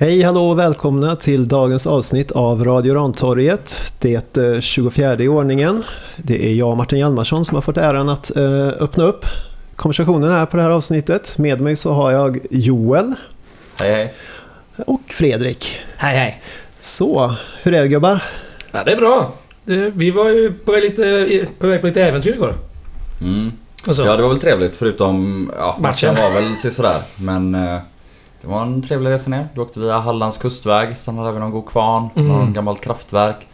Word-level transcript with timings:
Hej, 0.00 0.22
hallå 0.22 0.50
och 0.50 0.58
välkomna 0.58 1.16
till 1.16 1.48
dagens 1.48 1.86
avsnitt 1.86 2.30
av 2.30 2.64
Radio 2.64 2.94
Rantorget. 2.94 3.92
Det 3.98 4.36
är 4.36 4.60
24 4.60 5.14
i 5.14 5.28
ordningen. 5.28 5.84
Det 6.16 6.46
är 6.46 6.54
jag, 6.54 6.76
Martin 6.76 6.98
Hjalmarsson, 6.98 7.44
som 7.44 7.54
har 7.54 7.62
fått 7.62 7.76
äran 7.76 8.08
att 8.08 8.36
eh, 8.36 8.68
öppna 8.68 9.04
upp 9.04 9.26
konversationen 9.76 10.32
här 10.32 10.46
på 10.46 10.56
det 10.56 10.62
här 10.62 10.70
avsnittet. 10.70 11.38
Med 11.38 11.60
mig 11.60 11.76
så 11.76 11.92
har 11.92 12.10
jag 12.12 12.38
Joel 12.50 13.14
Hej 13.80 13.92
hej. 13.92 14.14
och 14.86 15.02
Fredrik. 15.08 15.80
Hej 15.96 16.16
hej. 16.16 16.42
Så, 16.80 17.34
hur 17.62 17.74
är 17.74 17.82
det 17.82 17.88
gubbar? 17.88 18.22
Ja, 18.72 18.84
det 18.84 18.92
är 18.92 18.96
bra. 18.96 19.32
Vi 19.92 20.10
var 20.10 20.30
ju 20.30 20.52
på 20.52 20.72
väg, 20.72 20.82
lite, 20.82 21.46
på 21.58 21.66
väg 21.66 21.80
på 21.80 21.86
lite 21.86 22.02
äventyr 22.02 22.32
igår. 22.32 22.54
Mm. 23.20 23.52
Och 23.86 23.96
så. 23.96 24.02
Ja 24.02 24.16
det 24.16 24.22
var 24.22 24.28
väl 24.28 24.40
trevligt 24.40 24.76
förutom... 24.76 25.50
Ja, 25.58 25.78
matchen 25.80 26.14
Matchen. 26.14 26.32
var 26.34 26.40
väl 26.40 26.72
sådär 26.72 26.96
men... 27.16 27.56
Det 28.40 28.46
var 28.46 28.62
en 28.62 28.82
trevlig 28.82 29.10
resa 29.10 29.30
ner. 29.30 29.48
Vi 29.54 29.60
åkte 29.60 29.80
via 29.80 29.98
Hallands 29.98 30.36
kustväg, 30.36 30.96
stannade 30.96 31.32
vid 31.32 31.40
någon 31.40 31.50
god 31.50 31.66
kvarn, 31.66 32.08
Mm. 32.14 32.28
någon 32.28 32.52
gammalt 32.52 32.80
kraftverk. 32.80 33.46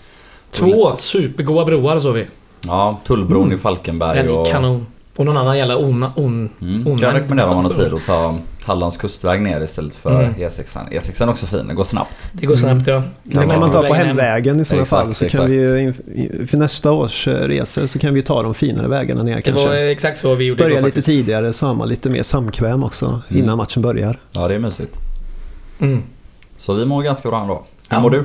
Två 0.51 0.97
supergoda 0.97 1.65
broar 1.65 1.99
så 2.01 2.11
vi. 2.13 2.27
Ja, 2.67 2.99
Tullbron 3.05 3.43
Mm. 3.43 3.55
i 3.55 3.59
Falkenberg 3.61 4.17
Den 4.17 4.29
är 4.29 4.39
och... 4.41 4.47
kanon. 4.47 4.87
Och 5.17 5.25
någon 5.27 5.37
annan 5.37 5.59
jävla 5.59 5.77
on... 5.77 6.05
on 6.17 6.51
Mm. 6.61 6.87
Onödigt 6.87 7.01
Kan 7.01 7.13
rekommendera 7.15 7.49
om 7.51 7.57
man 7.57 7.65
har 7.65 7.73
tid 7.75 7.95
att 7.95 8.05
ta 8.07 8.35
Hallands 8.65 8.97
kustväg 8.97 9.43
ner 9.43 9.61
istället 9.61 9.95
för 9.95 10.21
Mm. 10.25 10.35
E6. 10.35 10.79
E6 10.91 11.23
är 11.23 11.29
också 11.31 11.47
fin, 11.47 11.67
det 11.69 11.75
går 11.75 11.85
snabbt. 11.85 12.15
det 12.33 12.47
går 12.47 12.57
snabbt 12.57 12.87
ja. 12.87 13.03
Den 13.23 13.51
kan 13.51 13.61
man 13.61 13.71
ta 13.71 13.77
på 13.77 13.83
vägen 13.83 13.97
hem. 13.97 14.07
hemvägen 14.07 14.61
i 14.61 14.65
sådana 14.65 14.83
Exakt, 14.83 15.05
fall. 15.05 15.15
Så 15.15 15.25
exakt. 15.25 15.41
kan 15.43 15.51
vi 15.51 15.93
för 16.47 16.57
nästa 16.57 16.93
års 16.93 17.29
eh, 17.29 17.33
resor 17.35 17.87
så 17.87 17.99
kan 17.99 18.15
vi 18.15 18.23
ta 18.23 18.43
de 18.43 18.55
finare 18.55 18.89
vägarna 18.89 19.23
ner 19.23 19.37
Det 19.37 19.43
kanske. 19.43 19.69
var 19.69 19.75
exakt 19.75 20.19
så 20.21 20.35
vi 20.35 20.45
gjorde 20.45 20.63
Börja 20.65 20.75
lite 20.77 20.83
faktiskt. 20.87 21.07
tidigare 21.09 21.53
så 21.53 21.67
har 21.67 21.75
man 21.75 21.89
lite 21.89 22.11
mer 22.11 22.23
samkväm 22.23 22.85
också 22.85 23.07
Mm. 23.31 23.43
innan 23.43 23.57
matchen 23.57 23.83
börjar. 23.83 24.19
Ja, 24.33 24.49
det 24.49 24.55
är 24.55 24.59
mysigt. 24.59 24.97
Mm. 25.81 26.03
Så 26.57 26.75
vi 26.75 26.85
mår 26.87 27.03
ganska 27.03 27.29
bra 27.29 27.41
ändå. 27.43 27.55
Hur 27.91 27.97
Ja. 27.97 28.01
mår 28.03 28.11
du? 28.11 28.25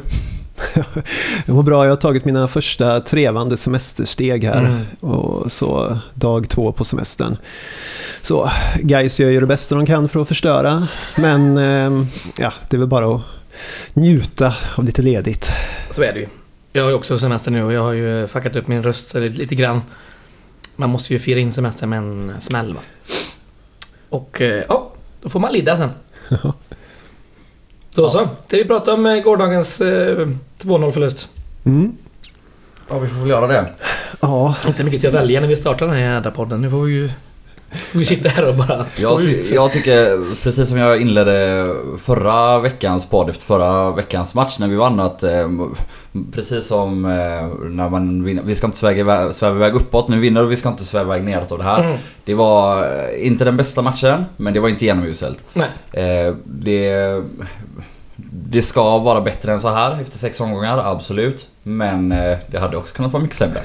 Jag 1.45 1.55
mår 1.55 1.63
bra, 1.63 1.85
jag 1.85 1.91
har 1.91 1.97
tagit 1.97 2.25
mina 2.25 2.47
första 2.47 2.99
trevande 2.99 3.57
semestersteg 3.57 4.43
här. 4.43 4.59
Mm. 4.59 4.85
Och 4.99 5.51
så 5.51 5.97
dag 6.13 6.49
två 6.49 6.71
på 6.71 6.85
semestern. 6.85 7.37
Så 8.21 8.51
guys 8.79 9.19
gör 9.19 9.29
ju 9.29 9.39
det 9.39 9.47
bästa 9.47 9.75
de 9.75 9.85
kan 9.85 10.09
för 10.09 10.21
att 10.21 10.27
förstöra. 10.27 10.87
Men 11.17 11.57
ehm, 11.57 12.07
ja, 12.37 12.53
det 12.69 12.77
är 12.77 12.79
väl 12.79 12.87
bara 12.87 13.15
att 13.15 13.21
njuta 13.93 14.53
av 14.75 14.83
lite 14.83 15.01
ledigt. 15.01 15.51
Så 15.91 16.01
är 16.01 16.13
det 16.13 16.19
ju. 16.19 16.27
Jag 16.73 16.83
har 16.83 16.89
ju 16.89 16.95
också 16.95 17.19
semester 17.19 17.51
nu 17.51 17.63
och 17.63 17.73
jag 17.73 17.83
har 17.83 17.93
ju 17.93 18.27
fuckat 18.27 18.55
upp 18.55 18.67
min 18.67 18.83
röst 18.83 19.13
lite, 19.13 19.37
lite 19.37 19.55
grann. 19.55 19.81
Man 20.75 20.89
måste 20.89 21.13
ju 21.13 21.19
fira 21.19 21.39
in 21.39 21.51
semestern 21.51 21.89
med 21.89 21.99
en 21.99 22.41
smäll 22.41 22.73
va. 22.73 22.79
Och 24.09 24.41
eh, 24.41 24.63
ja, 24.67 24.91
då 25.21 25.29
får 25.29 25.39
man 25.39 25.53
lida 25.53 25.77
sen. 25.77 25.91
Då 27.95 28.09
så. 28.09 28.29
Ska 28.47 28.57
vi 28.57 28.65
prata 28.65 28.93
om 28.93 29.21
gårdagens 29.25 29.81
eh, 29.81 30.27
2-0 30.61 30.91
förlust? 30.91 31.29
Mm. 31.65 31.97
Ja, 32.89 32.99
vi 32.99 33.07
får 33.07 33.19
väl 33.19 33.29
göra 33.29 33.47
det. 33.47 33.65
Ja, 34.21 34.55
Inte 34.67 34.83
mycket 34.83 35.05
att 35.05 35.15
välja 35.15 35.41
när 35.41 35.47
vi 35.47 35.55
startar 35.55 35.85
den 35.85 35.95
här 35.95 36.13
jädra 36.15 36.31
podden. 36.31 36.61
Nu 36.61 36.69
får 36.69 36.81
vi 36.81 36.93
ju... 36.93 37.09
Vi 37.91 38.05
sitta 38.05 38.29
här 38.29 38.47
och 38.47 38.55
bara 38.55 38.85
Jag, 38.97 39.23
ut. 39.23 39.51
jag 39.51 39.71
tycker, 39.71 40.19
precis 40.43 40.69
som 40.69 40.77
jag 40.77 41.01
inledde 41.01 41.67
förra 41.97 42.59
veckans 42.59 43.05
podd 43.05 43.29
efter 43.29 43.45
förra 43.45 43.91
veckans 43.91 44.35
match 44.35 44.59
när 44.59 44.67
vi 44.67 44.75
vann 44.75 44.99
att 44.99 45.23
eh, 45.23 45.49
Precis 46.31 46.67
som 46.67 47.05
eh, 47.05 47.69
när 47.69 47.89
man 47.89 48.23
vinner, 48.23 48.43
vi 48.43 48.55
ska 48.55 48.65
inte 48.65 48.77
sväva 48.77 48.99
iväg, 48.99 49.33
sväva 49.33 49.55
iväg 49.55 49.73
uppåt, 49.73 50.07
nu 50.07 50.19
vinner 50.19 50.43
och 50.43 50.51
vi 50.51 50.55
ska 50.55 50.69
inte 50.69 50.85
sväva 50.85 51.17
iväg 51.17 51.29
neråt 51.29 51.51
av 51.51 51.57
det 51.57 51.63
här. 51.63 51.83
Mm. 51.83 51.97
Det 52.25 52.33
var 52.33 52.83
eh, 52.83 53.27
inte 53.27 53.45
den 53.45 53.57
bästa 53.57 53.81
matchen, 53.81 54.25
men 54.37 54.53
det 54.53 54.59
var 54.59 54.69
inte 54.69 54.85
genomuselt. 54.85 55.43
Nej. 55.53 55.69
Eh, 55.91 56.33
det, 56.45 57.23
det 58.31 58.61
ska 58.61 58.97
vara 58.97 59.21
bättre 59.21 59.51
än 59.51 59.59
så 59.59 59.69
här 59.69 60.01
efter 60.01 60.17
sex 60.17 60.41
omgångar, 60.41 60.77
absolut. 60.77 61.47
Men 61.63 62.11
eh, 62.11 62.37
det 62.47 62.59
hade 62.59 62.77
också 62.77 62.95
kunnat 62.95 63.13
vara 63.13 63.23
mycket 63.23 63.37
sämre. 63.37 63.61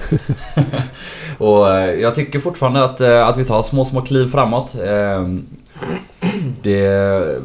och 1.38 1.70
eh, 1.70 1.94
jag 1.94 2.15
tycker 2.15 2.41
fortfarande 2.41 2.84
att, 2.84 3.00
eh, 3.00 3.28
att 3.28 3.37
vi 3.37 3.44
tar 3.44 3.62
små, 3.62 3.84
små 3.84 4.03
kliv 4.03 4.31
framåt. 4.31 4.75
Eh, 4.75 5.28
det, 6.62 7.43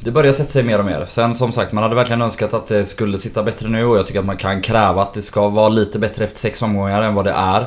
det 0.00 0.10
börjar 0.10 0.32
sätta 0.32 0.50
sig 0.50 0.62
mer 0.62 0.78
och 0.78 0.84
mer. 0.84 1.04
Sen 1.08 1.34
som 1.34 1.52
sagt, 1.52 1.72
man 1.72 1.82
hade 1.82 1.94
verkligen 1.94 2.22
önskat 2.22 2.54
att 2.54 2.66
det 2.66 2.84
skulle 2.84 3.18
sitta 3.18 3.42
bättre 3.42 3.68
nu 3.68 3.84
och 3.84 3.98
jag 3.98 4.06
tycker 4.06 4.20
att 4.20 4.26
man 4.26 4.36
kan 4.36 4.62
kräva 4.62 5.02
att 5.02 5.14
det 5.14 5.22
ska 5.22 5.48
vara 5.48 5.68
lite 5.68 5.98
bättre 5.98 6.24
efter 6.24 6.38
sex 6.38 6.62
omgångar 6.62 7.02
än 7.02 7.14
vad 7.14 7.24
det 7.24 7.34
är. 7.36 7.60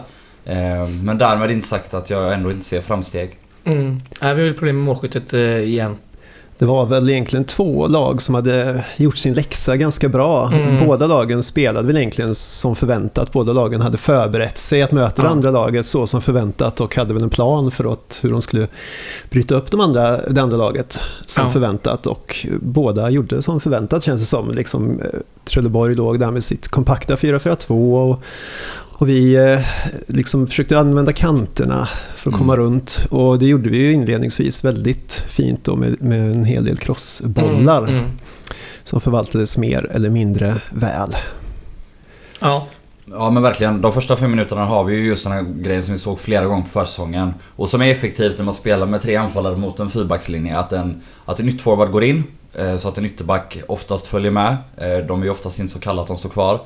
Eh, 0.46 0.88
men 1.04 1.18
därmed 1.18 1.52
inte 1.52 1.68
sagt 1.68 1.94
att 1.94 2.10
jag 2.10 2.34
ändå 2.34 2.52
inte 2.52 2.66
ser 2.66 2.82
framsteg. 2.82 3.38
Mm. 3.64 4.02
Äh, 4.22 4.34
vi 4.34 4.42
har 4.42 4.48
ju 4.48 4.54
problem 4.54 4.76
med 4.76 4.86
målskyttet 4.86 5.34
eh, 5.34 5.60
igen 5.60 5.98
det 6.62 6.68
var 6.68 6.86
väl 6.86 7.10
egentligen 7.10 7.46
två 7.46 7.88
lag 7.88 8.22
som 8.22 8.36
hade 8.36 8.84
gjort 8.98 9.18
sin 9.18 9.34
läxa 9.34 9.78
ganska 9.78 10.10
bra. 10.10 10.52
Mm. 10.54 10.86
Båda 10.88 11.08
lagen 11.08 11.44
spelade 11.44 11.88
väl 11.88 11.98
egentligen 11.98 12.36
som 12.36 12.76
förväntat. 12.76 13.32
Båda 13.32 13.54
lagen 13.54 13.82
hade 13.82 13.98
förberett 13.98 14.58
sig 14.58 14.82
att 14.82 14.92
möta 14.92 15.22
det 15.22 15.28
Ja. 15.28 15.32
andra 15.32 15.52
laget 15.52 15.86
så 15.86 16.08
som 16.08 16.22
förväntat 16.22 16.82
och 16.82 16.96
hade 16.96 17.14
väl 17.14 17.24
en 17.24 17.30
plan 17.30 17.72
för 17.72 17.94
att, 17.94 18.20
hur 18.22 18.32
de 18.32 18.42
skulle 18.42 18.68
bryta 19.30 19.56
upp 19.56 19.72
de 19.72 19.82
andra, 19.82 20.18
det 20.30 20.42
andra 20.42 20.58
laget 20.58 21.00
som 21.26 21.44
Ja. 21.46 21.52
förväntat. 21.52 22.08
Och 22.08 22.46
båda 22.62 23.10
gjorde 23.10 23.42
som 23.42 23.60
förväntat 23.60 24.04
känns 24.04 24.22
det 24.22 24.28
som. 24.28 24.52
Liksom, 24.52 25.00
eh, 25.00 25.06
Trelleborg 25.46 25.96
låg 25.96 26.20
där 26.20 26.32
med 26.32 26.44
sitt 26.44 26.68
kompakta 26.68 27.16
4-4-2 27.18 28.10
och, 28.10 28.20
och 29.02 29.10
vi 29.10 29.36
eh, 29.36 29.60
liksom 30.08 30.48
försökte 30.48 30.80
använda 30.80 31.14
kanterna 31.14 31.88
för 32.16 32.30
att 32.30 32.38
komma 32.38 32.54
Mm. 32.54 32.66
runt. 32.66 33.06
Och 33.10 33.40
det 33.40 33.46
gjorde 33.46 33.70
vi 33.70 33.78
ju 33.78 33.94
inledningsvis 33.94 34.66
väldigt 34.66 35.14
fint 35.28 35.66
då 35.66 35.76
med, 35.76 36.02
med 36.04 36.32
en 36.36 36.44
hel 36.46 36.66
del 36.66 36.78
crossbollar 36.78 37.84
Mm. 37.84 37.96
Mm. 37.96 38.10
som 38.84 39.02
förvaltades 39.02 39.58
mer 39.58 39.92
eller 39.94 40.10
mindre 40.10 40.56
väl. 40.72 41.16
Ja. 42.40 42.68
Ja 43.06 43.30
men 43.30 43.44
verkligen. 43.44 43.82
De 43.82 43.92
första 43.94 44.16
fem 44.16 44.32
minuterna 44.32 44.66
har 44.66 44.84
vi 44.84 44.96
ju 44.96 45.08
just 45.08 45.24
den 45.24 45.34
här 45.34 45.42
grejen 45.42 45.84
som 45.84 45.94
vi 45.94 46.00
såg 46.00 46.20
flera 46.20 46.46
gånger 46.46 46.64
på 46.64 46.70
försäsongen. 46.70 47.34
Och 47.56 47.70
som 47.70 47.82
är 47.82 47.92
effektivt 47.92 48.38
när 48.38 48.46
man 48.46 48.54
spelar 48.54 48.86
med 48.88 49.02
tre 49.02 49.16
anfallare 49.16 49.58
mot 49.58 49.80
en 49.80 49.90
fyrbackslinje. 49.90 50.58
Att 50.58 50.74
en, 50.74 51.02
att 51.26 51.40
en 51.40 51.50
ytterforward 51.50 51.92
går 51.92 52.04
in. 52.04 52.24
eh, 52.54 52.76
Så 52.78 52.88
att 52.88 52.98
en 52.98 53.06
ytterback 53.06 53.58
oftast 53.68 54.08
följer 54.08 54.32
med. 54.32 54.58
Eh, 54.78 54.98
De 55.08 55.22
är 55.22 55.26
ju 55.26 55.32
oftast 55.32 55.60
inte 55.60 55.74
så 55.74 55.80
kalla 55.80 56.02
att 56.02 56.08
de 56.08 56.18
står 56.18 56.30
kvar. 56.30 56.60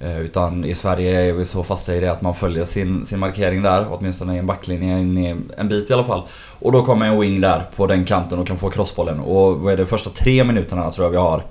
Eh, 0.00 0.20
Utan 0.20 0.64
i 0.64 0.74
Sverige 0.74 1.20
är 1.28 1.32
vi 1.32 1.44
så 1.44 1.62
fasta 1.62 1.94
i 1.96 2.00
det 2.00 2.08
att 2.08 2.22
man 2.22 2.34
följer 2.34 2.64
sin, 2.64 3.06
sin 3.06 3.18
markering 3.18 3.62
där. 3.62 3.86
Åtminstone 3.90 4.34
i 4.34 4.38
en 4.38 4.46
backlinje 4.46 4.98
in 4.98 5.18
i 5.18 5.36
en 5.56 5.68
bit 5.68 5.90
i 5.90 5.92
alla 5.92 6.04
fall. 6.04 6.22
Och 6.58 6.72
då 6.72 6.82
kommer 6.84 7.06
en 7.06 7.20
wing 7.20 7.40
där 7.40 7.62
på 7.76 7.86
den 7.86 8.04
kanten 8.04 8.38
och 8.38 8.46
kan 8.46 8.58
få 8.58 8.70
crossbollen. 8.70 9.20
Och 9.20 9.60
vad 9.60 9.72
är 9.72 9.76
det 9.76 9.86
första 9.86 10.10
tre 10.10 10.44
minuterna 10.44 10.90
tror 10.90 11.04
jag 11.06 11.10
vi 11.10 11.16
har? 11.16 11.42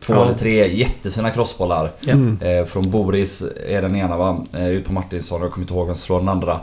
Två 0.00 0.14
Ja. 0.14 0.24
eller 0.24 0.34
tre 0.38 0.74
jättefina 0.76 1.30
crossbollar. 1.30 1.90
Ja. 2.00 2.12
Mm. 2.12 2.38
Eh, 2.40 2.64
från 2.64 2.90
Boris 2.90 3.42
är 3.68 3.82
den 3.82 3.96
ena 3.96 4.16
va? 4.16 4.44
Eh, 4.52 4.68
ut 4.68 4.84
på 4.86 4.92
Martinsson 4.92 5.40
och 5.40 5.44
jag 5.46 5.52
kommer 5.52 5.64
inte 5.64 5.74
ihåg 5.74 5.86
vem 5.86 5.94
som 5.94 6.00
slår 6.02 6.18
den 6.18 6.28
andra. 6.28 6.60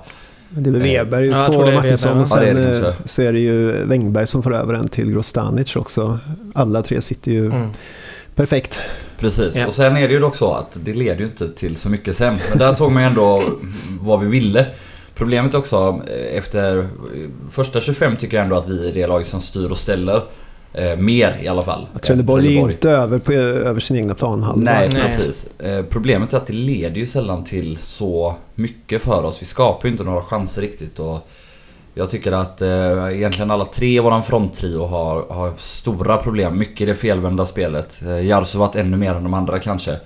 Det 0.49 0.69
är 0.69 0.73
väl 0.73 0.81
Eh, 0.81 0.87
Weber 0.87 1.21
ja, 1.21 1.43
jag 1.43 1.53
på 1.53 1.63
är 1.63 1.73
Martinsson 1.75 2.09
Weber, 2.09 2.21
och 2.21 2.27
sen 2.27 2.47
Ja, 2.47 2.53
det 2.53 2.59
är 2.61 2.81
det 2.81 2.87
eh, 2.87 2.93
så 3.05 3.21
är 3.21 3.33
det 3.33 3.39
ju 3.39 3.71
Wängberg 3.85 4.27
som 4.27 4.43
får 4.43 4.55
över 4.55 4.73
en 4.73 4.87
till 4.87 5.11
Grostanic 5.11 5.75
också. 5.75 6.19
Alla 6.53 6.81
tre 6.83 7.01
sitter 7.01 7.31
ju 7.31 7.45
Mm. 7.45 7.69
Perfekt. 8.39 8.79
Precis. 9.17 9.55
Ja. 9.55 9.67
Och 9.67 9.73
sen 9.73 9.97
är 9.97 10.07
det 10.07 10.13
ju 10.13 10.19
dock 10.19 10.35
så 10.35 10.53
att 10.53 10.77
det 10.83 10.93
leder 10.93 11.19
ju 11.19 11.25
inte 11.25 11.49
till 11.49 11.75
så 11.75 11.89
mycket 11.89 12.15
sen. 12.15 12.37
Men 12.49 12.57
där 12.57 12.73
såg 12.73 12.91
man 12.91 13.03
ju 13.03 13.09
ändå 13.09 13.53
vad 14.01 14.19
vi 14.19 14.27
ville. 14.27 14.65
Problemet 15.15 15.53
också 15.53 16.01
eh, 16.07 16.37
efter 16.37 16.77
eh, 16.77 16.85
första 17.49 17.81
25 17.81 18.17
tycker 18.17 18.37
jag 18.37 18.43
ändå 18.43 18.55
att 18.55 18.67
vi 18.67 18.89
är 18.89 18.93
det 18.93 19.07
laget 19.07 19.27
som 19.27 19.41
styr 19.41 19.71
och 19.71 19.77
ställer. 19.77 20.21
Eh, 20.73 20.95
mer 20.95 21.37
i 21.41 21.47
alla 21.47 21.61
fall. 21.61 21.87
Trelleborg 22.01 22.47
är 22.47 22.51
ju 22.51 22.71
inte 22.71 22.89
över, 22.89 23.19
på, 23.19 23.33
över 23.33 23.79
sin 23.79 23.97
egna 23.97 24.15
planhalva. 24.15 24.61
Nej, 24.61 24.89
Nej. 24.93 25.01
precis. 25.01 25.47
Eh, 25.59 25.85
problemet 25.89 26.33
är 26.33 26.37
att 26.37 26.47
det 26.47 26.53
leder 26.53 26.97
ju 26.97 27.05
sällan 27.05 27.43
till 27.43 27.77
så 27.77 28.35
mycket 28.55 29.01
för 29.01 29.23
oss. 29.23 29.41
Vi 29.41 29.45
skapar 29.45 29.87
ju 29.87 29.91
inte 29.91 30.03
några 30.03 30.21
chanser 30.21 30.61
riktigt. 30.61 30.99
Och 30.99 31.27
jag 31.93 32.09
tycker 32.09 32.31
att 32.31 32.61
eh, 32.61 33.17
egentligen 33.17 33.51
alla 33.51 33.65
tre 33.65 33.95
i 33.95 33.99
våran 33.99 34.23
fronttrio 34.23 34.85
har, 34.85 35.25
har 35.29 35.53
stora 35.57 36.17
problem. 36.17 36.57
Mycket 36.57 36.81
i 36.81 36.85
det 36.85 36.95
felvända 36.95 37.45
spelet. 37.45 38.01
Eh, 38.01 38.25
Jarsuvat 38.25 38.75
ännu 38.75 38.97
mer 38.97 39.13
än 39.13 39.23
de 39.23 39.33
andra 39.33 39.59
kanske. 39.59 39.97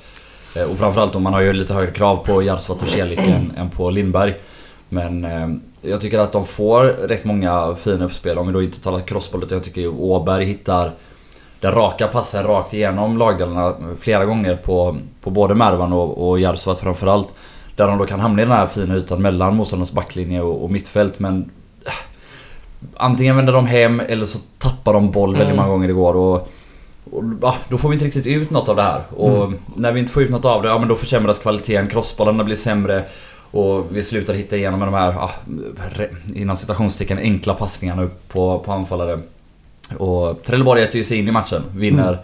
Eh, 0.56 0.64
och 0.64 0.78
framförallt 0.78 1.16
om 1.16 1.24
man 1.24 1.34
har 1.34 1.42
ju 1.42 1.54
lite 1.54 1.74
högre 1.74 1.92
krav 1.92 2.18
på 2.26 2.44
Jarsuvat 2.44 2.82
och 2.82 2.88
Celik 2.88 3.20
än, 3.20 3.54
än 3.58 3.70
på 3.70 3.90
Lindberg. 3.90 4.36
Men 4.90 5.26
eh, 5.26 5.48
jag 5.82 6.02
tycker 6.02 6.20
att 6.20 6.32
de 6.32 6.46
får 6.46 6.84
rätt 6.84 7.26
många 7.26 7.76
fina 7.76 8.06
uppspel. 8.06 8.38
Om 8.38 8.48
vi 8.48 8.54
då 8.54 8.64
inte 8.64 8.82
talar 8.82 9.00
crossboll 9.00 9.44
utan 9.44 9.56
jag 9.56 9.66
tycker 9.66 9.82
ju 9.82 9.90
Åberg 9.90 10.46
hittar 10.46 10.92
den 11.60 11.72
raka 11.72 12.08
passen 12.08 12.44
rakt 12.44 12.74
igenom 12.74 13.18
lagdelarna 13.18 13.76
flera 14.00 14.26
gånger 14.26 14.56
på, 14.56 14.98
på 15.22 15.30
både 15.30 15.56
Mervan 15.56 15.94
och, 15.94 16.30
och 16.30 16.40
Jarsuvat 16.40 16.80
framförallt. 16.80 17.28
Där 17.76 17.88
de 17.88 17.98
då 17.98 18.06
kan 18.06 18.20
hamna 18.20 18.42
i 18.42 18.46
den 18.46 18.54
här 18.54 18.68
fina 18.68 18.96
ytan 18.96 19.22
mellan 19.22 19.56
motståndarnas 19.56 19.92
backlinje 19.92 20.42
och, 20.42 20.64
och 20.64 20.72
mittfält 20.72 21.20
men... 21.20 21.52
Antingen 22.98 23.36
vänder 23.36 23.54
de 23.54 23.66
hem 23.68 24.00
eller 24.00 24.26
så 24.26 24.40
tappar 24.58 24.94
de 24.94 25.12
boll 25.12 25.32
väldigt 25.32 25.48
Mm. 25.48 25.58
många 25.58 25.70
gånger 25.70 25.90
igår 25.90 26.16
och... 26.16 26.50
och 27.12 27.24
ja, 27.42 27.56
då 27.70 27.78
får 27.78 27.90
vi 27.90 27.94
inte 27.96 28.06
riktigt 28.06 28.28
ut 28.28 28.50
något 28.50 28.70
av 28.70 28.76
det 28.76 28.82
här. 28.84 29.02
Och 29.18 29.54
när 29.76 29.92
vi 29.92 30.00
inte 30.00 30.12
får 30.12 30.24
ut 30.24 30.30
något 30.30 30.46
av 30.46 30.62
det, 30.62 30.68
ja 30.70 30.80
men 30.80 30.88
då 30.88 30.96
försämras 30.96 31.40
kvaliteten, 31.40 31.88
crossbollarna 31.88 32.44
blir 32.44 32.56
sämre. 32.56 33.04
Och 33.52 33.86
vi 33.92 34.04
slutar 34.04 34.34
hitta 34.34 34.58
igenom 34.58 34.80
med 34.80 34.88
de 34.88 34.94
här, 34.94 35.12
re- 35.96 36.10
inom 36.36 36.58
citationstecken, 36.58 37.18
enkla 37.18 37.54
passningarna 37.54 38.04
upp 38.04 38.30
på, 38.30 38.60
på 38.60 38.72
anfallare. 38.72 39.20
Och 39.98 40.44
Trelleborg 40.44 40.82
äter 40.84 40.96
ju 40.96 41.04
sig 41.04 41.18
in 41.20 41.28
i 41.28 41.32
matchen. 41.32 41.62
Vinner 41.76 42.18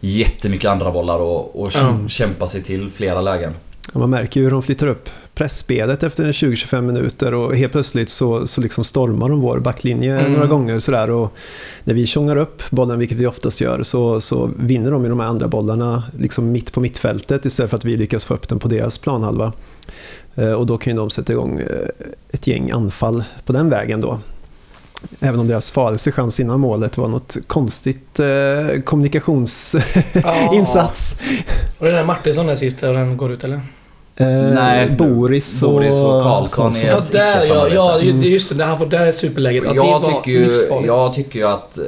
jättemycket 0.00 0.70
andra 0.70 0.90
bollar 0.92 1.18
och, 1.18 1.62
och 1.62 1.70
Ja. 1.74 2.08
kämpa 2.08 2.46
sig 2.46 2.62
till 2.62 2.90
flera 2.90 3.20
lägen. 3.20 3.52
Ja, 3.92 3.98
man 4.00 4.10
märker 4.10 4.40
ju 4.40 4.44
hur 4.44 4.50
de 4.50 4.62
flyttar 4.62 4.86
upp 4.86 5.08
pressspelet 5.42 6.02
efter 6.02 6.32
20-25 6.32 6.80
minuter 6.80 7.34
och 7.34 7.56
helt 7.56 7.72
plötsligt 7.72 8.10
så, 8.10 8.46
så 8.46 8.60
liksom 8.60 8.84
stormar 8.84 9.28
de 9.28 9.40
vår 9.40 9.58
backlinje 9.58 10.18
Mm. 10.20 10.32
några 10.32 10.46
gånger 10.46 10.78
sådär 10.78 11.10
och 11.10 11.32
när 11.84 11.94
vi 11.94 12.06
tjongar 12.06 12.36
upp 12.36 12.62
bollen, 12.70 12.98
vilket 12.98 13.18
vi 13.18 13.26
oftast 13.26 13.60
gör, 13.60 13.82
så, 13.82 14.20
så 14.20 14.50
vinner 14.58 14.90
de 14.90 15.02
ju 15.02 15.08
de 15.08 15.20
här 15.20 15.26
andra 15.26 15.48
bollarna 15.48 16.02
liksom 16.18 16.52
mitt 16.52 16.72
på 16.72 16.80
mittfältet 16.80 17.44
istället 17.44 17.70
för 17.70 17.76
att 17.76 17.84
vi 17.84 17.96
lyckas 17.96 18.24
få 18.24 18.34
upp 18.34 18.48
den 18.48 18.58
på 18.58 18.68
deras 18.68 18.98
planhalva. 18.98 19.52
Eh, 20.34 20.52
Och 20.52 20.66
då 20.66 20.78
kan 20.78 20.92
ju 20.92 20.96
de 20.96 21.10
sätta 21.10 21.32
igång 21.32 21.60
eh, 21.60 21.66
ett 22.30 22.46
gäng 22.46 22.70
anfall 22.70 23.24
på 23.46 23.52
den 23.52 23.70
vägen 23.70 24.00
då. 24.00 24.18
Även 25.20 25.40
om 25.40 25.48
deras 25.48 25.70
farligaste 25.70 26.12
chans 26.12 26.40
innan 26.40 26.60
målet 26.60 26.98
var 26.98 27.08
något 27.08 27.36
konstigt 27.46 28.20
eh, 28.20 28.26
kommunikationsinsats. 28.84 31.16
Och 31.78 31.86
det 31.86 31.92
där 31.92 32.04
Martinsson 32.04 32.46
där 32.46 32.54
sist, 32.54 32.80
där 32.80 32.94
den 32.94 33.16
går 33.16 33.32
ut 33.32 33.44
eller? 33.44 33.60
Eh, 34.22 34.54
Nej, 34.54 34.90
Boris 34.90 35.62
och, 35.62 35.70
Boris 35.72 35.94
och 35.96 36.22
Karlsson 36.22 36.72
är- 36.76 36.86
Ja, 36.86 36.98
ett 36.98 37.12
där 37.12 37.26
ja, 37.30 37.36
icke-samarbete. 37.38 37.74
ja 37.74 37.98
det 37.98 38.26
är 38.26 38.30
just 38.30 38.58
det. 38.58 38.64
Han 38.64 38.78
får, 38.78 38.86
där 38.86 39.06
är 39.06 39.12
superläget. 39.12 39.64
Ja, 39.66 39.74
jag, 39.74 40.00
var 40.00 40.10
tycker 40.10 40.32
ju, 40.32 40.68
jag 40.86 41.14
tycker 41.14 41.38
ju 41.38 41.46
att 41.48 41.78
eh, 41.78 41.84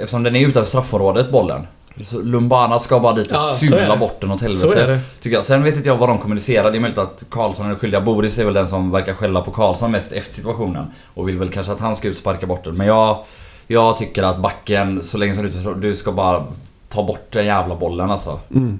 eftersom 0.00 0.22
den 0.22 0.36
är 0.36 0.40
utanför 0.46 0.68
straffområdet 0.68 1.30
bollen. 1.30 1.66
Så 2.04 2.18
Lumbana 2.22 2.78
ska 2.78 3.00
bara 3.00 3.12
dit 3.12 3.26
och 3.26 3.36
Ja, 3.36 3.38
sula 3.68 3.96
bort 3.96 4.20
den 4.20 4.30
åt 4.30 4.40
Så 4.40 4.46
är 4.46 4.48
helvete. 4.50 4.86
det. 4.86 5.00
Tycker 5.20 5.36
jag. 5.36 5.44
Sen 5.44 5.62
vet 5.62 5.76
inte 5.76 5.88
jag 5.88 5.96
vad 5.96 6.08
de 6.08 6.18
kommunicerar. 6.18 6.70
Det 6.70 6.78
är 6.78 6.80
möjligt 6.80 6.98
att 6.98 7.24
Karlsson 7.30 7.70
är 7.70 7.74
skyldiga. 7.74 8.00
Boris 8.00 8.38
är 8.38 8.44
väl 8.44 8.54
den 8.54 8.66
som 8.66 8.90
verkar 8.90 9.14
skälla 9.14 9.40
på 9.40 9.50
Karlsson 9.50 9.90
mest 9.90 10.12
efter 10.12 10.34
situationen. 10.34 10.86
Och 11.14 11.28
vill 11.28 11.38
väl 11.38 11.48
kanske 11.48 11.72
att 11.72 11.80
han 11.80 11.96
ska 11.96 12.08
ut 12.08 12.14
och 12.14 12.18
sparka 12.20 12.46
bort 12.46 12.64
den. 12.64 12.76
Men 12.76 12.86
jag, 12.86 13.18
jag 13.66 13.96
tycker 13.96 14.22
att 14.22 14.38
backen, 14.38 15.02
så 15.02 15.18
länge 15.18 15.34
som 15.34 15.44
du 15.44 15.74
du 15.88 15.94
ska 15.94 16.12
bara 16.12 16.44
ta 16.88 17.02
bort 17.02 17.26
den 17.30 17.46
jävla 17.46 17.74
bollen 17.74 18.10
alltså. 18.10 18.38
Mm. 18.54 18.78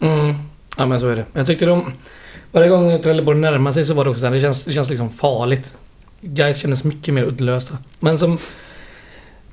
Mm. 0.00 0.34
Ja 0.76 0.86
men 0.86 1.00
så 1.00 1.08
är 1.08 1.16
det. 1.16 1.24
Jag 1.32 1.46
tyckte 1.46 1.66
de... 1.66 1.92
Varje 2.52 2.68
gång 2.68 3.02
Trelleborg 3.02 3.38
närmade 3.38 3.74
sig 3.74 3.84
så 3.84 3.94
var 3.94 4.04
det 4.04 4.10
också 4.10 4.20
så 4.20 4.26
här, 4.26 4.34
det 4.34 4.40
känns, 4.40 4.64
det 4.64 4.72
känns 4.72 4.90
liksom 4.90 5.10
farligt. 5.10 5.76
Guys 6.20 6.58
kändes 6.58 6.84
mycket 6.84 7.14
mer 7.14 7.24
uddlösa. 7.24 7.78
Men 8.00 8.18
som... 8.18 8.38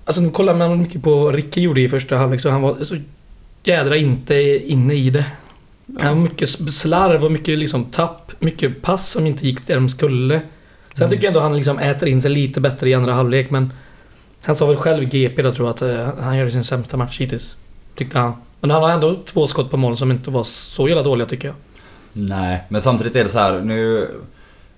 Alltså 0.05 0.21
nu 0.21 0.29
kollar 0.29 0.55
man 0.55 0.79
mycket 0.79 1.03
på 1.03 1.15
vad 1.15 1.35
Ricky 1.35 1.61
gjorde 1.61 1.81
i 1.81 1.89
första 1.89 2.17
halvlek 2.17 2.41
så 2.41 2.49
han 2.49 2.61
var 2.61 2.83
så 2.83 2.97
jädra 3.63 3.97
inte 3.97 4.35
inne 4.71 4.93
i 4.93 5.09
det. 5.09 5.25
Han 5.99 6.15
var 6.15 6.23
mycket 6.23 6.49
slarv 6.49 7.25
och 7.25 7.31
mycket 7.31 7.59
liksom 7.59 7.85
tapp. 7.85 8.31
Mycket 8.39 8.81
pass 8.81 9.09
som 9.09 9.27
inte 9.27 9.45
gick 9.45 9.67
där 9.67 9.75
de 9.75 9.89
skulle. 9.89 10.41
Sen 10.93 11.09
tycker 11.09 11.23
jag 11.23 11.29
ändå 11.29 11.39
han 11.39 11.55
liksom 11.55 11.79
äter 11.79 12.07
in 12.07 12.21
sig 12.21 12.31
lite 12.31 12.61
bättre 12.61 12.89
i 12.89 12.93
andra 12.93 13.13
halvlek 13.13 13.49
men... 13.49 13.73
Han 14.45 14.55
sa 14.55 14.67
väl 14.67 14.77
själv 14.77 15.03
i 15.03 15.05
GP 15.05 15.41
då 15.41 15.51
tror 15.51 15.67
jag 15.67 15.73
att 15.73 15.81
eh, 15.81 16.23
han 16.23 16.37
gör 16.37 16.49
sin 16.49 16.63
sämsta 16.63 16.97
match 16.97 17.19
hittills. 17.19 17.55
Tyckte 17.95 18.19
han. 18.19 18.33
Men 18.63 18.71
han 18.71 18.83
har 18.83 18.89
ändå 18.89 19.15
två 19.25 19.47
skott 19.47 19.71
på 19.71 19.77
mål 19.77 19.97
som 19.97 20.11
inte 20.11 20.29
var 20.31 20.43
så 20.43 20.87
jävla 20.87 21.03
dåliga 21.03 21.27
tycker 21.27 21.47
jag. 21.47 21.55
Nej, 22.13 22.63
men 22.69 22.81
samtidigt 22.81 23.15
är 23.15 23.23
det 23.23 23.29
så 23.29 23.39
här 23.39 23.59
nu... 23.61 24.09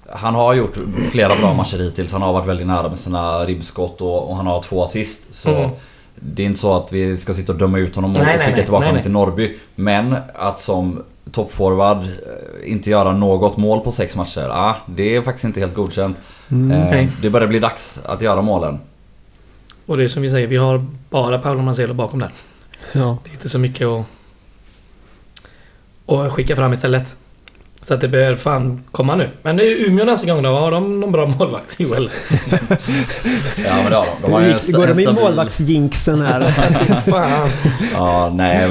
Han 0.10 0.36
har 0.36 0.54
gjort 0.54 0.78
flera 1.12 1.36
bra 1.36 1.54
matcher 1.54 1.78
hittills. 1.78 2.12
Han 2.12 2.22
har 2.22 2.34
varit 2.34 2.48
väldigt 2.48 2.68
nära 2.68 2.90
med 2.90 3.00
sina 3.00 3.46
ribbskott 3.46 4.02
och, 4.02 4.30
och 4.30 4.36
han 4.36 4.48
har 4.48 4.62
två 4.62 4.84
assist. 4.84 5.36
Så 5.36 5.50
Mm. 5.56 5.70
det 6.16 6.42
är 6.44 6.46
inte 6.46 6.60
så 6.60 6.74
att 6.74 6.92
vi 6.94 7.18
ska 7.18 7.34
sitta 7.34 7.52
och 7.52 7.58
döma 7.58 7.78
ut 7.78 7.96
honom 7.96 8.12
och 8.12 8.18
Nej, 8.18 8.38
skicka 8.38 8.52
nej. 8.56 8.64
tillbaka 8.64 8.80
Nej, 8.80 8.90
honom 8.90 9.04
till 9.04 9.12
Norrby. 9.12 9.58
Men 9.76 10.16
att 10.36 10.60
som 10.60 11.04
toppforward 11.32 11.98
eh, 11.98 12.72
inte 12.72 12.90
göra 12.90 13.12
något 13.12 13.58
mål 13.58 13.80
på 13.80 13.92
sex 13.92 14.16
matcher. 14.16 14.50
Ah, 14.52 14.76
det 14.86 15.16
är 15.16 15.22
faktiskt 15.22 15.46
inte 15.46 15.60
helt 15.60 15.74
godkänt. 15.76 16.18
Mm. 16.52 16.72
Eh, 16.72 17.10
det 17.22 17.30
börjar 17.30 17.48
bli 17.48 17.60
dags 17.60 18.00
att 18.06 18.22
göra 18.22 18.42
målen. 18.42 18.80
Och 19.86 19.98
det 19.98 20.04
är 20.04 20.08
som 20.08 20.22
vi 20.22 20.30
säger, 20.30 20.48
vi 20.48 20.58
har 20.58 20.86
bara 21.10 21.40
Paolo 21.40 21.62
Marcelo 21.62 21.94
bakom 21.94 22.20
där. 22.20 22.32
Ja. 22.92 23.18
Det 23.24 23.30
är 23.30 23.34
inte 23.34 23.50
så 23.50 23.60
mycket 23.60 23.88
att... 23.88 24.06
att 26.06 26.32
skicka 26.32 26.56
fram 26.56 26.74
istället. 26.74 27.16
Så 27.82 27.94
att 27.94 28.02
det 28.02 28.08
bör 28.08 28.36
fan 28.36 28.84
komma 28.92 29.16
nu. 29.16 29.30
Men 29.42 29.58
det 29.58 29.64
är 29.64 29.76
Umeå 29.88 30.06
nästa 30.06 30.28
gång 30.28 30.44
då. 30.44 30.50
Har 30.50 30.72
de 30.72 31.00
någon 31.00 31.12
bra 31.12 31.26
målvakt? 31.40 31.76
Joel? 31.80 32.10
Ja 33.66 33.76
men 33.84 33.90
det 33.92 33.96
har 33.98 34.06
de. 34.06 34.12
De 34.22 34.32
har 34.32 34.42
ju 34.42 34.52
en, 34.52 34.60
Går 34.72 34.88
de 34.88 35.00
i 35.00 35.08
målvaktsjinxen 35.14 36.22
här? 36.22 36.52
fan. 37.12 37.50
Ja, 37.94 38.32
nej. 38.36 38.70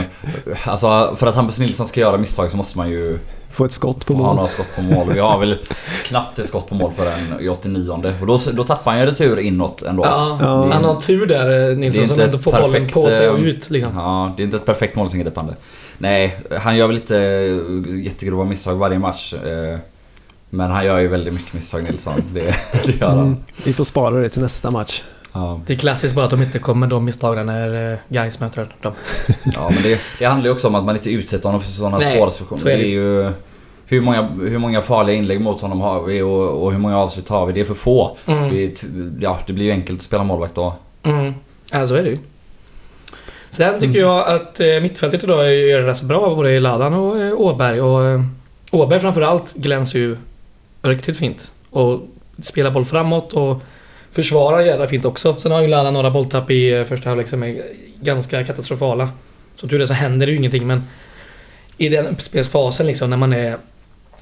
Alltså 0.64 1.16
för 1.16 1.26
att 1.26 1.34
Hampus 1.34 1.58
Nilsson 1.58 1.86
ska 1.86 2.00
göra 2.00 2.16
misstag 2.16 2.50
så 2.50 2.56
måste 2.56 2.78
man 2.78 2.90
ju 2.90 3.18
Få 3.50 3.64
ett 3.64 3.72
skott 3.72 4.06
på 4.06 4.12
mål. 4.14 4.38
har 4.38 4.46
skott 4.46 4.76
på 4.76 4.82
mål. 4.82 5.12
Vi 5.14 5.20
har 5.20 5.38
väl 5.38 5.58
knappt 6.04 6.38
ett 6.38 6.46
skott 6.46 6.68
på 6.68 6.74
mål 6.74 6.92
förrän 6.96 7.40
i 7.40 7.48
89 7.48 8.12
Och 8.20 8.26
då, 8.26 8.38
då 8.52 8.64
tappar 8.64 8.90
han 8.90 9.00
ju 9.00 9.06
retur 9.06 9.38
inåt 9.38 9.82
ändå. 9.82 10.04
Ja, 10.04 10.38
Ja. 10.40 10.68
han 10.72 10.84
har 10.84 11.00
tur 11.00 11.26
där 11.26 11.76
Nilsson 11.76 12.06
som 12.08 12.20
inte 12.20 12.38
får 12.38 12.52
bollen 12.52 12.88
på 12.88 13.10
sig 13.10 13.28
och 13.28 13.38
eh, 13.38 13.44
ut 13.44 13.70
liksom. 13.70 13.92
Ja, 13.96 14.34
det 14.36 14.42
är 14.42 14.44
inte 14.44 14.56
ett 14.56 14.66
perfekt 14.66 14.96
målsingripande. 14.96 15.54
Nej, 15.98 16.36
han 16.60 16.76
gör 16.76 16.86
väl 16.86 16.94
lite 16.96 17.14
jättegrova 18.04 18.44
misstag 18.44 18.74
varje 18.74 18.98
match. 18.98 19.34
eh, 19.34 19.78
Men 20.50 20.70
han 20.70 20.84
gör 20.84 20.98
ju 20.98 21.08
väldigt 21.08 21.34
mycket 21.34 21.52
misstag 21.54 21.82
Nilsson. 21.84 22.22
Det, 22.32 22.40
det 22.84 23.00
gör 23.00 23.08
han. 23.08 23.18
Mm. 23.18 23.36
Vi 23.64 23.72
får 23.72 23.84
spara 23.84 24.14
det 24.20 24.28
till 24.28 24.42
nästa 24.42 24.70
match. 24.70 25.02
Ja, 25.32 25.60
Det 25.66 25.72
är 25.72 25.78
klassiskt 25.78 26.14
bara 26.14 26.24
att 26.24 26.30
de 26.30 26.42
inte 26.42 26.58
kommer 26.58 26.86
de 26.86 27.04
misstagen 27.04 27.46
när 27.46 27.92
eh, 27.92 27.98
guys 28.08 28.40
möter 28.40 28.74
dem. 28.82 28.92
ja 29.54 29.70
men 29.74 29.82
det, 29.82 30.00
det 30.18 30.24
handlar 30.24 30.46
ju 30.48 30.52
också 30.52 30.68
om 30.68 30.74
att 30.74 30.84
man 30.84 30.96
inte 30.96 31.10
utsätter 31.10 31.44
honom 31.44 31.60
för 31.60 31.68
sådana 31.70 31.98
Nej, 31.98 32.16
svåra 32.16 32.30
situationer. 32.30 32.60
så 32.62 32.68
är 32.68 32.76
Det 32.76 32.82
det. 32.82 32.88
är 32.88 32.90
ju... 32.90 33.30
Hur 33.86 34.00
många, 34.00 34.22
hur 34.22 34.58
många 34.58 34.80
farliga 34.80 35.16
inlägg 35.16 35.40
mot 35.40 35.60
honom 35.60 35.80
har 35.80 36.02
vi 36.02 36.22
och, 36.22 36.48
och 36.64 36.72
hur 36.72 36.78
många 36.78 36.98
avslut 36.98 37.28
har 37.28 37.46
vi? 37.46 37.52
Det 37.52 37.60
är 37.60 37.64
för 37.64 37.74
få. 37.74 38.16
Mm. 38.26 38.50
Vi, 38.50 38.74
ja, 39.20 39.38
det 39.46 39.52
blir 39.52 39.64
ju 39.64 39.70
enkelt 39.72 39.98
att 39.98 40.04
spela 40.04 40.24
målvakt 40.24 40.54
då. 40.54 40.74
Mm. 41.02 41.34
Ja, 41.72 41.86
så 41.86 41.94
är 41.94 42.02
det 42.02 42.08
ju. 42.10 42.16
Sen 43.54 43.74
tycker 43.80 43.86
Mm. 44.00 44.00
jag 44.00 44.28
att 44.28 44.60
eh, 44.60 44.80
mittfältet 44.82 45.24
idag 45.24 45.54
gör 45.54 45.80
det 45.80 45.86
rätt 45.86 45.96
så 45.96 46.04
bra, 46.04 46.34
både 46.34 46.52
i 46.52 46.60
Ladan 46.60 46.94
och 46.94 47.20
eh, 47.20 47.32
Åberg. 47.40 47.80
Och 47.80 48.04
eh, 48.04 48.20
Åberg 48.70 49.00
framförallt 49.00 49.54
glänser 49.54 49.98
ju 49.98 50.16
riktigt 50.82 51.16
fint. 51.16 51.52
Och 51.70 52.00
spelar 52.42 52.70
boll 52.70 52.84
framåt 52.84 53.32
och 53.32 53.62
försvarar 54.10 54.60
jävla 54.60 54.86
fint 54.88 55.04
också. 55.04 55.36
Sen 55.38 55.52
har 55.52 55.62
ju 55.62 55.68
Ladan 55.68 55.94
några 55.94 56.10
bolltapp 56.10 56.50
i 56.50 56.84
första 56.88 57.08
halvlek 57.08 57.28
som 57.28 57.42
är 57.42 57.62
ganska 58.00 58.44
katastrofala. 58.44 59.08
Som 59.56 59.68
tur 59.68 59.80
är 59.80 59.86
så 59.86 59.94
händer 59.94 60.26
det 60.26 60.32
ju 60.32 60.38
ingenting 60.38 60.66
men 60.66 60.82
i 61.78 61.88
den 61.88 62.06
uppspelsfasen 62.06 62.86
liksom 62.86 63.10
när 63.10 63.16
man 63.16 63.32
är 63.32 63.56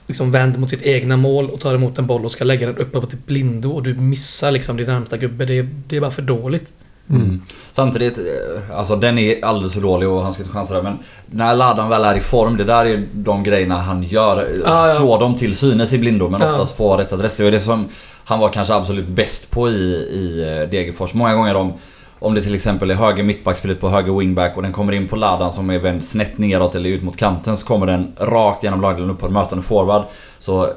liksom 0.06 0.30
vänd 0.32 0.58
mot 0.58 0.70
sitt 0.70 0.82
egna 0.82 1.16
mål 1.16 1.50
och 1.50 1.60
tar 1.60 1.74
emot 1.74 1.98
en 1.98 2.06
boll 2.06 2.24
och 2.24 2.30
ska 2.32 2.44
lägga 2.44 2.66
den 2.66 2.76
uppe 2.76 3.00
på 3.00 3.06
typ 3.06 3.26
blindo 3.26 3.70
och 3.70 3.82
du 3.82 3.94
missar 3.94 4.50
liksom 4.50 4.76
din 4.76 4.86
närmsta 4.86 5.16
gubbe. 5.16 5.44
Det, 5.44 5.62
det 5.88 5.96
är 5.96 6.00
bara 6.00 6.10
för 6.10 6.22
dåligt. 6.22 6.72
Mm. 7.12 7.42
Samtidigt, 7.72 8.18
eh, 8.18 8.78
alltså 8.78 8.96
den 8.96 9.18
är 9.18 9.44
alldeles 9.44 9.72
för 9.74 9.80
dålig 9.80 10.08
och 10.08 10.22
han 10.22 10.32
ska 10.32 10.42
inte 10.42 10.54
chansa 10.54 10.74
där. 10.74 10.82
Men 10.82 10.98
när 11.26 11.56
Ladan 11.56 11.88
väl 11.88 12.04
är 12.04 12.16
i 12.16 12.20
form, 12.20 12.56
det 12.56 12.64
där 12.64 12.84
är 12.86 13.06
de 13.12 13.42
grejerna 13.42 13.78
han 13.78 14.02
gör. 14.02 14.42
eh, 14.42 14.48
Ja, 14.64 14.88
ja. 14.88 14.94
Så 14.94 15.18
de 15.18 15.34
till 15.36 15.56
synes 15.56 15.92
i 15.92 15.98
blindo 15.98 16.28
men 16.28 16.40
Ja. 16.40 16.50
oftast 16.52 16.76
på 16.76 16.96
rätt 16.96 17.12
adress. 17.12 17.36
Det 17.36 17.44
var 17.44 17.50
det 17.50 17.60
som 17.60 17.88
han 18.24 18.38
var 18.38 18.48
kanske 18.48 18.74
absolut 18.74 19.08
bäst 19.08 19.50
på 19.50 19.68
i, 19.68 19.72
i 19.72 20.42
eh, 20.62 20.70
Degerfors. 20.70 21.14
Många 21.14 21.34
gånger 21.34 21.54
om, 21.56 21.72
om 22.18 22.34
det 22.34 22.42
till 22.42 22.54
exempel 22.54 22.90
är 22.90 22.94
höger 22.94 23.22
mittbackspelet 23.22 23.80
på 23.80 23.88
höger 23.88 24.12
wingback 24.18 24.56
och 24.56 24.62
den 24.62 24.72
kommer 24.72 24.92
in 24.92 25.08
på 25.08 25.16
Ladan 25.16 25.52
som 25.52 25.70
är 25.70 25.78
vänd 25.78 26.04
snett 26.04 26.38
neråt 26.38 26.74
eller 26.74 26.90
ut 26.90 27.02
mot 27.02 27.16
kanten 27.16 27.56
så 27.56 27.66
kommer 27.66 27.86
den 27.86 28.12
rakt 28.18 28.62
genom 28.64 28.80
lagdelen 28.80 29.10
upp 29.10 29.18
på 29.18 29.28
mötande 29.28 29.64
forward. 29.64 30.02
Så 30.38 30.68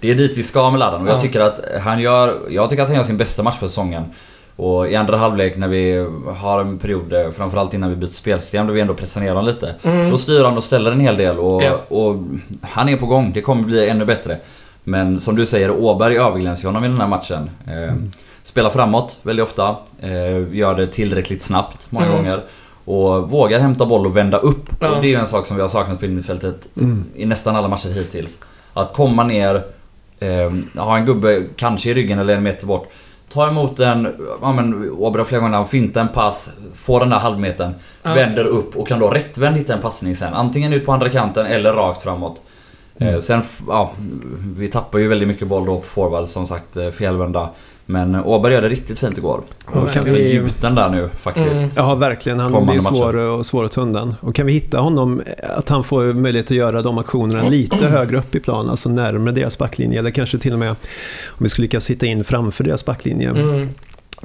det 0.00 0.10
är 0.10 0.14
dit 0.14 0.36
vi 0.38 0.42
ska 0.42 0.70
med 0.70 0.80
Ladan 0.80 1.02
och 1.02 1.08
jag 1.08 1.16
Ja. 1.16 1.20
tycker 1.20 1.40
att 1.40 1.60
han 1.84 2.00
gör, 2.00 2.38
jag 2.50 2.70
tycker 2.70 2.82
att 2.82 2.88
han 2.88 2.96
gör 2.96 3.04
sin 3.04 3.16
bästa 3.16 3.42
match 3.42 3.58
för 3.58 3.66
säsongen. 3.66 4.04
Och 4.56 4.88
i 4.90 4.94
andra 4.96 5.16
halvlek 5.16 5.56
när 5.56 5.68
vi 5.68 6.06
har 6.36 6.60
en 6.60 6.78
period, 6.78 7.12
eh, 7.12 7.30
framförallt 7.30 7.74
innan 7.74 7.90
vi 7.90 7.96
byter 7.96 8.10
spelsystem, 8.10 8.66
då 8.66 8.72
vi 8.72 8.80
ändå 8.80 8.94
pressar 8.94 9.20
ner 9.20 9.28
honom 9.28 9.44
lite. 9.44 9.74
Mm. 9.82 10.10
Då 10.10 10.18
styr 10.18 10.44
han 10.44 10.56
och 10.56 10.64
ställer 10.64 10.90
en 10.92 11.00
hel 11.00 11.16
del 11.16 11.38
och, 11.38 11.62
Ja. 11.62 11.80
och 11.88 12.16
han 12.62 12.88
är 12.88 12.96
på 12.96 13.06
gång. 13.06 13.32
Det 13.34 13.40
kommer 13.40 13.62
bli 13.62 13.88
ännu 13.88 14.04
bättre. 14.04 14.38
Men 14.84 15.20
som 15.20 15.36
du 15.36 15.46
säger, 15.46 15.70
Åberg 15.70 16.16
överglänser 16.18 16.68
honom 16.68 16.84
i 16.84 16.88
den 16.88 17.00
här 17.00 17.08
matchen. 17.08 17.50
Eh, 17.66 17.94
Spelar 18.42 18.70
framåt 18.70 19.18
väldigt 19.22 19.44
ofta. 19.44 19.76
Eh, 20.00 20.54
gör 20.56 20.74
det 20.74 20.86
tillräckligt 20.86 21.42
snabbt 21.42 21.86
många 21.90 22.06
Mm. 22.06 22.16
gånger. 22.18 22.40
Och 22.84 23.30
vågar 23.30 23.60
hämta 23.60 23.86
boll 23.86 24.06
och 24.06 24.16
vända 24.16 24.38
upp. 24.38 24.66
Ja. 24.80 24.88
Och 24.90 25.00
det 25.02 25.06
är 25.06 25.10
ju 25.10 25.14
en 25.16 25.26
sak 25.26 25.46
som 25.46 25.56
vi 25.56 25.62
har 25.62 25.68
saknat 25.68 25.98
på 25.98 26.04
innerfältet 26.06 26.68
Mm. 26.76 27.04
i 27.14 27.26
nästan 27.26 27.56
alla 27.56 27.68
matcher 27.68 27.88
hittills. 27.88 28.36
Att 28.74 28.92
komma 28.94 29.24
ner, 29.24 29.62
ha 30.76 30.96
en 30.96 31.06
gubbe 31.06 31.42
kanske 31.56 31.90
i 31.90 31.94
ryggen 31.94 32.18
eller 32.18 32.34
en 32.36 32.42
meter 32.42 32.66
bort. 32.66 32.88
Ta 33.28 33.48
emot 33.48 33.80
en, 33.80 34.08
ja 34.42 34.52
men 34.52 34.90
Åberg 34.90 35.24
flera 35.24 35.42
gånger 35.42 35.64
fintar 35.64 36.00
en 36.00 36.08
pass, 36.08 36.50
får 36.74 37.00
den 37.00 37.10
där 37.10 37.18
halvmetern, 37.18 37.74
Ja. 38.02 38.14
vänder 38.14 38.44
upp 38.44 38.76
och 38.76 38.88
kan 38.88 38.98
då 38.98 39.08
rättvänd 39.08 39.56
hitta 39.56 39.74
en 39.74 39.80
passning 39.80 40.16
sen. 40.16 40.34
Antingen 40.34 40.72
ut 40.72 40.86
på 40.86 40.92
andra 40.92 41.08
kanten 41.08 41.46
eller 41.46 41.72
rakt 41.72 42.02
framåt. 42.02 42.40
Eh, 42.98 43.18
sen, 43.18 43.42
ja, 43.68 43.90
vi 44.56 44.68
tappar 44.68 44.98
ju 44.98 45.08
väldigt 45.08 45.28
mycket 45.28 45.48
boll 45.48 45.66
då 45.66 45.76
på 45.76 45.86
forward 45.86 46.26
som 46.26 46.46
sagt, 46.46 46.76
eh, 46.76 46.90
felvända. 46.90 47.48
Men 47.88 48.14
Åberg 48.16 48.52
gör 48.52 48.62
det 48.62 48.68
riktigt 48.68 48.98
fint 48.98 49.18
igår. 49.18 49.42
Ja, 49.74 49.80
Och 49.80 49.90
kan 49.90 50.04
kan 50.04 50.14
vi- 50.14 50.32
gjuten 50.34 50.74
där 50.74 50.88
nu 50.88 51.08
faktiskt. 51.20 51.60
Mm. 51.60 51.70
Ja, 51.76 51.94
verkligen. 51.94 52.38
Han 52.40 52.52
Kommande 52.52 52.72
blir 52.72 52.80
svår 52.80 53.16
och 53.16 53.46
svår 53.46 53.64
att 53.64 53.72
ta 53.72 53.80
undan. 53.80 54.14
Och 54.20 54.34
kan 54.34 54.46
vi 54.46 54.52
hitta 54.52 54.78
honom, 54.78 55.22
att 55.56 55.68
han 55.68 55.84
får 55.84 56.04
möjlighet 56.12 56.46
att 56.46 56.56
göra 56.56 56.82
de 56.82 56.98
aktionerna 56.98 57.48
lite 57.48 57.86
högre 57.86 58.18
upp 58.18 58.34
i 58.34 58.40
plan, 58.40 58.70
alltså 58.70 58.88
närmare 58.88 59.34
deras 59.34 59.58
backlinje, 59.58 59.98
eller 59.98 60.10
kanske 60.10 60.38
till 60.38 60.52
och 60.52 60.58
med 60.58 60.70
om 60.70 60.76
vi 61.38 61.48
skulle 61.48 61.64
lyckas 61.64 61.90
hitta 61.90 62.06
in 62.06 62.24
framför 62.24 62.64
deras 62.64 62.84
backlinje. 62.86 63.28
Mm. 63.30 63.68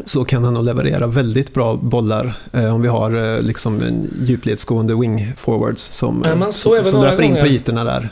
så 0.06 0.24
kan 0.26 0.44
han 0.44 0.54
nog 0.54 0.66
leverera 0.66 1.08
väldigt 1.08 1.54
bra 1.54 1.76
bollar 1.76 2.34
eh, 2.54 2.76
om 2.76 2.82
vi 2.82 2.88
har 2.88 3.36
eh, 3.36 3.42
liksom 3.42 3.82
en 3.82 4.10
djupledsgående 4.26 4.96
wing 4.96 5.34
forwards 5.38 5.82
som, 5.92 6.24
Ja, 6.28 6.36
man 6.36 6.52
såg 6.52 6.76
som, 6.78 6.86
som 6.86 7.02
löper 7.02 7.24
in 7.24 7.36
på 7.36 7.48
ytorna 7.48 7.84
där. 7.84 8.10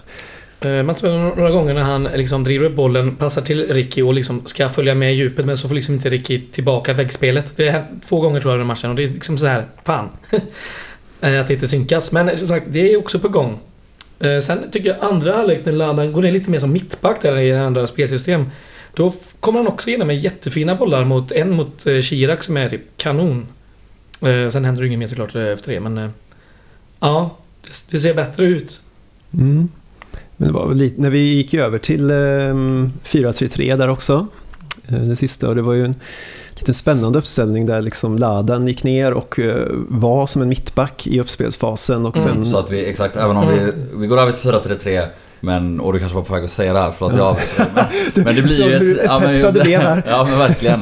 Eh, 0.61 0.83
Man 0.83 0.95
ser 0.95 1.35
några 1.35 1.51
gånger 1.51 1.73
när 1.73 1.81
han 1.81 2.03
liksom 2.03 2.43
driver 2.43 2.65
upp 2.65 2.75
bollen, 2.75 3.15
passar 3.15 3.41
till 3.41 3.73
Ricky 3.73 4.01
och 4.01 4.13
liksom 4.13 4.45
ska 4.45 4.69
följa 4.69 4.95
med 4.95 5.13
i 5.13 5.15
djupet 5.15 5.45
men 5.45 5.57
så 5.57 5.67
får 5.67 5.75
liksom 5.75 5.93
inte 5.93 6.09
Ricky 6.09 6.41
tillbaka 6.51 6.93
väggspelet. 6.93 7.53
Det 7.55 7.65
har 7.65 7.71
hänt 7.71 8.03
två 8.09 8.21
gånger 8.21 8.41
tror 8.41 8.53
jag 8.53 8.57
i 8.57 8.59
den 8.59 8.67
matchen 8.67 8.89
och 8.89 8.95
det 8.95 9.03
är 9.03 9.07
liksom 9.07 9.37
så 9.37 9.45
här, 9.45 9.65
fan. 9.83 10.09
Eh, 11.21 11.41
att 11.41 11.47
det 11.47 11.53
inte 11.53 11.67
synkas. 11.67 12.11
Men 12.11 12.29
eh, 12.29 12.35
som 12.35 12.47
sagt, 12.47 12.65
det 12.69 12.93
är 12.93 12.97
också 12.97 13.19
på 13.19 13.27
gång. 13.29 13.59
Sen 14.43 14.71
tycker 14.71 14.89
jag 14.89 14.97
andra 15.11 15.35
halvlek 15.35 15.65
när 15.65 15.71
Ladan 15.71 16.11
går 16.11 16.21
ner 16.21 16.31
lite 16.31 16.49
mer 16.49 16.59
som 16.59 16.71
mittback 16.71 17.21
där 17.21 17.37
i 17.37 17.53
andra 17.53 17.87
spelsystem. 17.87 18.45
Då 18.93 19.13
kommer 19.39 19.59
han 19.59 19.67
också 19.67 19.89
igenom 19.89 20.07
med 20.07 20.17
jättefina 20.17 20.75
bollar 20.75 21.05
mot 21.05 21.31
en 21.31 21.51
mot 21.51 21.87
eh, 21.87 22.01
Chirac 22.01 22.43
som 22.43 22.57
är 22.57 22.69
typ 22.69 22.81
kanon. 22.97 23.47
Sen 24.51 24.65
händer 24.65 24.81
det 24.81 24.87
inget 24.87 24.99
mer 24.99 25.07
såklart 25.07 25.35
efter 25.35 25.73
det 25.73 25.79
men... 25.79 26.13
Ja, 26.99 27.37
det, 27.61 27.91
det 27.91 27.99
ser 27.99 28.13
bättre 28.13 28.45
ut. 28.45 28.79
Mm. 29.33 29.69
Men 30.39 30.48
det 30.48 30.53
var 30.53 30.67
väl 30.67 30.77
lite, 30.77 31.01
när 31.01 31.10
vi 31.10 31.19
gick 31.19 31.53
över 31.53 31.77
till 31.77 32.10
eh, 32.10 32.13
4-3-3 32.13 33.77
där 33.77 33.89
också, 33.89 34.27
eh, 34.88 34.98
det 34.98 35.15
sista, 35.15 35.50
och 35.50 35.55
det 35.55 35.62
var 35.62 35.74
ju 35.74 35.86
en 35.86 35.96
liten 36.55 36.74
spännande 36.74 37.19
uppställning 37.19 37.65
där 37.65 37.81
liksom 37.81 38.17
Ladan 38.17 38.67
gick 38.67 38.84
ner 38.84 39.13
och 39.13 39.39
eh, 39.39 39.67
var 39.88 40.27
som 40.27 40.41
en 40.41 40.50
mittback 40.50 41.08
i 41.08 41.19
uppspelsfasen 41.19 42.05
och 42.05 42.17
sen... 42.17 42.31
Mm. 42.31 42.46
Så 42.46 42.58
att 42.58 42.72
vi, 42.72 42.86
exakt, 42.86 43.15
även 43.15 43.38
om 43.38 43.48
vi, 43.48 43.72
vi 43.96 44.08
går 44.08 44.17
över 44.17 44.31
till 44.31 44.51
4-3-3 44.51 45.08
men, 45.41 45.79
och 45.79 45.93
du 45.93 46.00
kanske 46.00 46.15
var 46.15 46.24
på 46.24 46.34
väg 46.34 46.43
att 46.43 46.51
säga 46.51 46.74
det 46.74 46.79
här, 46.79 46.93
förlåt 46.98 47.15
jag 47.15 47.27
avbröt 47.27 47.58
dig, 47.58 47.67
men, 48.15 48.24
men 48.24 48.36
det 48.36 48.41
blir 48.41 48.81
ju 48.81 49.00
ett... 49.00 49.05
Ja, 49.05 49.19
men, 49.19 49.53
du 49.53 49.63
blev 49.63 49.81
här. 49.81 50.03
ja 50.08 50.27
men 50.29 50.39
verkligen. 50.39 50.79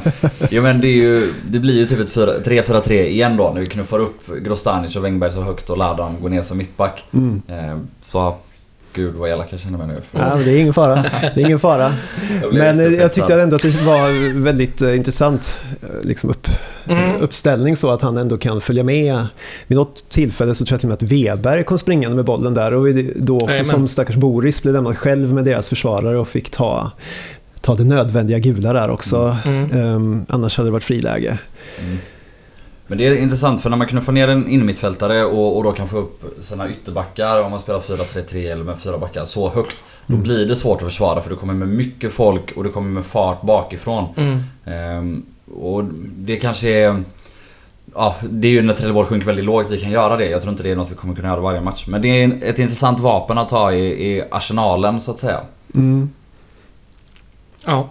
Jo 0.50 0.64
men 0.64 0.82
det 0.82 0.88
är 0.88 0.96
ju, 0.96 1.34
det 1.50 1.60
blir 1.60 1.76
ju 1.76 1.86
typ 1.86 2.00
ett 2.00 2.10
4 2.10 2.38
3-4-3 2.38 2.92
igen 2.92 3.38
då 3.38 3.52
när 3.54 3.62
vi 3.62 3.68
knuffar 3.68 4.00
upp 4.00 4.28
Grostanic 4.42 4.96
och 4.96 5.06
Wängberg 5.06 5.32
så 5.32 5.42
högt 5.42 5.70
och 5.70 5.78
Ladan 5.78 6.22
går 6.22 6.30
ner 6.30 6.42
som 6.42 6.58
mittback. 6.58 7.04
Mm. 7.14 7.42
Eh, 7.48 7.78
så, 8.04 8.36
gud 8.98 9.16
vad 9.16 9.30
elak 9.30 9.48
jag 9.52 9.60
känner 9.60 9.78
mig 9.78 9.88
nu. 9.88 10.02
Ja, 10.12 10.36
det 10.46 10.52
är 10.52 10.60
ingen 10.60 10.74
fara. 10.74 11.06
Det 11.36 11.42
är 11.42 11.46
ingen 11.46 11.60
fara. 11.60 11.94
Jag 12.42 12.54
Men 12.54 12.80
eh, 12.80 12.86
jag 12.86 13.14
tyckte 13.14 13.42
ändå 13.42 13.56
att 13.56 13.62
det 13.62 13.82
var 13.82 14.42
väldigt 14.44 14.82
eh, 14.82 14.96
intressant 14.96 15.60
eh, 15.84 15.90
liksom 16.08 16.30
upp, 16.30 16.48
Mm. 16.90 17.22
uppställning 17.22 17.76
så 17.76 17.92
att 17.92 18.02
han 18.02 18.18
ändå 18.18 18.38
kan 18.38 18.62
följa 18.62 18.84
med. 18.84 19.26
Vid 19.68 19.78
något 19.78 20.10
tillfälle 20.10 20.56
så 20.56 20.66
tror 20.66 20.76
jag 20.76 20.80
till 20.82 20.88
och 20.88 21.02
med 21.02 21.08
att 21.08 21.12
Weber 21.38 21.64
kom 21.64 21.78
springande 21.78 22.16
med 22.16 22.26
bollen 22.26 22.54
där 22.54 22.74
och 22.74 22.88
då 23.16 23.36
också 23.36 23.50
Jajamän. 23.50 23.66
som 23.66 23.88
stackars 23.88 24.16
Boris 24.16 24.62
blev 24.62 24.74
lämnad 24.74 24.98
själv 24.98 25.34
med 25.34 25.44
deras 25.46 25.70
försvarare 25.70 26.18
och 26.18 26.28
fick 26.28 26.50
ta, 26.50 26.92
ta 27.62 27.76
det 27.76 27.84
nödvändiga 27.84 28.40
gula 28.40 28.74
där 28.74 28.90
också. 28.90 29.38
Mm. 29.46 29.72
Ehm, 29.72 30.26
annars 30.30 30.58
hade 30.58 30.68
det 30.68 30.72
varit 30.74 30.84
friläge. 30.84 31.38
Mm. 31.80 31.98
Men 32.88 32.98
det 32.98 33.08
är 33.08 33.16
intressant 33.18 33.62
för 33.62 33.70
när 33.70 33.78
man 33.78 33.88
knuffar 33.88 34.12
ner 34.14 34.28
en 34.28 34.50
innermittfältare 34.50 35.26
och, 35.26 35.58
och 35.58 35.64
då 35.64 35.72
kan 35.72 35.88
få 35.88 35.98
upp 35.98 36.24
sina 36.40 36.70
ytterbackar 36.70 37.42
om 37.42 37.52
man 37.52 37.60
spelar 37.60 37.80
4-3-3 37.80 38.52
eller 38.52 38.64
med 38.64 38.80
fyra 38.80 38.98
backar 38.98 39.26
så 39.26 39.50
högt. 39.50 39.76
Då 40.08 40.14
Mm. 40.14 40.24
blir 40.24 40.46
det 40.46 40.56
svårt 40.56 40.82
att 40.82 40.88
försvara 40.88 41.22
för 41.22 41.30
du 41.30 41.36
kommer 41.36 41.54
med 41.54 41.68
mycket 41.68 42.14
folk 42.14 42.52
och 42.52 42.64
du 42.64 42.70
kommer 42.70 42.90
med 42.90 43.06
fart 43.06 43.42
bakifrån. 43.42 44.06
Mm. 44.18 44.40
Ehm, 44.66 45.26
och 45.62 45.84
det 46.18 46.36
kanske 46.38 46.70
är... 46.70 47.04
Ja, 47.96 48.16
det 48.30 48.48
är 48.48 48.52
ju 48.52 48.62
när 48.62 48.74
Trelleborg 48.74 49.08
sjunker 49.08 49.26
väldigt 49.28 49.46
lågt 49.46 49.68
vi 49.70 49.78
kan 49.82 49.92
göra 49.92 50.16
det. 50.16 50.30
Jag 50.30 50.42
tror 50.42 50.52
inte 50.52 50.64
det 50.64 50.72
är 50.72 50.76
något 50.76 50.92
vi 50.92 50.96
kommer 50.96 51.16
kunna 51.16 51.28
göra 51.28 51.40
varje 51.40 51.62
match. 51.62 51.86
Men 51.88 52.02
det 52.02 52.08
är 52.24 52.44
ett 52.44 52.60
intressant 52.60 53.00
vapen 53.00 53.38
att 53.38 53.52
ha 53.52 53.74
i, 53.74 53.86
i 54.18 54.24
arsenalen 54.32 55.02
så 55.02 55.12
att 55.12 55.20
säga. 55.20 55.40
Mm. 55.76 56.10
Ja. 57.66 57.90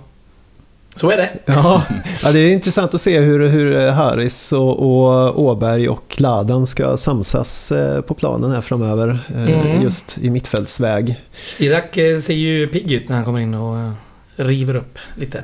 Så 0.96 1.10
är 1.10 1.16
det. 1.16 1.30
Ja, 1.46 1.82
ja, 2.22 2.32
det 2.32 2.38
är 2.40 2.52
intressant 2.52 2.94
att 2.94 3.00
se 3.00 3.18
hur, 3.20 3.48
hur 3.48 3.90
Harris 3.90 4.52
och, 4.52 4.78
och 4.82 5.40
Åberg 5.42 5.88
och 5.88 6.14
Ladan 6.20 6.66
ska 6.66 6.96
samsas 6.96 7.72
eh, 7.72 8.00
på 8.00 8.14
planen 8.14 8.50
här 8.50 8.60
framöver. 8.60 9.18
eh, 9.34 9.42
Mm. 9.60 9.82
Just 9.82 10.18
i 10.18 10.30
mittfältsväg. 10.30 11.20
Irak 11.58 11.96
eh, 11.96 12.20
ser 12.20 12.34
ju 12.34 12.66
pigg 12.66 12.92
ut 12.92 13.08
när 13.08 13.16
han 13.16 13.24
kommer 13.24 13.40
in 13.40 13.54
och 13.54 13.92
river 14.36 14.76
upp 14.76 14.98
lite. 15.14 15.42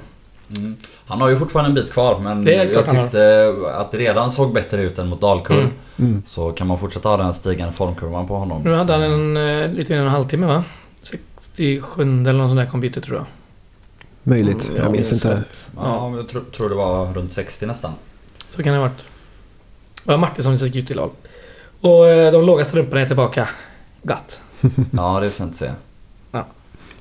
Mm. 0.57 0.77
Han 1.07 1.21
har 1.21 1.29
ju 1.29 1.37
fortfarande 1.37 1.69
en 1.71 1.75
bit 1.75 1.93
kvar 1.93 2.19
men 2.19 2.47
jag 2.47 2.73
tyckte 2.75 3.01
att 3.77 3.91
det 3.91 3.99
redan 3.99 4.31
såg 4.31 4.53
bättre 4.53 4.83
ut 4.83 4.99
än 4.99 5.09
mot 5.09 5.21
Dalkurd. 5.21 5.57
Mm. 5.59 5.71
Mm. 5.99 6.23
Så 6.27 6.51
kan 6.53 6.67
man 6.67 6.79
fortsätta 6.79 7.09
ha 7.09 7.17
den 7.17 7.33
stigande 7.33 7.73
formkurvan 7.73 8.27
på 8.27 8.37
honom. 8.37 8.63
Nu 8.63 8.75
hade 8.75 8.93
han 8.93 9.03
en, 9.03 9.75
lite 9.75 9.93
mer 9.93 10.01
än 10.01 10.07
en 10.07 10.13
halvtimme 10.13 10.47
va? 10.47 10.65
67 11.03 12.03
eller 12.03 12.33
något 12.33 12.49
sånt 12.51 12.61
där 12.61 12.67
kom 12.67 12.81
bytet 12.81 13.05
tror 13.05 13.17
jag. 13.17 13.27
Möjligt, 14.23 14.69
Mm, 14.69 14.83
jag 14.83 14.93
minns 14.93 15.13
inte. 15.13 15.45
Ja, 15.77 15.83
Ja, 16.11 16.17
jag 16.17 16.29
tror, 16.29 16.43
tror 16.57 16.69
det 16.69 16.75
var 16.75 17.15
runt 17.15 17.33
60 17.33 17.67
nästan. 17.67 17.93
så 18.49 18.63
kan 18.63 18.73
det 18.73 18.79
ha 18.79 18.87
varit. 18.89 18.99
Det 20.05 20.11
var 20.11 20.19
Martinsson 20.19 20.59
som 20.59 20.67
gick 20.69 20.77
ut 20.77 20.91
i 20.91 20.95
lag. 20.95 21.11
Och 21.81 22.09
eh, 22.09 22.33
de 22.33 22.45
låga 22.47 22.65
strumporna 22.65 23.01
är 23.01 23.07
tillbaka. 23.07 23.49
Gott. 24.03 24.41
Ja, 24.93 25.21
det 25.21 25.27
är 25.27 25.31
fint 25.31 25.51
att 25.51 25.57
se. 25.57 25.71
Ja. 26.33 26.45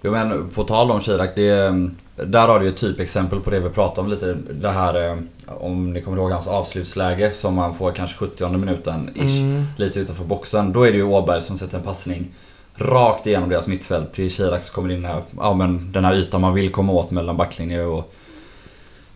Jo, 0.02 0.12
men 0.12 0.50
på 0.50 0.64
tal 0.64 0.92
om 0.92 1.02
Chirac, 1.02 1.30
det 1.36 1.50
är, 1.50 1.90
där 2.16 2.48
har 2.48 2.60
du 2.60 2.66
ju 2.66 2.72
ett 2.72 2.78
typexempel 2.78 3.40
på 3.40 3.50
det 3.50 3.60
vi 3.60 3.70
pratade 3.70 4.02
om 4.02 4.08
lite. 4.10 4.38
Det 4.52 4.70
här, 4.70 5.10
eh, 5.10 5.18
om 5.48 5.94
ni 5.94 6.02
kommer 6.02 6.18
ihåg 6.18 6.32
hans 6.32 6.48
avslutsläge 6.48 7.34
som 7.34 7.54
man 7.56 7.76
får 7.76 7.92
kanske 7.92 8.18
70 8.18 8.48
minuten 8.58 9.10
ish. 9.16 9.40
Mm. 9.42 9.64
Lite 9.78 10.00
utanför 10.00 10.24
boxen. 10.24 10.74
Då 10.74 10.84
är 10.84 10.92
det 10.92 10.98
ju 10.98 11.04
Åberg 11.04 11.42
som 11.42 11.58
sätter 11.58 11.78
en 11.78 11.84
passning 11.84 12.28
rakt 12.76 13.28
igenom 13.28 13.50
deras 13.50 13.68
mittfält 13.68 14.14
till 14.14 14.30
Chirac 14.32 14.66
som 14.66 14.74
kommer 14.76 14.94
in 14.94 15.06
här. 15.06 15.22
Ja 15.38 15.54
men 15.54 15.92
den 15.92 16.06
här 16.06 16.14
ytan 16.16 16.42
man 16.42 16.54
vill 16.54 16.72
komma 16.72 16.94
åt 16.94 17.12
mellan 17.12 17.38
backlinje 17.38 17.84
och, 17.84 18.14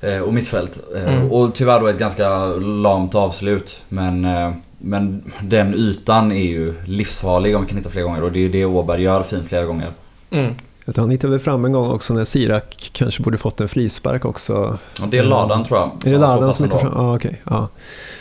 eh, 0.01 0.19
och 0.19 0.33
mittfält. 0.33 0.79
Eh, 0.95 1.15
Mm. 1.15 1.31
Och 1.31 1.55
tyvärr 1.55 1.79
då 1.79 1.87
ett 1.87 1.97
ganska 1.99 2.45
lamt 2.57 3.15
avslut. 3.15 3.81
Men, 3.89 4.25
eh, 4.25 4.51
men 4.77 5.31
den 5.41 5.73
ytan 5.73 6.31
är 6.31 6.43
ju 6.45 6.73
livsfarlig 6.87 7.55
om 7.55 7.61
vi 7.61 7.67
kan 7.67 7.77
hitta 7.77 7.89
fler 7.89 8.03
gånger. 8.03 8.23
Och 8.23 8.31
det 8.31 8.39
är 8.39 8.41
ju 8.41 8.49
det 8.49 8.65
Åberg 8.65 9.01
gör 9.01 9.23
fint 9.23 9.47
flera 9.47 9.65
gånger. 9.65 9.89
Mm. 10.29 10.55
Att 10.87 10.97
Han 10.97 11.09
hittade 11.09 11.31
väl 11.31 11.39
fram 11.39 11.65
en 11.65 11.71
gång 11.71 11.89
också 11.91 12.13
när 12.13 12.25
Sirak 12.25 12.89
kanske 12.93 13.23
borde 13.23 13.37
fått 13.37 13.61
en 13.61 13.67
frispark 13.67 14.25
också. 14.25 14.77
Och 15.01 15.07
det 15.07 15.17
är 15.17 15.23
Ladan 15.23 15.65
tror 15.65 15.79
jag. 15.79 15.87
Är 15.87 15.93
det 16.03 16.09
som 16.09 16.21
Ladan 16.21 16.53
som 16.53 16.65
hittar 16.65 16.79
fram? 16.79 16.91
Ja, 16.95 17.15
okej. 17.15 17.41
ja. 17.49 17.67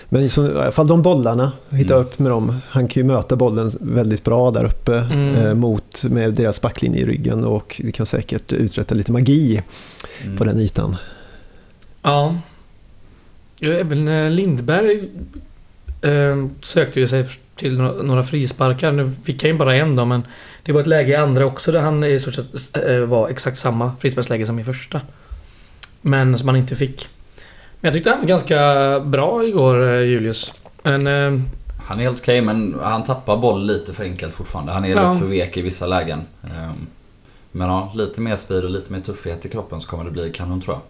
Men 0.09 0.29
så, 0.31 0.47
i 0.47 0.51
alla 0.51 0.73
fall 0.73 0.87
de 0.87 1.03
bollarna, 1.03 1.53
hitta 1.71 1.95
Mm. 1.95 2.07
upp 2.07 2.19
med 2.19 2.31
dem. 2.31 2.59
Han 2.69 2.89
kan 2.89 3.01
ju 3.03 3.07
möta 3.07 3.37
bollen 3.37 3.71
väldigt 3.81 4.25
bra 4.25 4.51
där 4.51 4.65
uppe 4.65 4.99
Mm. 4.99 5.35
eh, 5.35 5.55
mot 5.55 6.05
med 6.05 6.35
deras 6.35 6.61
backlinje 6.63 7.01
i 7.01 7.07
ryggen 7.07 7.45
och 7.45 7.81
det 7.85 7.93
kan 7.93 8.07
säkert 8.07 8.53
uträtta 8.53 8.95
lite 8.95 9.13
magi 9.13 9.63
Mm. 10.25 10.37
på 10.37 10.45
den 10.45 10.61
ytan. 10.61 10.97
Ja. 12.03 12.35
Ja, 13.61 13.71
Även 13.73 14.09
eh, 14.09 14.31
Lindberg 14.31 15.09
eh, 16.03 16.47
sökte 16.63 17.01
ju 17.01 17.09
sig 17.09 17.27
till 17.57 17.79
några, 17.79 18.03
några 18.03 18.23
frisparkar. 18.23 18.93
Nu 18.93 19.13
fick 19.25 19.43
han 19.43 19.51
ju 19.51 19.57
bara 19.59 19.77
en 19.77 19.97
då 19.97 20.05
men 20.05 20.23
det 20.65 20.73
var 20.73 20.81
ett 20.81 20.87
läge 20.87 21.13
i 21.13 21.17
andra 21.17 21.47
också 21.47 21.73
där 21.73 21.81
han 21.81 22.05
i 22.05 22.21
stort 22.21 22.35
sett 22.35 22.77
eh, 22.87 22.99
var 22.99 23.29
exakt 23.29 23.59
samma 23.59 23.93
frisparksläge 24.01 24.47
som 24.47 24.59
i 24.59 24.65
första. 24.65 25.01
Men 26.01 26.39
som 26.39 26.49
han 26.49 26.57
inte 26.57 26.77
fick. 26.77 27.09
Men 27.81 27.89
jag 27.89 27.93
tyckte 27.95 28.11
han 28.11 28.21
var 28.21 28.27
ganska 28.29 29.01
bra 29.01 29.45
igår 29.45 29.89
eh, 29.89 30.01
Julius. 30.01 30.53
Men 30.83 31.07
eh, 31.07 31.41
Han 31.87 31.99
är 32.01 32.03
helt 32.05 32.21
okej 32.21 32.41
men 32.41 32.77
han 32.83 33.05
tappar 33.05 33.37
boll 33.37 33.67
lite 33.67 33.93
för 33.93 34.05
enkelt 34.05 34.35
fortfarande. 34.35 34.73
Han 34.73 34.85
är 34.85 34.89
Ja. 34.89 35.09
lite 35.09 35.21
för 35.21 35.27
vek 35.27 35.57
i 35.57 35.63
vissa 35.63 35.87
lägen. 35.87 36.21
Ehm, 36.43 36.87
Men 37.53 37.69
ja, 37.69 37.93
lite 37.95 38.21
mer 38.21 38.37
speed 38.37 38.65
och 38.65 38.71
lite 38.71 38.93
mer 38.93 39.01
tuffhet 39.01 39.47
i 39.47 39.49
kroppen 39.49 39.81
så 39.81 39.89
kommer 39.89 40.05
det 40.05 40.11
bli 40.11 40.33
kanon 40.33 40.61
tror 40.61 40.75
jag. 40.77 40.81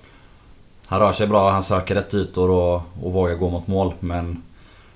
Han 0.87 1.01
rör 1.01 1.13
sig 1.13 1.27
bra, 1.27 1.51
han 1.51 1.63
söker 1.63 1.95
rätt 1.95 2.15
ytor 2.15 2.51
och, 2.51 2.83
och 3.03 3.13
vågar 3.13 3.35
gå 3.35 3.51
mot 3.51 3.67
mål 3.67 3.95
men 4.01 4.43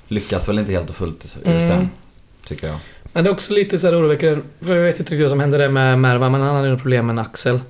lyckas 0.09 0.49
väl 0.49 0.59
inte 0.59 0.73
helt 0.73 0.91
och 0.91 0.97
fullt 0.97 1.25
ut 1.25 1.47
Mm. 1.47 1.71
än. 1.71 1.91
Tycker 2.47 2.67
jag. 2.67 2.77
Men 3.19 3.25
det 3.25 3.31
är 3.31 3.33
också 3.33 3.55
lite 3.55 3.79
så 3.79 3.87
här 3.87 4.01
oroväckande. 4.01 4.41
För 4.61 4.77
jag 4.77 4.83
vet 4.83 4.99
inte 4.99 5.13
riktigt 5.13 5.25
vad 5.25 5.31
som 5.31 5.41
hände 5.41 5.59
där 5.59 5.69
med 5.69 5.99
Merva, 5.99 6.29
men 6.29 6.41
han 6.41 6.57
hade 6.57 6.69
nog 6.69 6.79
problem 6.79 7.07
med 7.07 7.13
en 7.13 7.19
axel. 7.19 7.61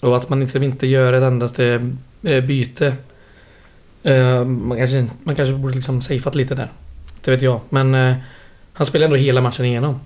Och 0.00 0.16
att 0.16 0.28
man 0.28 0.42
inte, 0.42 0.58
inte 0.58 0.86
gör 0.86 1.12
ett 1.12 1.22
endaste 1.22 1.90
eh, 2.22 2.44
byte. 2.44 2.94
Eh, 4.02 4.44
Man 4.44 4.78
kanske, 4.78 5.06
man 5.24 5.36
kanske 5.36 5.54
borde 5.54 5.74
liksom 5.74 6.00
safeat 6.02 6.34
lite 6.34 6.54
där. 6.54 6.68
Det 7.20 7.30
vet 7.30 7.42
jag. 7.42 7.60
Men 7.68 7.94
eh, 7.94 8.14
han 8.72 8.86
spelar 8.86 9.04
ändå 9.04 9.16
hela 9.16 9.40
matchen 9.40 9.64
igenom. 9.64 10.00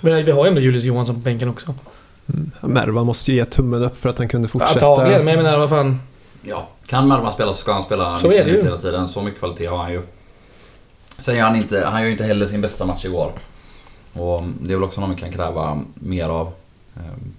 Men 0.00 0.24
vi 0.24 0.32
har 0.32 0.44
ju 0.44 0.48
ändå 0.48 0.60
Julius 0.60 0.84
Johansson 0.84 1.14
på 1.14 1.20
bänken 1.20 1.48
också. 1.48 1.74
Mm. 2.34 2.50
Merva 2.60 3.04
måste 3.04 3.30
ju 3.30 3.36
ge 3.36 3.44
tummen 3.44 3.82
upp 3.82 3.96
för 4.00 4.08
att 4.08 4.18
han 4.18 4.28
kunde 4.28 4.48
fortsätta. 4.48 4.86
Antagligen, 4.86 5.24
men 5.24 5.34
jag 5.34 5.42
menar 5.44 5.58
vad 5.58 5.68
fan. 5.68 6.00
Ja, 6.42 6.68
kan 6.86 7.08
Mervan 7.08 7.32
spela 7.32 7.52
så 7.52 7.58
ska 7.58 7.72
han 7.72 7.82
spela 7.82 8.16
Så 8.16 8.28
90 8.28 8.40
är 8.40 8.44
det 8.44 8.50
ju. 8.50 8.62
hela 8.62 8.76
tiden. 8.76 9.08
Så 9.08 9.22
mycket 9.22 9.38
kvalitet 9.40 9.66
har 9.66 9.78
han 9.78 9.92
ju. 9.92 10.02
Sen 11.18 11.36
gör 11.36 11.44
han 11.44 11.56
inte, 11.56 11.84
han 11.86 12.00
gör 12.00 12.06
ju 12.06 12.12
inte 12.12 12.24
heller 12.24 12.46
sin 12.46 12.60
bästa 12.60 12.84
match 12.86 13.04
igår. 13.04 13.32
Och 14.18 14.42
det 14.60 14.72
är 14.72 14.76
väl 14.76 14.84
också 14.84 15.00
något 15.00 15.08
man 15.08 15.16
kan 15.18 15.32
kräva 15.32 15.82
mer 15.94 16.28
av. 16.28 16.52
Ehm, 16.96 17.32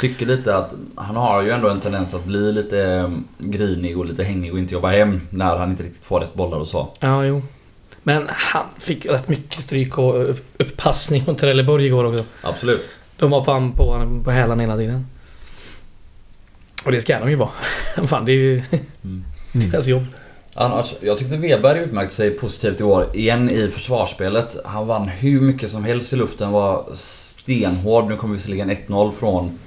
Tycker 0.00 0.26
lite 0.26 0.56
att 0.56 0.72
han 0.96 1.16
har 1.16 1.42
ju 1.42 1.50
ändå 1.50 1.68
en 1.68 1.80
tendens 1.80 2.14
att 2.14 2.24
bli 2.24 2.52
lite 2.52 2.84
ehm, 2.84 3.24
grinig 3.38 3.98
och 3.98 4.04
lite 4.06 4.24
hängig 4.24 4.52
och 4.52 4.58
inte 4.58 4.74
jobba 4.74 4.88
hem 4.88 5.20
när 5.30 5.56
han 5.56 5.70
inte 5.70 5.82
riktigt 5.82 6.04
får 6.04 6.20
rätt 6.20 6.34
bollar 6.34 6.58
och 6.58 6.68
så. 6.68 6.88
Ja, 7.00 7.24
jo. 7.24 7.42
Men 8.02 8.26
han 8.28 8.64
fick 8.78 9.06
rätt 9.06 9.28
mycket 9.28 9.62
stryk 9.62 9.98
och 9.98 10.30
upp- 10.30 10.54
upppassning 10.58 11.24
mot 11.26 11.38
Trelleborg 11.38 11.86
igår 11.86 12.04
också. 12.04 12.24
Absolut. 12.42 12.80
De 13.16 13.30
var 13.30 13.44
fan 13.44 13.72
på 13.72 13.92
honom 13.92 14.24
på 14.24 14.30
hälarna 14.30 14.62
hela 14.62 14.76
tiden. 14.76 15.06
Och 16.84 16.92
det 16.92 17.00
ska 17.00 17.18
de 17.18 17.30
ju 17.30 17.36
vara. 17.36 17.50
fan, 18.06 18.24
det 18.24 18.32
är 18.32 18.36
ju... 18.36 18.62
deras 19.52 19.86
jobb. 19.86 20.04
Annars, 20.54 20.94
jag 21.00 21.18
tyckte 21.18 21.36
Weberg 21.36 21.78
utmärkte 21.78 22.14
sig 22.14 22.30
positivt 22.30 22.80
i 22.80 22.82
år. 22.82 23.06
Igen 23.14 23.50
i 23.50 23.68
försvarsspelet. 23.68 24.56
Han 24.64 24.86
vann 24.86 25.08
hur 25.08 25.40
mycket 25.40 25.70
som 25.70 25.84
helst 25.84 26.12
i 26.12 26.16
luften. 26.16 26.52
Var 26.52 26.84
stenhård. 26.94 28.08
Nu 28.08 28.16
kommer 28.16 28.34
visserligen 28.34 28.70
1-0 28.70 29.12
från, 29.12 29.58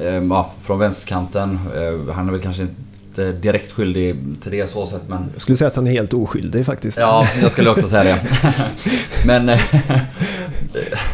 eh, 0.00 0.14
ja, 0.14 0.52
från 0.62 0.78
vänsterkanten. 0.78 1.58
Eh, 1.76 2.14
han 2.14 2.28
är 2.28 2.32
väl 2.32 2.40
kanske 2.40 2.62
inte 2.62 3.32
direkt 3.32 3.72
skyldig 3.72 4.16
till 4.40 4.52
det 4.52 4.70
så 4.70 4.86
sätt 4.86 5.02
men... 5.06 5.30
Jag 5.32 5.42
skulle 5.42 5.56
säga 5.56 5.68
att 5.68 5.76
han 5.76 5.86
är 5.86 5.90
helt 5.90 6.14
oskyldig 6.14 6.66
faktiskt. 6.66 6.98
Ja, 7.00 7.26
jag 7.42 7.52
skulle 7.52 7.70
också 7.70 7.88
säga 7.88 8.04
det. 8.04 8.20
men... 9.26 9.48
eh, 9.48 9.60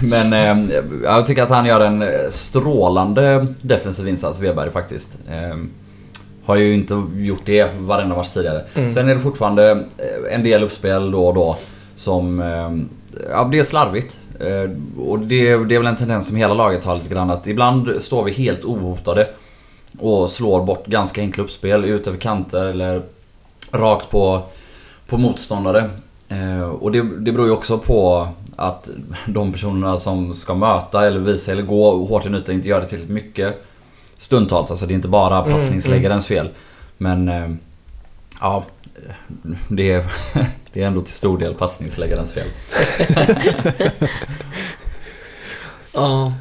men 0.01 0.33
eh, 0.33 0.77
jag 1.05 1.27
tycker 1.27 1.43
att 1.43 1.51
han 1.51 1.67
gör 1.67 1.81
en 1.81 2.05
strålande 2.31 3.47
defensiv 3.63 4.09
insats, 4.09 4.41
Weberg 4.41 4.71
faktiskt. 4.71 5.09
Har 6.47 6.57
ju 6.57 6.75
inte 6.75 7.03
gjort 7.17 7.43
det 7.45 7.71
varenda 7.79 8.17
match 8.17 8.33
tidigare. 8.33 8.65
Mm. 8.75 8.93
Sen 8.93 9.09
är 9.09 9.15
det 9.15 9.21
fortfarande 9.21 9.71
eh, 9.71 10.35
en 10.35 10.45
del 10.45 10.63
uppspel 10.63 11.11
då 11.11 11.27
och 11.27 11.35
då 11.35 11.57
som... 11.97 12.41
eh, 12.41 12.71
Ja, 13.31 13.49
det 13.53 13.59
är 13.59 13.65
slarvigt. 13.65 14.19
Eh, 14.41 14.71
Och 15.03 15.19
det, 15.19 15.57
det 15.57 15.75
är 15.75 15.79
väl 15.79 15.87
en 15.87 15.97
tendens 15.97 16.27
som 16.27 16.37
hela 16.37 16.55
laget 16.55 16.85
har 16.85 16.95
lite 16.97 17.09
grann 17.15 17.31
att 17.31 17.47
ibland 17.47 17.91
står 18.03 18.25
vi 18.25 18.33
helt 18.33 18.65
ohotade 18.65 19.29
och 19.99 20.31
slår 20.31 20.65
bort 20.65 20.87
ganska 20.87 21.21
enkla 21.21 21.45
uppspel 21.45 21.85
ut 21.85 22.07
över 22.07 22.19
kanter 22.19 22.67
eller 22.67 23.03
rakt 23.73 24.11
på, 24.11 24.43
på 25.07 25.19
motståndare. 25.19 25.91
Och 26.81 26.93
det, 26.93 27.03
det 27.03 27.33
beror 27.33 27.47
ju 27.47 27.53
också 27.53 27.79
på 27.79 28.29
att 28.57 28.91
de 29.27 29.53
personerna 29.53 29.97
som 29.97 30.35
ska 30.35 30.55
möta 30.55 31.07
eller 31.07 31.19
visa 31.19 31.53
eller 31.53 31.63
gå 31.63 32.07
hårt 32.07 32.27
i 32.27 32.29
inte 32.53 32.69
gör 32.69 32.81
det 32.81 32.87
tillräckligt 32.87 33.15
mycket 33.15 33.67
stundtals. 34.17 34.71
Alltså 34.71 34.87
det 34.87 34.93
är 34.93 34.97
inte 34.97 35.09
bara 35.09 35.39
Mm, 35.39 35.53
passningsläggarens 35.53 36.27
fel. 36.27 36.49
Men 36.99 37.29
eh, 37.29 37.51
ja, 38.41 38.65
det 39.69 39.91
är, 39.91 40.05
det 40.73 40.83
är 40.83 40.87
ändå 40.87 41.01
till 41.01 41.15
stor 41.15 41.39
del 41.39 41.55
passningsläggarens 41.55 42.33
fel. 42.33 42.47
Ja. 45.95 46.33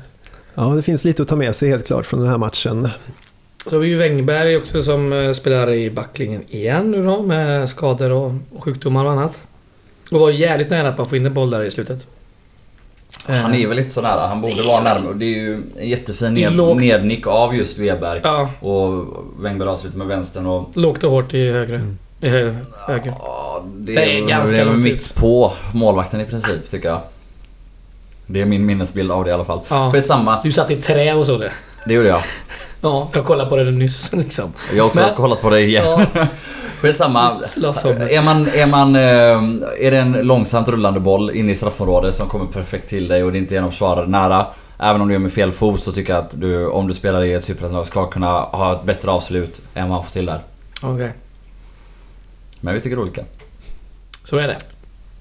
Ja, 0.56 0.64
det 0.64 0.82
finns 0.82 1.04
lite 1.04 1.22
att 1.22 1.28
ta 1.28 1.36
med 1.36 1.56
sig 1.56 1.70
helt 1.70 1.88
klart 1.88 2.06
från 2.06 2.20
den 2.20 2.30
här 2.30 2.38
matchen. 2.38 2.90
Så 3.68 3.76
har 3.76 3.80
vi 3.80 3.88
ju 3.88 3.98
Wängberg 3.98 4.58
också 4.58 4.84
som 4.84 5.14
eh, 5.14 5.34
spelar 5.34 5.72
i 5.72 5.92
backlinjen 5.92 6.44
igen 6.50 6.92
nu 6.92 7.06
då 7.06 7.22
med 7.22 7.70
skador 7.70 8.12
och 8.12 8.34
och 8.56 8.64
sjukdomar 8.64 9.06
och 9.06 9.12
annat. 9.12 9.38
Och 10.12 10.20
var 10.20 10.32
jävligt 10.32 10.70
nära 10.70 10.92
på 10.92 11.02
att 11.02 11.10
få 11.10 11.16
in 11.16 11.26
en 11.26 11.34
boll 11.34 11.50
där 11.50 11.64
i 11.64 11.72
slutet. 11.72 12.08
Han 13.28 13.54
är 13.56 13.68
väl 13.68 13.78
lite 13.78 13.90
sådär, 13.90 14.28
han 14.28 14.42
borde 14.42 14.64
vara 14.64 14.84
närmare. 14.84 15.14
Det 15.14 15.26
är 15.26 15.30
ju 15.40 15.54
en 15.80 15.88
jättefin 15.90 16.34
Det 16.36 16.44
är 16.44 16.50
ned, 16.50 16.58
lågt. 16.58 16.78
nednick 16.80 17.28
av 17.28 17.56
just 17.56 17.78
Weberg. 17.78 18.22
Ja, 18.24 18.50
Och 18.60 19.06
Wängberg 19.40 19.70
avslutar 19.70 19.98
med 19.98 20.08
vänstern 20.08 20.46
och... 20.46 20.70
lågt 20.74 21.04
och 21.04 21.12
hårt 21.12 21.34
i 21.34 21.52
högre. 21.52 21.82
I 22.22 22.30
hö, 22.30 22.56
höger. 22.88 23.14
Ja, 23.20 23.64
det, 23.76 23.94
Det 23.94 24.18
är 24.20 24.28
ganska 24.28 24.56
det 24.66 24.72
är 24.72 24.74
mitt 24.76 24.96
ut. 24.96 25.16
på 25.16 25.54
målvakten 25.74 26.22
i 26.22 26.26
princip 26.26 26.70
tycker 26.70 26.88
jag. 26.90 27.00
Det 28.28 28.42
är 28.42 28.46
min 28.46 28.66
minnesbild 28.66 29.12
av 29.12 29.24
det 29.24 29.30
i 29.30 29.34
alla 29.34 29.46
fall. 29.46 29.60
Ja. 29.68 29.92
Skitsamma, 29.94 30.40
Du 30.44 30.52
satt 30.52 30.72
i 30.72 30.76
trä 30.78 31.14
och 31.14 31.26
så 31.26 31.38
det. 31.38 31.52
det 31.86 31.94
gjorde 31.94 32.08
jag. 32.10 32.22
Ja, 32.82 33.10
jag 33.14 33.26
kollade 33.26 33.50
på 33.50 33.56
det 33.58 33.72
nyss 33.72 34.14
liksom. 34.14 34.54
Jag 34.74 34.84
har 34.84 34.88
också 34.90 35.00
Men- 35.02 35.16
kollat 35.16 35.42
på 35.42 35.50
det 35.50 35.60
igen. 35.62 35.84
Ja, 35.86 36.06
Skitsamma. 36.92 37.44
slåss 37.44 37.86
om 37.86 37.96
det. 38.00 38.16
Är 38.16 38.22
man, 38.24 38.48
är 38.48 38.66
man... 38.68 38.96
eh, 38.96 39.02
Är 39.88 39.92
det 39.92 39.98
en 39.98 40.12
långsamt 40.12 40.70
rullande 40.70 41.00
boll 41.00 41.32
in 41.32 41.50
i 41.50 41.56
straffområdet 41.56 42.16
som 42.16 42.30
kommer 42.30 42.46
perfekt 42.46 42.90
till 42.90 43.08
dig 43.08 43.24
och 43.24 43.32
det 43.32 43.38
inte 43.38 43.56
är 43.58 43.62
någon 43.62 43.72
försvarare 43.72 44.08
nära. 44.08 44.48
Även 44.80 45.02
om 45.02 45.08
du 45.08 45.14
gör 45.14 45.20
med 45.20 45.34
fel 45.34 45.52
fot 45.52 45.84
så 45.84 45.92
tycker 45.92 46.14
jag 46.14 46.24
att 46.26 46.40
du, 46.42 46.68
om 46.68 46.88
du 46.88 46.94
spelar 46.94 47.24
i 47.24 47.34
ett 47.34 47.44
superettanlag, 47.44 47.86
ska 47.86 48.08
kunna 48.10 48.28
ha 48.42 48.74
ett 48.76 48.84
bättre 48.84 49.12
avslut 49.12 49.62
än 49.74 49.90
vad 49.90 49.98
han 49.98 50.04
får 50.06 50.12
till 50.12 50.26
där. 50.26 50.44
Okej, 50.84 51.12
Men 52.62 52.74
vi 52.74 52.82
tycker 52.82 53.00
olika. 53.00 53.22
så 54.24 54.38
är 54.38 54.48
det. 54.48 54.58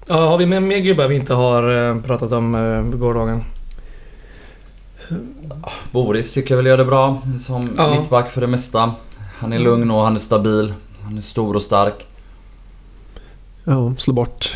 Ja, 0.07 0.15
har 0.29 0.37
vi 0.37 0.45
med 0.45 0.63
mer 0.63 0.77
gubbar 0.79 1.07
vi 1.07 1.15
inte 1.15 1.33
har 1.33 1.89
eh, 1.89 2.01
pratat 2.01 2.31
om 2.31 2.55
uh, 2.55 2.83
gårdagen? 2.95 3.43
Boris 5.91 6.33
tycker 6.33 6.51
jag 6.51 6.57
väl 6.57 6.65
gör 6.65 6.77
det 6.77 6.85
bra 6.85 7.21
som 7.39 7.69
Ja. 7.77 7.91
mittback 7.91 8.29
för 8.29 8.41
det 8.41 8.47
mesta. 8.47 8.93
Han 9.37 9.53
är 9.53 9.59
lugn 9.59 9.91
och 9.91 10.01
han 10.03 10.15
är 10.15 10.19
stabil. 10.19 10.73
Han 11.05 11.17
är 11.17 11.21
stor 11.21 11.55
och 11.55 11.61
stark. 11.61 12.05
Ja, 13.63 13.93
slå 13.97 14.13
bort 14.13 14.53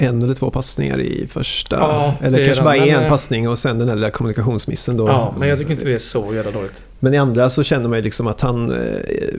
en 0.00 0.22
eller 0.22 0.34
två 0.34 0.50
passningar 0.50 1.00
i 1.00 1.26
första. 1.30 1.76
Ja, 1.76 2.14
eller 2.22 2.44
kanske 2.44 2.62
är 2.62 2.64
bara 2.64 2.76
men, 2.76 2.88
en 2.88 3.02
eh, 3.04 3.08
passning 3.08 3.48
och 3.48 3.58
sen 3.58 3.78
den 3.78 3.88
här 3.88 3.94
lilla 3.96 4.10
kommunikationsmissen 4.10 4.96
då. 4.96 5.08
Ja, 5.08 5.34
men 5.38 5.48
jag 5.48 5.58
tycker 5.58 5.72
inte 5.72 5.84
det 5.84 5.94
är 5.94 5.98
så 5.98 6.34
jävla 6.34 6.50
dåligt. 6.50 6.72
Men 7.00 7.14
i 7.14 7.16
andra 7.18 7.50
så 7.50 7.62
känner 7.62 7.88
man 7.88 7.98
ju 7.98 8.04
liksom 8.04 8.26
att 8.26 8.40
han, 8.40 8.70
eh, 8.70 8.76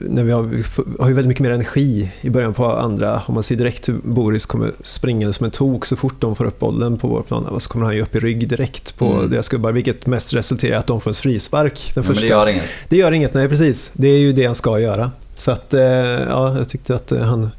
när 0.08 0.24
vi 0.24 0.32
har, 0.32 0.42
vi 0.42 0.64
har 1.00 1.08
ju 1.08 1.14
väldigt 1.14 1.28
mycket 1.28 1.42
mer 1.42 1.50
energi 1.50 2.10
i 2.20 2.30
början 2.30 2.54
på 2.54 2.66
andra. 2.76 3.22
Om 3.26 3.34
man 3.34 3.42
ser 3.42 3.56
direkt 3.56 3.88
hur 3.88 4.00
Boris 4.04 4.46
kommer 4.46 4.72
springa 4.82 5.32
som 5.32 5.44
en 5.44 5.50
tok 5.50 5.86
så 5.86 5.96
fort 5.96 6.14
de 6.20 6.36
får 6.36 6.44
upp 6.44 6.58
bollen 6.58 6.98
på 6.98 7.08
vår 7.08 7.22
plan. 7.22 7.60
Så 7.60 7.68
kommer 7.68 7.86
han 7.86 7.94
ju 7.96 8.02
upp 8.02 8.14
i 8.14 8.20
rygg 8.20 8.48
direkt 8.48 8.96
på 8.98 9.12
Mm. 9.12 9.30
deras 9.30 9.48
gubbar, 9.48 9.72
vilket 9.72 10.06
mest 10.06 10.34
resulterar 10.34 10.72
i 10.72 10.76
att 10.76 10.86
de 10.86 11.00
får 11.00 11.10
en 11.10 11.14
frispark. 11.14 11.74
Den 11.74 11.82
Ja, 11.94 11.94
men 11.94 12.04
första. 12.04 12.20
det 12.22 12.28
gör 12.30 12.46
inget. 12.46 12.64
det 12.88 12.96
gör 12.96 13.12
inget, 13.12 13.34
nej 13.34 13.48
precis. 13.48 13.90
Det 13.94 14.08
är 14.08 14.18
ju 14.18 14.32
det 14.32 14.46
han 14.46 14.54
ska 14.54 14.80
göra. 14.80 15.10
Så 15.40 15.50
att, 15.50 15.74
eh, 15.74 15.82
ja, 15.82 16.56
jag 16.58 16.68
tyckte 16.68 16.94
att 16.94 17.12
eh, 17.12 17.22
han 17.22 17.50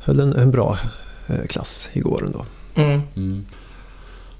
höll 0.00 0.20
en, 0.20 0.32
en 0.32 0.50
bra 0.50 0.78
eh, 1.26 1.46
klass 1.48 1.88
igår 1.92 2.24
ändå. 2.24 2.44
Mm. 2.74 3.02
Mm. 3.16 3.46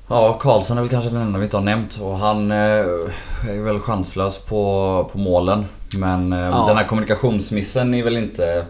Ja, 0.08 0.32
Karlsson 0.32 0.78
är 0.78 0.82
väl 0.82 0.90
kanske 0.90 1.10
den 1.10 1.22
enda 1.22 1.38
vi 1.38 1.44
inte 1.44 1.56
har 1.56 1.64
nämnt 1.64 1.98
och 2.00 2.18
han 2.18 2.50
är 2.50 2.84
väl 3.64 3.80
chanslös 3.80 4.38
på, 4.38 5.08
på 5.12 5.18
målen. 5.18 5.64
Men 5.98 6.32
Ja. 6.32 6.64
den 6.68 6.76
här 6.76 6.84
kommunikationsmissen 6.84 7.94
är 7.94 8.04
väl 8.04 8.16
inte... 8.16 8.66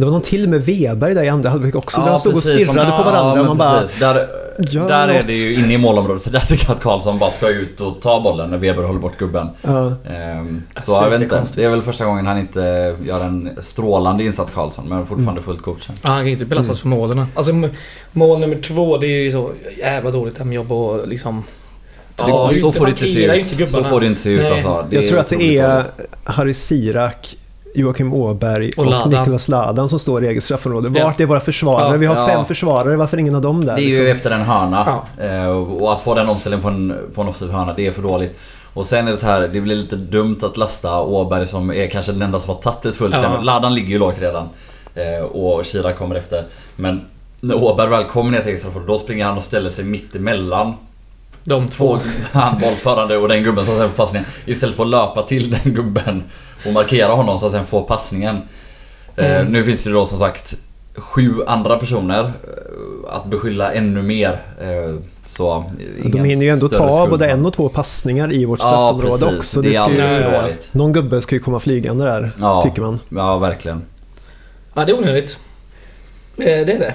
Det 0.00 0.06
var 0.06 0.12
någon 0.12 0.22
till 0.22 0.48
med 0.48 0.62
Weberg 0.62 1.14
där 1.14 1.22
i 1.22 1.28
andra 1.28 1.50
halvlek 1.50 1.74
också. 1.74 2.00
där 2.00 2.08
de 2.08 2.18
stod 2.18 2.34
och 2.36 2.42
stirrade 2.42 2.90
på 2.96 3.02
varandra. 3.02 3.34
Ja, 3.34 3.40
och 3.40 3.46
man 3.46 3.56
bara, 3.58 3.80
precis. 3.80 3.98
Där, 4.00 4.14
där 4.88 5.08
är 5.08 5.22
det 5.22 5.32
ju 5.32 5.54
inne 5.54 5.74
i 5.74 5.78
målområdet 5.78 6.22
så 6.22 6.30
där 6.30 6.40
tycker 6.40 6.64
jag 6.68 6.74
att 6.76 6.82
Karlsson 6.82 7.18
bara 7.18 7.30
ska 7.30 7.48
ut 7.48 7.80
och 7.80 8.00
ta 8.00 8.20
bollen 8.20 8.50
när 8.50 8.58
Weber 8.58 8.82
håller 8.82 9.00
bort 9.00 9.18
gubben. 9.18 9.48
ja, 9.62 9.86
Ehm, 10.10 10.62
så 10.72 10.78
Alltså, 10.78 10.92
jag 10.92 11.10
vet 11.10 11.22
inte. 11.22 11.36
konstigt. 11.36 11.56
Det 11.56 11.64
är 11.64 11.68
väl 11.68 11.82
första 11.82 12.04
gången 12.04 12.26
han 12.26 12.38
inte 12.38 12.96
gör 13.04 13.24
en 13.24 13.50
strålande 13.60 14.24
insats 14.24 14.50
Karlsson 14.50 14.88
men 14.88 15.06
fortfarande 15.06 15.40
fullt 15.42 15.62
godkänd. 15.62 15.98
Ja, 16.02 16.08
han 16.08 16.18
kan 16.20 16.28
inte 16.28 16.44
belastas 16.44 16.84
Mm. 16.84 16.98
för 16.98 17.00
målen. 17.00 17.26
Alltså 17.34 17.52
mål 18.12 18.40
nummer 18.40 18.56
två, 18.62 18.96
det 18.98 19.06
är 19.06 19.22
ju 19.22 19.32
så 19.32 19.50
jävla 19.78 20.10
dåligt 20.10 20.38
hemjobb 20.38 20.72
och 20.72 21.08
liksom... 21.08 21.44
Ja, 22.18 22.50
så 22.60 22.72
får 22.72 22.84
det 22.84 22.90
inte 22.90 23.06
se 23.06 23.20
ju 23.26 23.32
ut. 23.40 23.46
Så 23.46 23.56
gubbarna. 23.56 23.88
får 23.88 24.00
det 24.00 24.06
inte 24.06 24.20
se 24.20 24.30
ut 24.30 24.50
alltså. 24.52 24.86
Det 24.90 24.96
jag 24.96 25.06
tror 25.06 25.18
att 25.18 25.26
det 25.28 25.58
är 25.58 25.72
dåligt. 25.74 25.86
Harry 26.24 26.54
Sirak, 26.54 27.36
Joakim 27.74 28.14
Åberg 28.14 28.72
Och 28.76 28.84
och, 28.84 28.90
Ladan. 28.90 29.10
Niklas 29.10 29.48
Ladan 29.48 29.88
som 29.88 29.98
står 29.98 30.24
i 30.24 30.28
eget 30.28 30.44
straffområde. 30.44 30.90
Ja. 30.98 31.04
Vart 31.04 31.20
är 31.20 31.26
våra 31.26 31.40
försvarare? 31.40 31.92
Ja. 31.92 31.96
Vi 31.98 32.06
har 32.06 32.16
Ja. 32.16 32.26
fem 32.26 32.44
försvarare, 32.44 32.96
varför 32.96 33.16
ingen 33.18 33.34
av 33.34 33.42
dem 33.42 33.60
där? 33.64 33.76
Det 33.76 33.82
är 33.82 33.86
liksom? 33.86 34.04
ju 34.04 34.10
efter 34.10 34.30
en 34.30 34.42
hörna. 34.42 34.98
Eh, 35.18 35.46
Och 35.50 35.92
att 35.92 36.00
få 36.00 36.14
den 36.14 36.28
omställningen 36.28 36.62
på 36.62 36.68
en, 36.68 36.96
på 37.14 37.20
en 37.22 37.28
offensiv 37.28 37.50
hörna, 37.50 37.72
det 37.72 37.86
är 37.86 37.92
för 37.92 38.02
dåligt. 38.02 38.38
Och 38.74 38.86
sen 38.86 39.06
är 39.08 39.10
det 39.10 39.16
så 39.16 39.26
här, 39.26 39.40
det 39.52 39.60
blir 39.60 39.76
lite 39.76 39.96
dumt 39.96 40.38
att 40.42 40.56
lasta 40.56 41.00
Åberg 41.02 41.46
som 41.46 41.70
är 41.72 41.86
kanske 41.86 42.12
den 42.12 42.22
enda 42.22 42.38
som 42.38 42.54
har 42.54 42.60
tagit 42.62 42.84
ett 42.86 42.96
fullt 42.96 43.14
Ja. 43.14 43.22
ja. 43.22 43.40
Ladan 43.40 43.74
ligger 43.74 43.88
ju 43.88 43.98
lågt 43.98 44.18
redan. 44.20 44.48
Eh, 44.94 45.24
Och 45.24 45.64
Kira 45.64 45.92
kommer 45.92 46.14
efter. 46.14 46.44
Men 46.76 47.00
när 47.40 47.54
Åberg 47.64 47.88
väl 47.90 48.04
kommer 48.04 48.30
ner 48.30 48.38
till 48.38 48.48
eget 48.48 48.60
straffområde, 48.60 48.92
då 48.92 48.98
springer 48.98 49.24
han 49.24 49.36
och 49.36 49.42
ställer 49.42 49.70
sig 49.70 49.84
mitt 49.84 50.14
emellan 50.16 50.72
De 51.44 51.68
två. 51.68 51.98
två 51.98 52.38
handbollförande 52.38 53.16
och 53.16 53.28
den 53.28 53.42
gubben 53.42 53.64
som 53.64 53.74
sen 53.76 53.88
får 53.88 53.96
passningen. 53.96 54.28
Istället 54.46 54.76
för 54.76 54.82
att 54.82 54.88
löpa 54.90 55.22
till 55.22 55.50
den 55.50 55.74
gubben 55.74 56.22
och 56.66 56.72
markera 56.72 57.12
honom 57.12 57.38
så 57.38 57.46
att 57.46 57.52
sen 57.52 57.66
får 57.66 57.82
passningen. 57.82 58.36
Eh, 59.16 59.40
Mm. 59.40 59.52
Nu 59.52 59.64
finns 59.64 59.82
det 59.84 59.88
ju 59.90 59.94
då 59.94 60.06
som 60.06 60.18
sagt 60.18 60.54
sju 60.96 61.34
andra 61.46 61.76
personer 61.78 62.20
eh, 62.24 63.14
att 63.14 63.24
beskylla 63.26 63.72
ännu 63.72 64.02
mer. 64.02 64.40
Eh, 64.60 64.94
Så 65.24 65.64
De 66.04 66.24
hinner 66.24 66.44
ju 66.44 66.50
ändå 66.50 66.68
ta 66.68 67.06
både 67.10 67.26
en 67.30 67.46
och 67.46 67.52
två 67.52 67.68
passningar 67.68 68.32
i 68.32 68.44
vårt 68.44 68.58
Ja 68.60 68.64
straffområde 68.66 69.24
precis, 69.24 69.36
också. 69.38 69.62
det 69.62 69.68
är 69.68 69.72
ska 69.72 69.90
ju, 69.92 70.00
Ja. 70.00 70.42
någon 70.72 70.92
gubbe 70.92 71.22
ska 71.22 71.34
ju 71.34 71.40
komma 71.40 71.60
flygande 71.60 72.04
där, 72.04 72.32
Ja, 72.40 72.62
tycker 72.62 72.82
man. 72.82 73.00
ja 73.08 73.38
verkligen. 73.38 73.82
Ja, 74.74 74.84
det 74.84 74.92
är 74.92 74.98
onödigt. 74.98 75.38
Eh, 76.36 76.44
Det 76.44 76.52
är 76.72 76.78
det. 76.78 76.94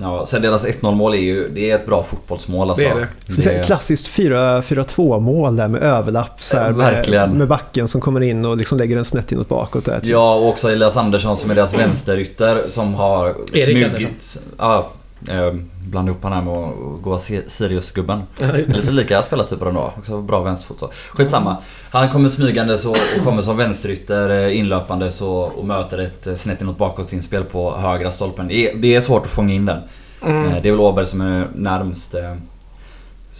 Ja, 0.00 0.26
sen 0.26 0.42
deras 0.42 0.66
1-0 0.66 0.94
mål 0.94 1.14
är 1.14 1.18
ju, 1.18 1.48
det 1.48 1.70
är 1.70 1.76
ett 1.76 1.86
bra 1.86 2.02
fotbollsmål 2.02 2.70
alltså. 2.70 2.84
Det 2.84 2.90
är 2.90 2.94
det. 2.96 3.08
Vi 3.26 3.42
säga, 3.42 3.62
klassiskt 3.62 4.10
4-4-2 4.10 5.20
mål 5.20 5.56
där 5.56 5.68
med 5.68 5.82
överlapp 5.82 6.42
så 6.42 6.56
här, 6.56 6.72
verkligen. 6.72 7.28
med, 7.30 7.38
med 7.38 7.48
backen 7.48 7.88
som 7.88 8.00
kommer 8.00 8.20
in 8.20 8.46
och 8.46 8.56
liksom 8.56 8.78
lägger 8.78 8.96
en 8.96 9.04
snett 9.04 9.32
inåt 9.32 9.48
bakåt 9.48 9.84
där. 9.84 10.00
typ. 10.00 10.08
Ja, 10.08 10.34
och 10.34 10.48
också 10.48 10.70
Elias 10.70 10.96
Andersson 10.96 11.36
som 11.36 11.50
är 11.50 11.54
deras 11.54 11.74
vänsterytter 11.74 12.62
som 12.68 12.94
har 12.94 13.34
Erik 13.52 13.88
smugit... 13.88 14.38
Ja, 14.58 14.90
eh, 15.28 15.52
blanda 15.88 16.10
ihop 16.12 16.22
han 16.22 16.32
här 16.32 16.42
med 16.42 16.54
att 16.54 17.02
gå 17.02 17.18
Si- 17.18 17.42
Sirius-gubben. 17.48 18.22
Ja. 18.40 18.52
Lite 18.52 18.90
lika 18.90 19.22
spelartyper 19.22 19.66
ändå. 19.66 19.92
Också 19.98 20.20
bra 20.22 20.40
vänsterfot 20.42 20.80
så. 20.80 20.90
Skitsamma. 21.08 21.56
Han 21.90 22.08
kommer 22.10 22.28
smygande 22.28 22.78
så 22.78 22.90
och 22.90 23.24
kommer 23.24 23.42
som 23.42 23.56
vänsterytter 23.56 24.30
eh, 24.46 24.58
inlöpande 24.58 25.10
så 25.10 25.30
och 25.32 25.66
möter 25.66 25.98
ett 25.98 26.26
eh, 26.26 26.34
snett 26.34 26.62
inåt 26.62 26.78
bakåt 26.78 27.12
inspel 27.12 27.44
på 27.44 27.76
högra 27.76 28.10
stolpen. 28.10 28.48
Det 28.48 28.54
är, 28.70 28.76
det 28.76 28.94
är 28.94 29.00
svårt 29.00 29.22
att 29.24 29.30
fånga 29.30 29.54
in 29.54 29.66
den. 29.66 29.78
Mm. 30.22 30.46
Eh, 30.46 30.62
Det 30.62 30.68
är 30.68 30.72
väl 30.72 30.80
Åberg 30.80 31.06
som 31.06 31.20
är 31.20 31.48
närmst. 31.54 32.14
eh, 32.14 32.34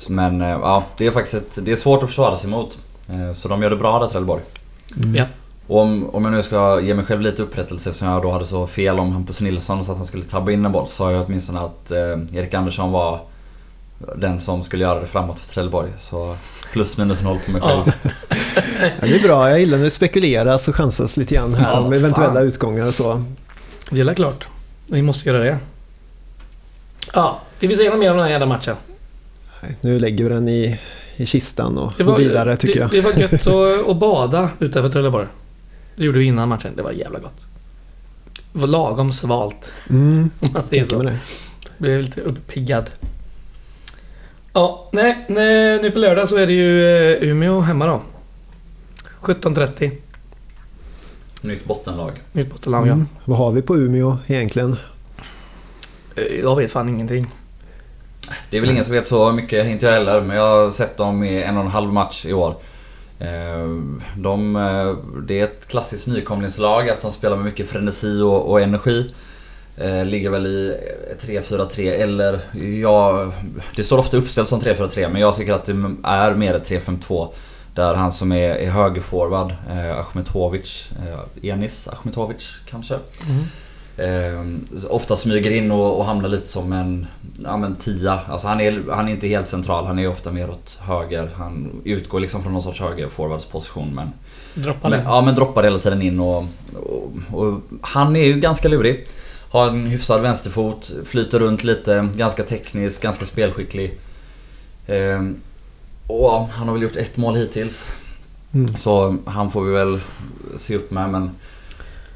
Men 0.09 0.41
ja, 0.41 0.85
det 0.97 1.07
är 1.07 1.11
faktiskt 1.11 1.35
ett, 1.35 1.65
det 1.65 1.73
är 1.73 1.77
svårt 1.77 2.03
att 2.03 2.09
försvara 2.09 2.37
sig 2.37 2.51
mot. 2.51 2.79
Så 3.37 3.49
de 3.49 3.63
gör 3.63 3.71
det 3.71 3.77
bra 3.77 3.99
där 3.99 4.07
Trelleborg. 4.07 4.43
Mm. 5.05 5.15
Ja. 5.15 5.25
Och 5.71 5.81
om, 5.81 6.11
om 6.15 6.25
jag 6.25 6.33
nu 6.33 6.43
ska 6.43 6.81
ge 6.81 6.95
mig 6.95 7.05
själv 7.05 7.21
lite 7.21 7.43
upprättelse 7.43 7.91
eftersom 7.91 8.09
jag 8.09 8.23
då 8.23 8.31
hade 8.31 8.45
så 8.45 8.67
fel 8.67 8.99
om 8.99 9.13
Hampus 9.13 9.41
Nilsson 9.41 9.85
så 9.85 9.91
att 9.93 9.97
han 9.99 10.07
skulle 10.07 10.25
tabba 10.25 10.53
in 10.53 10.65
en 10.65 10.73
boll 10.73 10.87
så 10.87 10.93
sa 10.93 11.13
jag 11.13 11.25
åtminstone 11.27 11.61
att 11.61 11.91
eh, 11.91 11.99
Erik 12.39 12.55
Andersson 12.55 12.93
var 12.93 13.21
den 14.17 14.41
som 14.41 14.63
skulle 14.63 14.85
göra 14.85 15.01
det 15.01 15.07
framåt 15.07 15.39
för 15.39 15.55
Trelleborg. 15.55 15.91
Så 16.01 16.37
plus 16.73 16.97
minus 16.97 17.23
noll 17.23 17.39
på 17.47 17.53
mig 17.53 17.61
själv. 17.63 17.93
Ja. 18.03 18.91
Det 19.01 19.15
är 19.15 19.23
bra, 19.23 19.51
jag 19.51 19.61
gillar 19.61 19.79
när 19.79 19.85
det 19.85 19.91
spekuleras 19.91 20.69
och 20.69 20.75
chansas 20.77 21.17
lite 21.17 21.35
grann 21.35 21.55
här 21.55 21.73
Ja, 21.73 21.81
om 21.81 21.93
eventuella 21.93 22.33
fan. 22.35 22.43
utgångar 22.43 22.87
och 22.87 22.95
så. 22.95 23.25
Det 23.91 24.01
är 24.01 24.15
klart. 24.15 24.47
Vi 24.87 25.03
måste 25.03 25.29
göra 25.29 25.39
det. 25.39 25.59
Ja, 27.15 27.41
ska 27.59 27.69
vi 27.69 27.77
säga 27.77 27.91
något 27.91 27.99
mer 27.99 28.11
om 28.11 28.17
den 28.17 28.25
här 28.25 28.33
jävla 28.33 28.47
matchen? 28.47 28.77
Nej, 29.63 29.77
Nu 29.81 29.99
lägger 29.99 30.25
vi 30.25 30.31
den 30.31 30.49
i, 30.49 30.79
i 31.17 31.27
kistan 31.27 31.79
och 31.79 31.93
Det 31.97 32.03
går 32.05 32.17
vidare 32.17 32.57
tycker 32.57 32.75
det, 32.75 32.81
jag. 32.81 32.91
det 32.91 33.01
var 33.01 33.21
gött 33.21 33.47
att, 33.47 33.89
att 33.91 33.97
bada 33.97 34.49
utanför 34.59 34.89
Trelleborg. 34.89 35.27
Det 36.01 36.05
gjorde 36.07 36.19
vi 36.19 36.25
innan 36.25 36.49
matchen. 36.49 36.73
Det 36.77 36.83
var 36.83 36.91
jävla 36.93 37.19
gott. 37.19 37.41
Det 38.53 38.59
var 38.59 38.67
lagom 38.67 39.13
svalt. 39.13 39.73
Mm, 39.91 40.31
Om 40.41 40.49
man 40.55 40.63
säger 40.63 40.85
så. 40.85 41.03
det. 41.03 41.19
Blev 41.79 42.01
lite 42.03 42.21
uppiggad. 42.21 42.91
Ja, 44.53 44.89
nej, 44.93 45.25
nej. 45.29 45.83
Nu 45.83 45.91
på 45.91 45.99
lördag 45.99 46.29
så 46.29 46.37
är 46.37 46.47
det 46.47 46.53
ju 46.53 46.87
eh, 47.13 47.29
Umeå 47.29 47.61
hemma 47.61 47.87
då. 47.87 48.03
17.30. 49.21 49.91
Nytt 51.43 51.65
bottenlag. 51.65 52.13
Nytt 52.33 52.51
bottenlag 52.51 52.87
Mm. 52.87 53.07
Vad 53.25 53.39
har 53.39 53.53
vi 53.53 53.63
på 53.63 53.77
Umeå 53.77 54.17
egentligen? 54.27 54.77
ja. 56.15 56.23
Eh, 56.23 56.41
Jag 56.41 56.57
vet 56.57 56.71
fan 56.71 56.89
ingenting. 56.89 57.27
Det 58.51 58.57
är 58.57 58.61
väl 58.61 58.71
ingen 58.71 58.85
som 58.85 58.93
vet 58.95 59.07
så 59.07 59.33
mycket, 59.33 59.67
inte 59.67 59.87
jag 59.87 59.93
heller. 59.93 60.21
Men 60.21 60.37
jag 60.37 60.43
har 60.65 60.71
sett 60.71 60.97
dem 60.97 61.25
i 61.25 61.43
en 61.43 61.57
och 61.57 61.65
en 61.65 61.71
halv 61.71 61.93
match 61.93 62.27
i 62.27 62.33
år. 62.33 62.57
Eh, 63.21 63.67
de, 64.17 64.57
eh, 64.57 64.97
det 65.23 65.41
är 65.41 65.45
ett 65.45 65.69
klassiskt 65.69 66.07
nykomlingslag, 66.07 66.91
att 66.91 67.01
de 67.01 67.13
spelar 67.13 67.37
med 67.37 67.45
mycket 67.45 67.69
frenesi 67.69 68.21
och, 68.21 68.51
och 68.51 68.61
energi. 68.61 69.15
Eh, 69.77 70.05
ligger 70.05 70.31
väl 70.31 70.47
i 70.47 70.77
3-4-3 71.21 71.91
eller 71.91 72.41
ja, 72.83 73.33
det 73.77 73.85
står 73.85 73.99
ofta 73.99 74.17
uppställt 74.17 74.49
som 74.49 74.61
3-4-3 74.61 75.09
men 75.13 75.21
jag 75.21 75.37
tycker 75.37 75.53
att 75.53 75.65
det 75.65 75.73
är 76.03 76.35
mer 76.35 76.55
ett 76.55 76.71
3-5-2. 76.71 77.29
Där 77.75 77.95
han 77.95 78.13
som 78.13 78.33
är, 78.33 78.51
är 78.51 78.71
högerforward, 78.71 79.55
eh, 79.71 79.99
Ahmetovic, 79.99 80.91
eh, 81.07 81.51
Enis 81.51 81.89
Ahmetovic 81.89 82.49
kanske. 82.71 82.95
Mm. 82.95 83.45
Eh, 84.01 84.45
ofta 84.89 85.17
smyger 85.17 85.51
in 85.51 85.71
och, 85.71 85.99
och 85.99 86.05
hamnar 86.05 86.29
lite 86.29 86.49
som 86.49 86.73
en 86.73 87.07
ja, 87.45 87.57
men 87.57 87.77
tia. 87.77 88.21
Alltså 88.29 88.49
han, 88.49 88.61
är, 88.61 88.85
han 88.91 89.09
är 89.09 89.13
inte 89.13 89.27
helt 89.29 89.49
central, 89.49 89.87
han 89.87 89.99
är 89.99 90.09
ofta 90.09 90.33
mer 90.33 90.51
åt 90.51 90.79
höger. 90.81 91.31
Han 91.37 91.83
utgår 91.85 92.21
liksom 92.21 92.43
från 92.43 92.53
någon 92.53 92.63
sorts 92.63 92.81
högerforwardsposition 92.81 93.95
men, 93.95 94.13
Droppa 94.55 94.89
men, 94.89 95.03
ja, 95.05 95.21
men 95.21 95.35
droppar 95.35 95.63
hela 95.63 95.79
tiden 95.79 96.03
in 96.03 96.21
och, 96.21 96.45
och, 96.75 97.13
och 97.31 97.61
Han 97.83 98.17
är 98.17 98.25
ju 98.25 98.41
ganska 98.41 98.69
lurig. 98.69 99.07
Har 99.51 99.69
en 99.69 99.87
hyfsad 99.87 100.23
vänsterfot, 100.23 100.93
flyter 101.05 101.39
runt 101.39 101.65
lite, 101.65 102.09
ganska 102.15 102.43
teknisk, 102.43 103.03
ganska 103.03 103.27
spelskicklig. 103.27 103.99
Eh, 104.87 105.23
och 106.07 106.49
han 106.49 106.69
har 106.69 106.73
väl 106.73 106.83
gjort 106.83 106.97
ett 106.97 107.17
mål 107.17 107.37
hittills. 107.37 107.87
Mm. 108.53 108.69
Så 108.69 109.17
han 109.25 109.51
får 109.51 109.65
vi 109.65 109.73
väl 109.73 110.01
se 110.57 110.77
upp 110.77 110.91
med 110.91 111.11
men... 111.11 111.31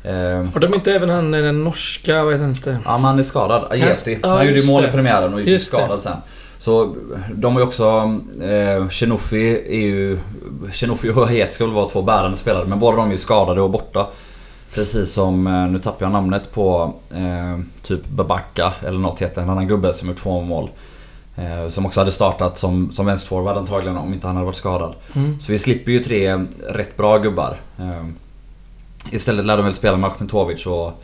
Eh, 0.05 0.13
Har 0.53 0.61
de 0.61 0.75
inte 0.75 0.93
även 0.93 1.09
han 1.11 1.31
den 1.31 1.65
norska, 1.65 2.25
vad 2.25 2.33
heter 2.33 2.49
inte? 2.49 2.79
Ja 2.85 2.99
men 2.99 3.05
han 3.05 3.19
är 3.19 3.23
skadad. 3.23 3.67
Ajeti. 3.71 4.19
Ja, 4.23 4.29
han 4.29 4.47
gjorde 4.47 4.59
ju 4.61 4.67
mål 4.67 4.85
i 4.85 4.89
premiären 4.89 5.35
och 5.35 5.41
gick 5.41 5.49
Just 5.49 5.71
det. 5.71 5.77
skadad 5.77 6.03
sen. 6.03 6.17
Så 6.59 6.97
de 7.35 7.53
har 7.53 7.61
ju 7.61 7.67
också... 7.67 8.19
Eh, 8.43 8.89
Shenofi 8.89 9.63
är 9.69 9.87
ju... 9.87 10.19
Shenofi 10.73 11.11
och 11.11 11.53
ska 11.53 11.65
väl 11.65 11.75
vara 11.75 11.89
två 11.89 12.03
bärande 12.03 12.37
spelare 12.37 12.65
men 12.67 12.79
båda 12.79 12.97
de 12.97 13.07
är 13.07 13.13
ju 13.13 13.19
skadade 13.19 13.61
och 13.61 13.71
borta. 13.71 14.07
Precis 14.75 15.13
som, 15.13 15.47
eh, 15.47 15.67
nu 15.67 15.79
tappar 15.79 16.07
jag 16.07 16.13
namnet 16.13 16.53
på 16.53 16.95
eh, 17.11 17.61
typ 17.83 18.07
Babacca 18.07 18.73
eller 18.87 18.99
något 18.99 19.23
heter 19.23 19.43
en 19.43 19.51
annan 19.51 19.69
gubbe 19.69 19.95
som 19.95 20.09
gjort 20.09 20.19
två 20.19 20.41
mål. 20.41 20.71
Eh, 21.37 21.69
som 21.69 21.87
också 21.87 22.01
hade 22.01 22.13
startat 22.13 22.59
som, 22.59 22.93
som 22.93 23.07
vänsterforward 23.07 23.57
antagligen 23.57 23.97
om 23.97 24.15
inte 24.15 24.27
han 24.27 24.37
hade 24.37 24.47
varit 24.47 24.57
skadad. 24.57 24.95
Mm. 25.15 25.41
Så 25.41 25.53
vi 25.53 25.59
slipper 25.59 25.93
ju 25.93 25.99
tre 25.99 26.45
rätt 26.69 26.97
bra 26.97 27.19
gubbar. 27.19 27.57
Eh, 27.79 28.07
Istället 29.11 29.45
lär 29.47 29.57
de 29.57 29.65
väl 29.67 29.75
spela 29.75 29.97
med 29.97 30.11
Ahmetovic 30.11 30.67
och, 30.67 31.03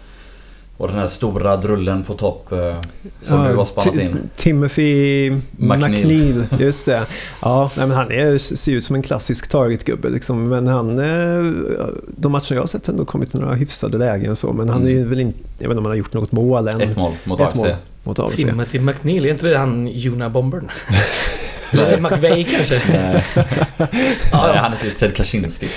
och 0.77 0.89
den 0.89 0.99
här 0.99 1.07
stora 1.07 1.57
drullen 1.57 2.05
på 2.05 2.15
topp 2.15 2.53
eh, 2.53 2.77
som 3.23 3.45
du 3.45 3.55
har 3.57 3.65
spannat 3.65 3.99
in. 3.99 4.31
Timothy 4.37 5.31
McNeil. 5.31 5.91
McNeil. 5.91 6.45
Just 6.61 6.87
det. 6.87 7.03
Ja, 7.43 7.71
nej, 7.77 7.87
men 7.87 7.97
han 7.97 8.11
är, 8.13 8.39
ser 8.39 8.73
ut 8.73 8.85
som 8.85 8.97
en 8.97 9.03
klassisk 9.03 9.49
targetgubbe 9.49 10.09
liksom. 10.09 10.49
Men 10.49 10.67
han... 10.67 10.99
eh, 10.99 11.53
De 12.07 12.33
matcher 12.33 12.55
jag 12.55 12.63
har 12.63 12.67
sett 12.67 12.87
har 12.87 12.93
ändå 12.95 13.05
kommit 13.05 13.35
några 13.35 13.55
hyfsade 13.55 13.99
lägen 13.99 14.37
så. 14.37 14.53
Men 14.53 14.69
han 14.69 14.85
är 14.85 14.91
ju 14.91 15.09
väl 15.09 15.21
inte... 15.21 15.39
Jag 15.59 15.69
vet 15.69 15.71
inte 15.71 15.79
om 15.79 15.85
han 15.85 15.91
har 15.93 15.97
gjort 15.99 16.13
något 16.13 16.33
mål 16.33 16.69
än. 16.69 16.81
Ett 16.81 16.97
mål 16.97 17.13
mot 17.25 17.41
Ett 17.41 17.47
AFC. 17.47 17.57
mål 17.57 17.69
mot 18.05 18.19
AFC. 18.19 18.37
Timothy 18.37 18.81
McNeil, 18.81 19.25
är 19.27 19.31
inte 19.31 19.47
det 19.47 19.59
han 19.59 19.87
Juna-bombern? 19.89 20.71
Eller 21.73 22.01
McVeigh 22.01 22.51
kanske? 22.57 22.75
Nej, 22.93 23.25
Ja, 23.37 23.85
ja. 24.33 24.61
han 24.61 24.73
heter 24.73 24.85
ju 24.85 24.91
Ted 24.91 25.15
Kaczynski. 25.17 25.69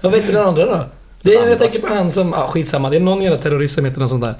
Vad 0.00 0.12
vet 0.12 0.26
du 0.26 0.32
den 0.32 0.46
andra 0.46 0.64
då? 0.66 0.84
Det 1.22 1.34
är, 1.34 1.48
jag 1.48 1.58
tänker 1.58 1.78
på 1.80 1.86
han 1.86 2.10
som, 2.10 2.34
ah, 2.34 2.46
skitsamma, 2.48 2.90
det 2.90 2.96
är 2.96 3.00
någon 3.00 3.22
jävla 3.22 3.38
terrorist 3.38 3.74
som 3.74 3.84
heter 3.84 4.00
något 4.00 4.08
sånt 4.10 4.22
där. 4.24 4.34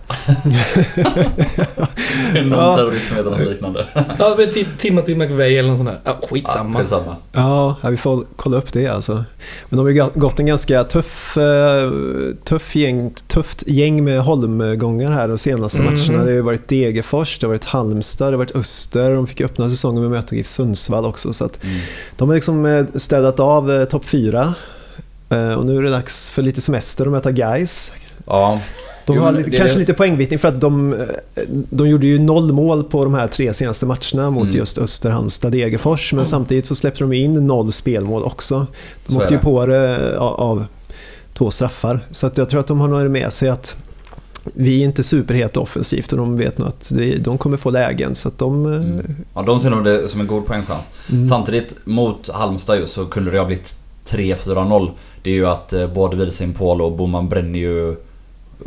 Någon 2.45 2.51
Ja. 2.59 2.77
terrorist 2.77 3.09
som 3.09 3.17
heter 3.17 3.31
något 3.31 3.41
liknande. 3.41 3.87
Ja, 4.19 4.35
men 4.39 4.51
typ 4.53 4.79
Timothy 4.79 5.15
McVeigh 5.17 5.59
eller 5.59 5.69
något 5.69 5.79
sånt 5.79 5.89
där. 5.91 6.01
Ja, 6.05 6.17
Ja, 6.21 6.27
skitsamma. 6.29 6.79
skitsamma. 6.81 7.17
Ja, 7.33 7.77
vi 7.91 7.97
får 7.97 8.25
kolla 8.37 8.57
upp 8.57 8.73
det 8.73 8.87
alltså. 8.87 9.13
Men 9.69 9.77
de 9.77 9.79
har 9.79 9.89
ju 9.91 10.05
gått 10.21 10.41
en 10.41 10.47
ganska 10.47 10.85
tuff, 10.85 11.37
eh, 11.37 11.91
tuff 12.45 12.77
gäng, 12.77 13.15
tufft 13.29 13.65
gäng 13.69 14.05
med 14.05 14.21
holmgångar 14.21 15.11
här 15.11 15.29
de 15.29 15.39
senaste 15.39 15.83
Mhm. 15.83 15.95
matcherna. 15.95 16.19
Det 16.25 16.31
har 16.31 16.37
ju 16.37 16.41
varit 16.41 16.69
Degerfors, 16.69 17.39
det 17.39 17.47
har 17.47 17.53
varit 17.53 17.65
Halmstad, 17.65 18.27
det 18.29 18.33
har 18.33 18.39
varit 18.39 18.57
Öster. 18.57 19.15
De 19.15 19.27
fick 19.27 19.41
öppna 19.41 19.71
säsongen 19.71 20.03
med 20.03 20.11
möta 20.11 20.35
GIF 20.37 20.47
Sundsvall 20.47 21.07
också. 21.07 21.33
Så 21.33 21.45
att 21.45 21.65
Mm. 21.65 21.77
de 22.17 22.29
har 22.29 22.35
liksom 22.35 22.67
eh, 22.67 22.85
städat 22.95 23.41
av 23.41 23.73
eh, 23.73 23.85
topp 23.85 24.05
fyra. 24.05 24.55
Eh, 25.33 25.53
Och 25.55 25.67
nu 25.67 25.79
är 25.79 25.83
det 25.83 25.91
dags 25.91 26.31
för 26.31 26.43
lite 26.43 26.61
semester 26.61 27.07
och 27.07 27.13
möta 27.13 27.31
Guys. 27.33 27.93
Ja, 28.27 28.59
De 29.07 29.17
Jo, 29.17 29.23
har 29.23 29.33
lite, 29.33 29.51
det- 29.51 29.57
kanske 29.57 29.79
lite 29.79 29.95
poängvittning 29.95 30.39
för 30.39 30.49
att 30.49 30.61
de, 30.61 30.93
eh, 30.95 30.99
de 31.71 31.89
gjorde 31.89 32.07
ju 32.07 32.19
noll 32.19 32.53
mål 32.53 32.85
på 32.85 33.05
de 33.05 33.15
här 33.15 33.29
tre 33.29 33.53
senaste 33.53 33.87
matcherna 33.87 34.31
mot 34.31 34.43
Mm. 34.45 34.57
just 34.57 34.79
Öster, 34.79 35.11
Halmstad, 35.11 35.53
Degerfors. 35.53 36.13
Men 36.13 36.27
samtidigt 36.27 36.67
så 36.67 36.75
släppte 36.75 37.05
de 37.05 37.13
in 37.13 37.47
noll 37.47 37.73
spelmål 37.73 38.23
också. 38.23 38.67
De 39.07 39.13
Så 39.13 39.19
åkte 39.19 39.31
ju 39.35 39.37
det. 39.37 39.43
på 39.43 39.67
det 39.67 40.19
av, 40.19 40.65
två 41.35 41.51
straffar. 41.51 42.07
Så 42.11 42.27
att 42.27 42.37
jag 42.39 42.49
tror 42.49 42.61
att 42.61 42.67
de 42.67 42.81
har 42.81 42.89
nog 42.89 43.11
med 43.11 43.33
sig 43.33 43.49
att 43.49 43.77
vi 44.55 44.81
är 44.81 44.85
inte 44.85 45.03
superheta 45.03 45.61
offensivt 45.61 46.13
och 46.13 46.19
de 46.19 46.37
vet 46.39 46.59
nog 46.59 46.69
att 46.69 46.93
de 47.21 47.39
kommer 47.39 47.57
få 47.57 47.71
lägen. 47.71 48.15
Så 48.15 48.29
att 48.29 48.39
de... 48.39 48.67
eh, 48.67 48.73
Mm. 48.75 49.07
ja, 49.35 49.43
de 49.43 49.61
ser 49.61 49.71
nog 49.71 49.85
det 49.85 50.09
som 50.09 50.21
en 50.21 50.27
god 50.27 50.47
poängchans. 50.47 50.85
mm. 51.13 51.27
Samtidigt 51.27 51.75
mot 51.85 52.29
Halmstad 52.29 52.79
just 52.79 52.95
så 52.95 53.07
kunde 53.07 53.31
det 53.31 53.39
ha 53.39 53.47
blivit 53.47 53.75
3-4-0. 54.09 54.91
Det 55.23 55.31
är 55.31 55.35
ju 55.35 55.47
att 55.47 55.73
eh, 55.73 55.87
både 55.87 56.17
Widersen 56.17 56.53
Paul 56.53 56.81
och 56.83 56.93
Boman 56.93 57.29
bränner 57.29 57.59
ju 57.59 57.97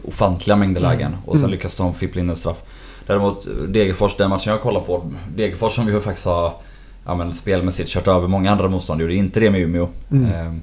ofantliga 0.03 0.55
mängder 0.55 0.81
Mm. 0.81 0.91
lägen. 0.91 1.15
Och 1.25 1.33
sen 1.35 1.43
Mm. 1.43 1.51
lyckas 1.51 1.75
de 1.75 1.93
fippla 1.93 2.21
in 2.21 2.29
en 2.29 2.35
straff. 2.35 2.57
Däremot 3.07 3.47
Degerfors, 3.67 4.17
den 4.17 4.29
matchen 4.29 4.51
jag 4.51 4.61
kollar 4.61 4.81
på. 4.81 5.11
Degerfors 5.35 5.75
som 5.75 5.85
vi 5.85 5.91
ju 5.93 6.01
faktiskt 6.01 6.25
har 6.25 6.53
ja, 7.05 7.15
men, 7.15 7.33
spelmässigt 7.33 7.89
kört 7.89 8.07
över 8.07 8.27
många 8.27 8.51
andra 8.51 8.67
motstånd. 8.67 9.01
Gjorde 9.01 9.15
inte 9.15 9.39
det 9.39 9.49
med 9.51 9.61
Umeå. 9.61 9.87
Mm. 10.11 10.33
Ehm, 10.33 10.61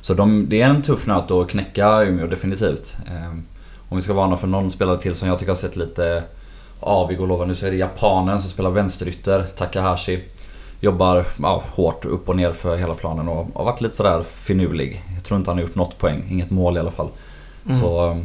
Så 0.00 0.14
de, 0.14 0.48
det 0.48 0.60
är 0.62 0.68
en 0.68 0.82
tuff 0.82 1.06
nöt 1.06 1.30
att 1.30 1.48
knäcka 1.48 2.02
Umeå 2.02 2.26
definitivt. 2.26 2.94
Ehm, 3.10 3.42
Om 3.88 3.96
vi 3.96 4.02
ska 4.02 4.12
varna 4.12 4.36
för 4.36 4.46
någon 4.46 4.70
spelare 4.70 4.98
till 4.98 5.14
som 5.14 5.28
jag 5.28 5.38
tycker 5.38 5.50
har 5.52 5.56
sett 5.56 5.76
lite 5.76 6.22
avig 6.80 7.20
och 7.20 7.28
lovande 7.28 7.54
så 7.54 7.66
är 7.66 7.70
det 7.70 7.76
japanen 7.76 8.40
som 8.40 8.50
spelar 8.50 8.70
vänsterytter, 8.70 9.42
Takahashi. 9.56 10.20
Jobbar 10.82 11.24
ja, 11.42 11.62
hårt 11.74 12.04
upp 12.04 12.28
och 12.28 12.36
ner 12.36 12.52
för 12.52 12.76
hela 12.76 12.94
planen 12.94 13.28
och 13.28 13.46
har 13.54 13.64
varit 13.64 13.80
lite 13.80 13.96
sådär 13.96 14.22
finurlig. 14.22 15.04
Jag 15.14 15.24
tror 15.24 15.38
inte 15.38 15.50
han 15.50 15.58
har 15.58 15.62
gjort 15.62 15.74
något 15.74 15.98
poäng, 15.98 16.24
inget 16.30 16.50
mål 16.50 16.76
i 16.76 16.80
alla 16.80 16.90
fall. 16.90 17.08
Mm. 17.68 17.80
Så 17.80 18.06
ehm, 18.06 18.24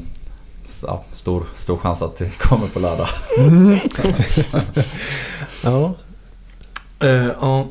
ja, 0.84 1.04
stor, 1.12 1.44
stor 1.54 1.78
chans 1.78 2.02
att 2.02 2.16
det 2.16 2.30
kommer 2.38 2.68
på 2.68 2.80
lördag. 2.80 3.08
Mm. 3.38 3.80
ja, 5.64 5.94
Eh, 7.00 7.28
ja. 7.42 7.66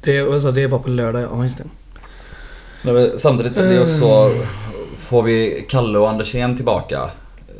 Det, 0.00 0.20
alltså, 0.20 0.52
det 0.52 0.66
var 0.66 0.78
på 0.78 0.90
lördag, 0.90 1.22
ja 1.22 1.42
just 1.42 1.58
det. 1.58 1.64
Nej, 2.82 2.94
men 2.94 3.18
samtidigt, 3.18 3.54
det 3.54 3.74
är 3.74 3.82
också... 3.82 4.30
Får 4.98 5.22
vi 5.22 5.66
Kalle 5.68 5.98
och 5.98 6.10
Andersén 6.10 6.56
tillbaka 6.56 7.10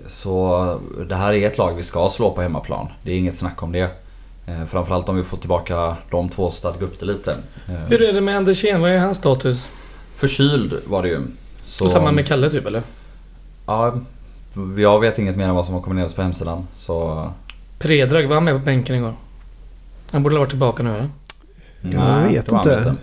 så 0.07 0.81
det 1.09 1.15
här 1.15 1.33
är 1.33 1.47
ett 1.47 1.59
lag 1.59 1.75
vi 1.75 1.83
ska 1.83 2.11
slå 2.11 2.31
på 2.31 2.43
hemmaplan. 2.43 2.89
Det 3.03 3.13
är 3.13 3.17
inget 3.17 3.35
snack 3.35 3.63
om 3.63 3.73
det. 3.73 3.91
Eh, 4.47 4.65
Framförallt 4.65 5.09
om 5.09 5.17
vi 5.17 5.23
får 5.23 5.37
tillbaka 5.39 5.97
de 6.11 6.29
två 6.29 6.43
och 6.45 6.53
stadga 6.53 6.87
upp 6.87 7.01
det 7.01 7.07
lite. 7.07 7.37
Eh, 7.69 7.75
Hur 7.75 8.03
är 8.03 8.13
det 8.13 8.21
med 8.21 8.37
Andersén? 8.37 8.81
Vad 8.81 8.91
är 8.91 8.99
hans 8.99 9.19
status? 9.19 9.71
Förkyld 10.15 10.75
var 10.87 11.03
det 11.03 11.09
ju. 11.09 11.21
Så, 11.65 11.85
Och 11.85 11.91
samma 11.91 12.13
med 12.13 12.27
Kalle 12.27 12.51
typ 12.51 12.67
eller? 12.67 12.83
Ja, 13.67 13.95
jag 14.79 15.01
vet 15.01 15.19
inget 15.19 15.37
mer 15.37 15.45
än 15.49 15.55
vad 15.55 15.65
som 15.65 15.75
har 15.75 15.81
kommenterats 15.83 16.15
på 16.15 16.23
hemsidan. 16.23 16.67
Så... 16.75 17.29
Predrag, 17.79 18.27
var 18.27 18.35
han 18.35 18.45
med 18.45 18.55
på 18.55 18.59
bänken 18.65 18.97
igår? 18.97 19.15
Han 20.11 20.23
borde 20.23 20.35
ha 20.35 20.41
varit 20.41 20.51
tillbaka 20.51 20.83
nu 20.83 20.91
eller? 20.91 21.09
Jag 21.81 22.23
vet 22.29 22.47
det 22.47 22.53
var 22.53 22.65
han 22.65 22.79
inte. 22.79 22.95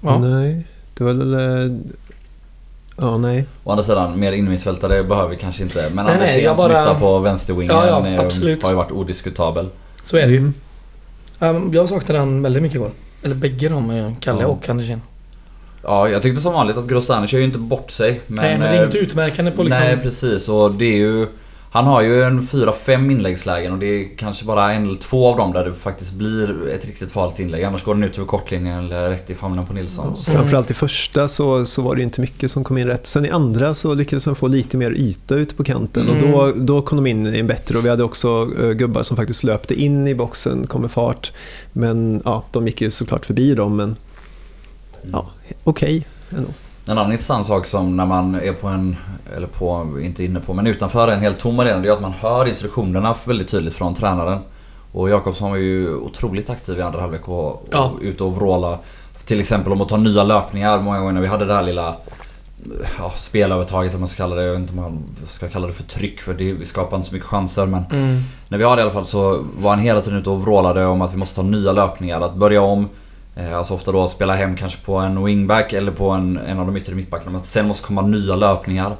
Ja. 0.00 0.18
nej. 0.18 0.66
Det 0.94 1.04
var 1.04 1.12
väl... 1.12 1.80
eh, 3.00 3.06
Ja, 3.06 3.18
nej. 3.18 3.44
Å 3.64 3.70
andra 3.70 3.82
sidan, 3.82 4.20
mer 4.20 4.32
innermittfältare 4.32 5.04
behöver 5.04 5.28
vi 5.30 5.36
kanske 5.36 5.62
inte. 5.62 5.90
Men 5.92 6.04
Nej, 6.06 6.16
nej, 6.18 6.42
jag 6.42 6.50
Andersén 6.50 6.56
som 6.56 6.68
bara- 6.68 6.82
yttar 6.82 7.00
på 7.00 7.18
vänsterwingen 7.18 7.74
Ja, 7.76 7.86
ja, 7.86 8.08
eh, 8.08 8.20
absolut. 8.20 8.62
har 8.62 8.70
ju 8.70 8.76
varit 8.76 8.92
odiskutabel. 8.92 9.68
Så 10.04 10.16
är 10.16 10.26
det 10.26 10.32
ju. 10.32 10.38
Mm. 10.38 10.54
Um, 11.38 11.74
jag 11.74 11.88
saknade 11.88 12.18
han 12.18 12.42
väldigt 12.42 12.62
mycket 12.62 12.76
igår. 12.76 12.90
Eller 13.22 13.34
bägge 13.34 13.68
de, 13.68 13.90
eh, 13.90 14.12
Kalle 14.20 14.40
Ja. 14.42 14.46
och 14.46 14.68
Andersén. 14.68 15.02
Ja, 15.82 16.08
jag 16.08 16.22
tyckte 16.22 16.40
som 16.42 16.52
vanligt 16.52 16.76
att 16.76 16.86
Grostani 16.86 17.26
kör 17.26 17.38
ju 17.38 17.44
inte 17.44 17.58
bort 17.58 17.90
sig. 17.90 18.20
Men, 18.26 18.44
Nej, 18.44 18.50
men 18.58 18.60
det 18.60 18.66
är 18.66 18.74
eh, 18.74 18.82
inget 18.82 18.94
utmärkande 18.94 19.50
på 19.50 19.62
liksom... 19.62 19.82
Nej, 19.82 19.96
precis. 19.96 20.48
Och 20.48 20.72
det 20.72 20.84
är 20.84 20.96
ju... 20.96 21.26
Han 21.72 21.86
har 21.86 22.00
ju 22.02 22.22
en 22.22 22.40
4-5 22.40 23.10
inläggslägen 23.12 23.72
och 23.72 23.78
det 23.78 23.86
är 23.86 24.16
kanske 24.16 24.44
bara 24.44 24.72
en 24.72 24.84
eller 24.86 24.98
två 24.98 25.28
av 25.28 25.36
dem 25.36 25.52
där 25.52 25.64
det 25.64 25.74
faktiskt 25.74 26.12
blir 26.12 26.68
ett 26.68 26.84
riktigt 26.84 27.12
farligt 27.12 27.38
inlägg. 27.38 27.64
Annars 27.64 27.84
går 27.84 27.94
den 27.94 28.04
ut 28.04 28.18
över 28.18 28.26
kortlinjen 28.26 28.78
eller 28.78 29.10
rätt 29.10 29.30
i 29.30 29.34
famnen 29.34 29.66
på 29.66 29.72
Nilsson. 29.72 30.16
Så, 30.16 30.30
Framförallt 30.30 30.70
i 30.70 30.74
första 30.74 31.28
så, 31.28 31.66
så 31.66 31.82
var 31.82 31.94
det 31.96 32.02
inte 32.02 32.20
mycket 32.20 32.50
som 32.50 32.64
kom 32.64 32.78
in 32.78 32.86
rätt. 32.86 33.06
Sen 33.06 33.24
i 33.24 33.30
andra 33.30 33.74
så 33.74 33.94
lyckades 33.94 34.24
de 34.24 34.36
få 34.36 34.48
lite 34.48 34.76
mer 34.76 34.90
yta 34.90 35.34
ute 35.34 35.54
på 35.54 35.64
kanten 35.64 36.08
och 36.08 36.16
Mm. 36.16 36.32
då, 36.32 36.52
då 36.56 36.82
kom 36.82 36.96
de 36.96 37.06
in 37.06 37.34
i 37.34 37.38
en 37.38 37.46
bättre 37.46 37.78
och 37.78 37.84
vi 37.84 37.88
hade 37.88 38.04
också 38.04 38.44
uh, 38.44 38.72
gubbar 38.72 39.02
som 39.02 39.16
faktiskt 39.16 39.44
löpte 39.44 39.74
in 39.74 40.06
i 40.08 40.14
boxen, 40.14 40.66
kom 40.66 40.80
med 40.80 40.90
fart. 40.90 41.32
Men 41.72 42.22
ja, 42.24 42.44
de 42.52 42.66
gick 42.66 42.80
ju 42.80 42.90
såklart 42.90 43.26
förbi 43.26 43.54
dem 43.54 43.76
men 43.76 43.96
ja, 45.12 45.26
okej 45.64 46.06
ändå. 46.30 46.50
En 46.90 46.98
annan 46.98 47.12
intressant 47.12 47.46
sak 47.46 47.66
som 47.66 47.96
när 47.96 48.06
man 48.06 48.34
är 48.34 48.52
på 48.52 48.68
en, 48.68 48.96
eller 49.36 49.46
på, 49.46 49.86
inte 50.02 50.24
inne 50.24 50.40
på, 50.40 50.54
men 50.54 50.66
utanför 50.66 51.08
en 51.08 51.20
helt 51.20 51.38
tom 51.38 51.60
arena, 51.60 51.78
det 51.80 51.88
är 51.88 51.92
att 51.92 52.00
man 52.00 52.12
hör 52.20 52.46
instruktionerna 52.48 53.14
väldigt 53.24 53.48
tydligt 53.48 53.74
från 53.74 53.94
tränaren. 53.94 54.38
Och 54.92 55.10
Jakobsson 55.10 55.50
var 55.50 55.56
ju 55.56 55.94
otroligt 55.96 56.50
aktiv 56.50 56.78
i 56.78 56.82
andra 56.82 57.00
halvlek 57.00 57.28
och, 57.28 57.46
och 57.48 57.68
Ja. 57.72 57.92
ute 58.00 58.24
och 58.24 58.36
vråla. 58.36 58.78
Till 59.24 59.40
exempel 59.40 59.72
om 59.72 59.80
att 59.80 59.88
ta 59.88 59.96
nya 59.96 60.24
löpningar 60.24 60.78
många 60.80 60.98
gånger 60.98 61.12
när 61.12 61.20
vi 61.20 61.26
hade 61.26 61.44
det 61.44 61.54
här 61.54 61.62
lilla 61.62 61.94
ja, 62.98 63.12
spelövertaget 63.16 63.92
vad 63.92 64.00
man 64.00 64.08
ska 64.08 64.22
kalla 64.22 64.36
det. 64.36 64.42
Jag 64.42 64.50
vet 64.52 64.60
inte 64.60 64.72
om 64.72 64.80
man 64.80 65.02
ska 65.26 65.48
kalla 65.48 65.66
det 65.66 65.72
för 65.72 65.82
tryck 65.82 66.20
för 66.20 66.34
det, 66.34 66.52
vi 66.52 66.64
skapar 66.64 66.96
inte 66.96 67.08
så 67.08 67.14
mycket 67.14 67.28
chanser 67.28 67.66
men 67.66 67.84
Mm. 67.92 68.22
när 68.48 68.58
vi 68.58 68.64
har 68.64 68.76
det 68.76 68.80
i 68.80 68.82
alla 68.82 68.92
fall 68.92 69.06
så 69.06 69.44
var 69.58 69.70
han 69.70 69.78
hela 69.78 70.00
tiden 70.00 70.18
ute 70.18 70.30
och 70.30 70.42
vrålade 70.42 70.86
om 70.86 71.02
att 71.02 71.12
vi 71.12 71.16
måste 71.16 71.34
ta 71.36 71.42
nya 71.42 71.72
löpningar, 71.72 72.20
att 72.20 72.34
börja 72.34 72.62
om. 72.62 72.88
Eh, 73.40 73.58
Alltså 73.58 73.74
ofta 73.74 73.92
då 73.92 74.08
spela 74.08 74.34
hem 74.34 74.56
kanske 74.56 74.84
på 74.84 74.96
en 74.96 75.24
wingback 75.24 75.72
eller 75.72 75.92
på 75.92 76.10
en, 76.10 76.36
en 76.36 76.58
av 76.58 76.66
de 76.66 76.76
yttre 76.76 76.94
mittbackarna. 76.94 77.30
Men 77.30 77.40
att 77.40 77.46
sen 77.46 77.66
måste 77.68 77.86
komma 77.86 78.02
nya 78.02 78.36
löpningar. 78.36 78.96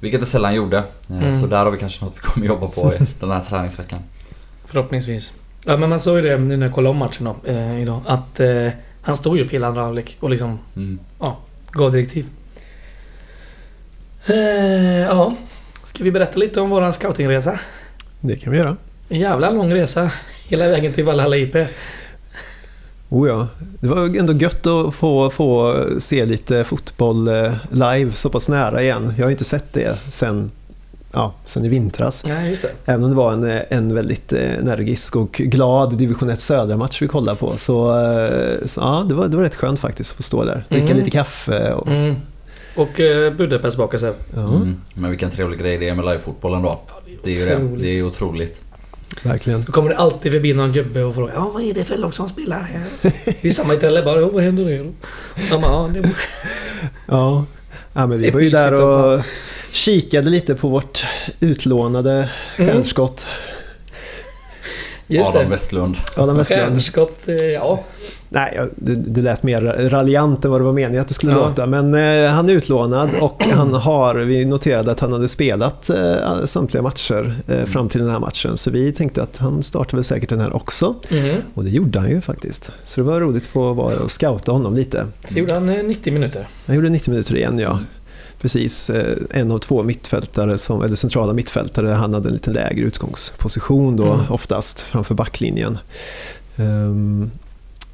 Vilket 0.00 0.20
det 0.20 0.26
sällan 0.26 0.54
gjorde. 0.54 0.78
Eh, 0.78 0.84
Mm. 1.18 1.40
Så 1.40 1.46
där 1.46 1.64
har 1.64 1.70
vi 1.70 1.78
kanske 1.78 2.04
något 2.04 2.14
vi 2.16 2.20
kommer 2.20 2.46
jobba 2.46 2.68
på 2.68 2.92
i 2.94 2.98
den 3.20 3.30
här 3.30 3.40
träningsveckan. 3.40 3.98
Förhoppningsvis. 4.66 5.32
Ja 5.64 5.76
men 5.76 5.88
man 5.90 6.00
såg 6.00 6.16
ju 6.16 6.22
det 6.22 6.38
nu 6.38 6.56
när 6.56 6.66
jag 6.66 6.74
kollade 6.74 6.90
om 6.90 6.96
matchen 6.96 7.24
då, 7.24 7.50
eh, 7.50 7.82
idag. 7.82 8.00
Att 8.06 8.40
eh, 8.40 8.68
han 9.02 9.16
stod 9.16 9.36
ju 9.36 9.44
upp 9.44 9.50
hela 9.50 9.66
andra 9.66 9.82
halvlek 9.82 10.16
och 10.20 10.30
liksom 10.30 10.58
Mm. 10.76 10.98
gav 11.72 11.92
direktiv. 11.92 12.26
Eh, 14.26 15.00
ja. 15.00 15.34
Ska 15.84 16.04
vi 16.04 16.10
berätta 16.10 16.38
lite 16.38 16.60
om 16.60 16.70
våran 16.70 16.92
scoutingresa? 16.92 17.58
Det 18.20 18.36
kan 18.36 18.52
vi 18.52 18.58
göra. 18.58 18.76
En 19.08 19.20
jävla 19.20 19.50
lång 19.50 19.74
resa. 19.74 20.10
Hela 20.48 20.68
vägen 20.68 20.92
till 20.92 21.04
Valhalla 21.04 21.36
IP. 21.36 21.56
Oh 23.08 23.28
ja. 23.28 23.46
Det 23.80 23.86
var 23.88 24.16
ändå 24.18 24.32
gött 24.32 24.66
att 24.66 24.94
få, 24.94 25.30
få 25.30 25.76
se 25.98 26.26
lite 26.26 26.64
fotboll 26.64 27.28
eh, 27.28 27.52
live 27.70 28.12
så 28.12 28.28
pass 28.30 28.48
nära 28.48 28.82
igen. 28.82 29.12
Jag 29.16 29.24
har 29.24 29.30
ju 29.30 29.32
inte 29.34 29.44
sett 29.44 29.72
det 29.72 29.98
sen, 30.08 30.50
ja, 31.12 31.34
sen 31.44 31.64
i 31.64 31.68
vintras. 31.68 32.24
Nej, 32.28 32.50
just 32.50 32.62
det. 32.62 32.68
Även 32.84 33.04
om 33.04 33.10
det 33.10 33.16
var 33.16 33.32
en, 33.32 33.50
eh, 33.50 33.60
en 33.70 33.94
väldigt 33.94 34.32
eh, 34.32 34.54
energisk 34.58 35.16
och 35.16 35.32
glad 35.32 35.96
division 35.98 36.30
1 36.30 36.40
södra 36.40 36.76
match 36.76 37.02
vi 37.02 37.08
kollade 37.08 37.38
på. 37.38 37.56
Så, 37.56 37.86
så 38.66 38.80
ja, 38.80 39.06
det 39.08 39.14
var, 39.14 39.28
det 39.28 39.36
var 39.36 39.44
rätt 39.44 39.54
skönt 39.54 39.78
faktiskt 39.80 40.10
att 40.10 40.16
få 40.16 40.22
stå 40.22 40.44
där. 40.44 40.64
Dricka 40.68 40.86
Mm. 40.86 40.98
lite 40.98 41.10
kaffe. 41.10 41.72
Och, 41.72 41.88
Mm. 41.88 42.14
Och 42.76 43.00
eh, 43.00 43.32
Budapestbakelse. 43.32 44.12
ja, 44.34 44.40
Mm. 44.40 44.76
Men 44.94 45.10
vilken 45.10 45.30
trevlig 45.30 45.58
grej 45.60 45.78
det 45.78 45.88
är 45.88 45.94
med 45.94 46.04
livefotbollen 46.04 46.62
då. 46.62 46.80
Det 47.24 47.30
är 47.30 47.38
ju 47.38 47.44
det. 47.46 47.82
Det 47.84 47.98
är 47.98 48.06
otroligt. 48.06 48.60
Verkligen. 49.22 49.60
Då 49.60 49.72
kommer 49.72 49.88
det 49.90 49.96
alltid 49.96 50.32
förbi 50.32 50.52
någon 50.54 50.72
gubbe 50.72 51.02
och 51.04 51.14
frågar 51.14 51.34
Ja, 51.34 51.50
vad 51.54 51.62
är 51.62 51.74
det 51.74 51.84
för 51.84 51.96
lag 51.96 52.14
som 52.14 52.28
spelar 52.28 52.62
här? 52.62 52.82
Vi 53.42 53.48
är 53.48 53.52
samma 53.52 53.74
i 53.74 53.76
Trelleborg. 53.76 54.20
Ja, 54.22 54.28
vad 54.28 54.42
händer 54.42 54.64
det 54.64 54.78
då? 54.78 54.90
Ja, 55.50 55.60
men, 55.60 55.62
ja, 55.70 55.90
det 55.94 56.10
Ja. 57.06 57.44
ja, 57.92 58.06
men 58.06 58.18
vi 58.18 58.22
Det 58.24 58.28
är 58.28 58.32
var 58.32 58.40
ju 58.40 58.50
där 58.50 58.80
och 58.80 59.22
kikade 59.72 60.30
lite 60.30 60.54
på 60.54 60.68
vårt 60.68 61.06
utlånade 61.40 62.30
stjärnskott. 62.56 63.26
Just 65.06 65.28
Adam 65.30 65.42
det. 65.42 65.48
Westlund. 65.48 65.96
Adam 66.16 66.36
Westlund. 66.36 66.62
Stjärnskott, 66.62 67.28
eh, 67.28 67.34
ja. 67.34 67.84
Nej, 68.28 68.60
det, 68.76 68.94
det 68.94 69.22
lät 69.22 69.42
mer 69.42 69.88
raljant 69.90 70.44
än 70.44 70.50
vad 70.50 70.60
det 70.60 70.64
var 70.64 70.72
meningen 70.72 71.00
att 71.00 71.08
det 71.08 71.14
skulle 71.14 71.32
Ja. 71.32 71.48
låta. 71.48 71.66
Men 71.66 71.94
eh, 71.94 72.30
han 72.30 72.48
är 72.48 72.52
utlånad 72.52 73.14
och 73.20 73.42
han 73.52 73.74
har, 73.74 74.14
vi 74.14 74.44
noterade 74.44 74.90
att 74.90 75.00
han 75.00 75.12
hade 75.12 75.28
spelat 75.28 75.90
eh, 75.90 76.44
samtliga 76.44 76.82
matcher 76.82 77.36
eh, 77.48 77.64
fram 77.64 77.88
till 77.88 78.00
den 78.00 78.10
här 78.10 78.18
matchen. 78.18 78.56
Så 78.56 78.70
vi 78.70 78.92
tänkte 78.92 79.22
att 79.22 79.36
han 79.36 79.62
startar 79.62 79.96
väl 79.96 80.04
säkert 80.04 80.28
den 80.28 80.40
här 80.40 80.56
också. 80.56 80.94
Mm. 81.10 81.36
Och 81.54 81.64
det 81.64 81.70
gjorde 81.70 81.98
han 82.00 82.10
ju 82.10 82.20
faktiskt. 82.20 82.70
Så 82.84 83.00
det 83.00 83.06
var 83.06 83.20
roligt 83.20 83.42
att 83.42 83.48
få 83.48 83.72
vara 83.72 83.96
och 83.98 84.10
scouta 84.10 84.52
honom 84.52 84.74
lite. 84.74 85.06
Så 85.28 85.38
gjorde 85.38 85.54
han 85.54 85.68
eh, 85.68 85.84
90 85.84 86.12
minuter. 86.12 86.48
Han 86.66 86.76
gjorde 86.76 86.88
90 86.88 87.10
minuter 87.10 87.36
igen, 87.36 87.58
ja. 87.58 87.78
Precis, 88.44 88.90
eh, 88.90 89.16
en 89.30 89.50
av 89.52 89.58
två 89.58 89.82
mittfältare, 89.82 90.58
som, 90.58 90.82
eller 90.82 90.96
centrala 90.96 91.32
mittfältare, 91.32 91.88
han 91.88 92.14
hade 92.14 92.28
en 92.28 92.32
lite 92.32 92.50
lägre 92.50 92.84
utgångsposition 92.84 93.96
då 93.96 94.04
Mm. 94.12 94.20
oftast 94.30 94.80
framför 94.80 95.14
backlinjen. 95.14 95.78
Ehm, 96.56 97.30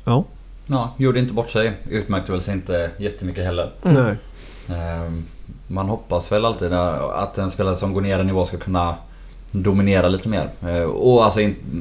ja, 0.05 0.25
Ja, 0.67 0.95
gjorde 0.99 1.19
inte 1.19 1.35
bort 1.35 1.51
sig. 1.51 1.73
Utmärkte 1.89 2.33
väl 2.33 2.41
sig 2.41 2.55
inte 2.55 2.91
jättemycket 2.99 3.45
heller. 3.45 3.71
Mm. 3.85 4.03
nej. 4.05 4.17
Ehm, 4.79 5.25
Man 5.67 5.89
hoppas 5.89 6.33
väl 6.33 6.45
alltid 6.45 6.73
att 6.73 7.39
en 7.39 7.51
spelare 7.51 7.77
som 7.77 7.93
går 7.93 8.01
ner 8.01 8.19
en 8.19 8.27
nivå 8.27 8.45
ska 8.45 8.57
kunna 8.57 8.95
dominera 9.53 10.09
lite 10.09 10.29
mer. 10.29 10.49
Eh, 10.67 10.83
Och 10.83 11.25
alltså, 11.25 11.41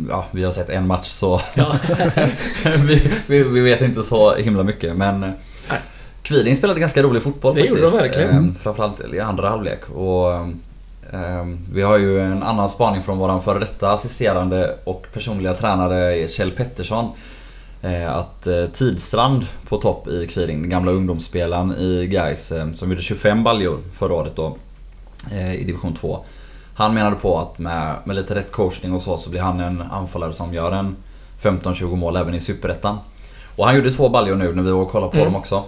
ja, 0.10 0.26
vi 0.32 0.44
har 0.44 0.52
sett 0.52 0.70
en 0.70 0.88
match 0.88 1.08
så 1.10 1.42
Ja. 1.56 1.76
vi, 2.86 3.12
vi, 3.28 3.44
vi 3.44 3.60
vet 3.62 3.82
inte 3.82 4.04
så 4.04 4.36
himla 4.36 4.64
mycket 4.64 4.96
men. 4.96 5.32
Kviding 6.24 6.56
spelade 6.56 6.80
ganska 6.80 7.04
rolig 7.04 7.22
fotboll 7.24 7.56
Det 7.56 7.62
faktiskt. 7.62 7.80
gjorde 7.84 7.98
de 7.98 8.04
verkligen. 8.04 8.30
Ehm, 8.30 8.56
Framförallt 8.56 9.02
i 9.14 9.20
andra 9.20 9.50
halvlek. 9.50 9.90
Och, 9.90 10.34
ehm, 11.14 11.58
vi 11.74 11.82
har 11.82 11.98
ju 11.98 12.20
en 12.22 12.44
annan 12.44 12.70
spaning 12.70 13.02
från 13.02 13.18
våran 13.18 13.42
före 13.42 13.60
detta 13.60 13.92
assisterande 13.92 14.76
och 14.84 15.06
personliga 15.14 15.54
tränare 15.54 16.28
Kjell 16.28 16.52
Pettersson. 16.52 17.10
Eh, 17.82 18.16
Att 18.18 18.48
eh, 18.48 18.66
Tidstrand 18.66 19.46
på 19.70 19.78
topp 19.78 20.08
i 20.08 20.28
Kviding, 20.28 20.62
den 20.62 20.70
gamla 20.70 20.92
ungdomsspelaren 20.92 21.72
i 21.78 22.08
Gais 22.08 22.52
som 22.76 22.90
gjorde 22.90 23.02
25 23.02 23.44
baljor 23.44 23.80
förra 23.94 24.14
året 24.14 24.36
då 24.36 24.58
eh, 25.32 25.56
i 25.56 25.64
division 25.64 25.94
2. 25.94 26.20
Han 26.76 26.94
menade 26.94 27.16
på 27.16 27.40
att 27.40 27.60
med, 27.60 27.96
med 28.04 28.16
lite 28.16 28.36
rätt 28.36 28.52
coachning 28.52 28.94
och 28.94 29.02
så 29.02 29.18
så 29.18 29.30
blir 29.30 29.42
han 29.42 29.60
en 29.60 29.82
anfallare 29.92 30.34
som 30.34 30.54
gör 30.54 30.72
en 30.72 30.96
15-20 31.42 31.96
mål 31.96 32.16
även 32.16 32.34
i 32.36 32.40
Superettan. 32.40 32.98
Och 33.56 33.66
han 33.66 33.76
gjorde 33.76 33.92
två 33.94 34.10
baljor 34.10 34.36
nu 34.36 34.56
när 34.56 34.64
vi 34.64 34.72
var 34.72 34.82
och 34.82 34.90
kollade 34.92 35.12
på 35.12 35.18
Mm. 35.18 35.26
dem 35.34 35.36
också. 35.42 35.64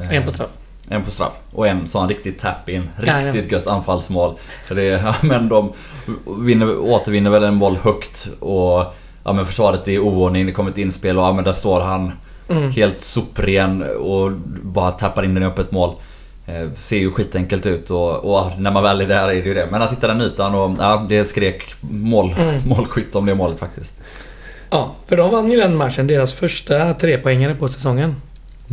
Eh, 0.00 0.12
En 0.16 0.22
på 0.24 0.30
straff. 0.30 0.50
en 0.88 1.04
på 1.04 1.10
straff 1.10 1.32
och 1.52 1.68
en 1.68 1.88
sån 1.88 2.08
riktigt 2.08 2.38
tap-in. 2.38 2.90
Riktigt 2.96 3.52
gött 3.52 3.66
anfallsmål. 3.66 4.34
Det, 4.68 5.14
men 5.22 5.48
de 5.48 5.72
vinner, 6.40 6.78
återvinner 6.78 7.30
väl 7.30 7.44
en 7.44 7.58
boll 7.58 7.76
högt 7.76 8.28
och 8.40 8.94
ja, 9.24 9.32
men 9.32 9.46
försvaret 9.46 9.88
är 9.88 9.92
i 9.92 9.98
oordning. 9.98 10.46
Det 10.46 10.52
kommer 10.52 10.70
ett 10.70 10.78
inspel 10.78 11.18
och 11.18 11.24
ja, 11.24 11.32
men 11.32 11.44
där 11.44 11.52
står 11.52 11.80
han 11.80 12.12
Mm. 12.48 12.70
helt 12.70 13.00
sopren 13.00 13.82
och 13.98 14.30
bara 14.62 14.90
tappar 14.90 15.22
in 15.24 15.34
den 15.34 15.42
i 15.42 15.46
öppet 15.46 15.72
mål. 15.72 15.94
Eh, 16.46 16.72
ser 16.74 16.98
ju 16.98 17.10
skitenkelt 17.12 17.66
ut 17.66 17.90
och, 17.90 18.16
och 18.36 18.50
när 18.60 18.70
man 18.70 18.82
väl 18.82 19.00
är 19.00 19.08
där 19.08 19.22
är 19.28 19.28
det 19.28 19.34
ju 19.48 19.54
det. 19.54 19.68
Men 19.70 19.82
att 19.82 19.92
hitta 19.92 20.06
den 20.08 20.20
ytan 20.20 20.54
och 20.54 20.76
ja, 20.78 21.06
det 21.08 21.24
skrek 21.24 21.74
mål, 21.80 22.34
Mm. 22.38 22.62
målskytt 22.68 23.14
om 23.16 23.26
det 23.26 23.34
målet 23.34 23.58
faktiskt. 23.58 23.94
Ja, 24.70 24.90
för 25.06 25.16
de 25.16 25.30
vann 25.30 25.50
ju 25.50 25.56
den 25.60 25.76
matchen. 25.76 26.06
Deras 26.06 26.34
första 26.34 26.94
trepoängare 26.94 27.54
på 27.54 27.68
säsongen. 27.68 28.16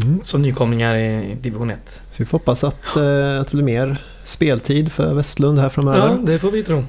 Mm. 0.03 0.19
Som 0.23 0.41
nykomlingar 0.41 0.95
i 0.95 1.37
division 1.41 1.69
1. 1.69 1.79
Så 2.11 2.15
vi 2.17 2.25
får 2.25 2.37
hoppas 2.37 2.63
att, 2.63 2.95
eh, 2.97 3.39
att 3.41 3.47
det 3.47 3.51
blir 3.51 3.63
mer 3.63 4.01
speltid 4.23 4.91
för 4.91 5.13
Westlund 5.13 5.57
här 5.57 5.65
Ja, 5.65 5.69
framöver. 5.69 6.17
det 6.25 6.39
får 6.39 6.51
vi 6.51 6.63
tro. 6.63 6.83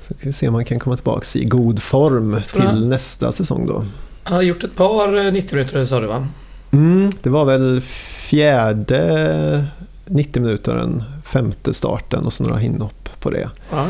Så 0.00 0.14
vi 0.20 0.32
se 0.32 0.46
om 0.48 0.52
man 0.52 0.64
kan 0.64 0.78
komma 0.78 0.96
tillbaka 0.96 1.38
i 1.38 1.44
god 1.44 1.82
form 1.82 2.40
Får 2.46 2.60
han- 2.60 2.74
till 2.74 2.88
nästa 2.88 3.32
säsong 3.32 3.66
då. 3.66 3.84
Han 4.22 4.34
har 4.34 4.42
gjort 4.42 4.64
ett 4.64 4.76
par 4.76 5.26
eh, 5.26 5.32
90 5.32 5.54
minuter 5.56 5.84
sa 5.84 6.00
du 6.00 6.06
va? 6.06 6.28
Mm, 6.70 7.10
det 7.22 7.30
var 7.30 7.44
väl 7.44 7.80
fjärde 7.80 9.64
90 10.04 10.42
minuter, 10.42 10.74
den 10.76 11.04
femte 11.24 11.74
starten 11.74 12.24
och 12.24 12.32
så 12.32 12.44
några 12.44 12.62
inhopp 12.62 13.08
på 13.20 13.30
det. 13.30 13.50
Ja. 13.70 13.86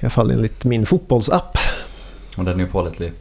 alla 0.02 0.10
fall 0.10 0.30
enligt 0.30 0.64
min 0.64 0.86
fotbollsapp. 0.86 1.58
Och 2.36 2.44
den 2.44 2.54
är 2.54 2.64
ju 2.64 2.66
pålitlig. 2.70 3.12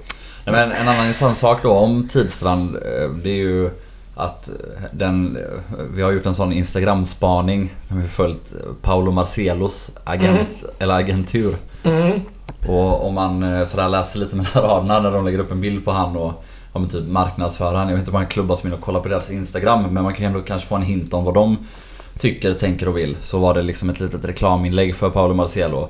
Nej, 0.45 0.55
men 0.55 0.71
en 0.71 0.87
annan 0.87 1.05
intressant 1.07 1.37
sak 1.37 1.59
då 1.63 1.71
om 1.71 2.07
Tidstrand. 2.07 2.75
eh, 2.75 3.09
Det 3.23 3.29
är 3.29 3.35
ju 3.35 3.69
att 4.19 4.49
den... 4.91 5.37
eh, 5.37 5.85
Vi 5.95 6.01
har 6.01 6.11
gjort 6.11 6.25
en 6.25 6.35
sån 6.35 6.53
Instagram-spaning. 6.53 7.73
Vi 7.87 8.01
har 8.01 8.07
följt 8.07 8.53
Paolo 8.81 9.11
Marcelos 9.11 9.91
agent, 10.03 10.49
eller 10.79 10.93
agentur. 10.93 11.55
Mm. 11.83 12.19
Och 12.67 13.07
om 13.07 13.13
man 13.13 13.43
eh, 13.43 13.65
sådär 13.65 13.89
läser 13.89 14.19
lite 14.19 14.35
mellan 14.35 14.53
raderna 14.63 14.99
när 14.99 15.11
de 15.11 15.25
lägger 15.25 15.39
upp 15.39 15.51
en 15.51 15.61
bild 15.61 15.85
på 15.85 15.91
han 15.91 16.15
och 16.15 16.43
ja, 16.73 16.79
men 16.79 16.89
typ 16.89 17.07
marknadsför 17.07 17.75
han. 17.75 17.87
Jag 17.87 17.93
vet 17.95 17.99
inte 17.99 18.11
om 18.11 18.17
han 18.17 18.27
klubbar 18.27 18.55
som 18.55 18.67
in 18.67 18.73
och 18.73 18.81
kollar 18.81 18.99
på 18.99 19.09
deras 19.09 19.31
Instagram 19.31 19.83
men 19.91 20.03
man 20.03 20.13
kan 20.13 20.21
ju 20.23 20.27
ändå 20.27 20.41
kanske 20.41 20.67
få 20.67 20.75
en 20.75 20.81
hint 20.81 21.13
om 21.13 21.23
vad 21.23 21.33
de 21.33 21.57
tycker, 22.19 22.53
tänker 22.53 22.87
och 22.87 22.97
vill. 22.97 23.17
Så 23.21 23.39
var 23.39 23.53
det 23.53 23.61
liksom 23.61 23.89
ett 23.89 23.99
litet 23.99 24.25
reklaminlägg 24.25 24.95
för 24.95 25.09
Paolo 25.09 25.33
Marcelo. 25.33 25.89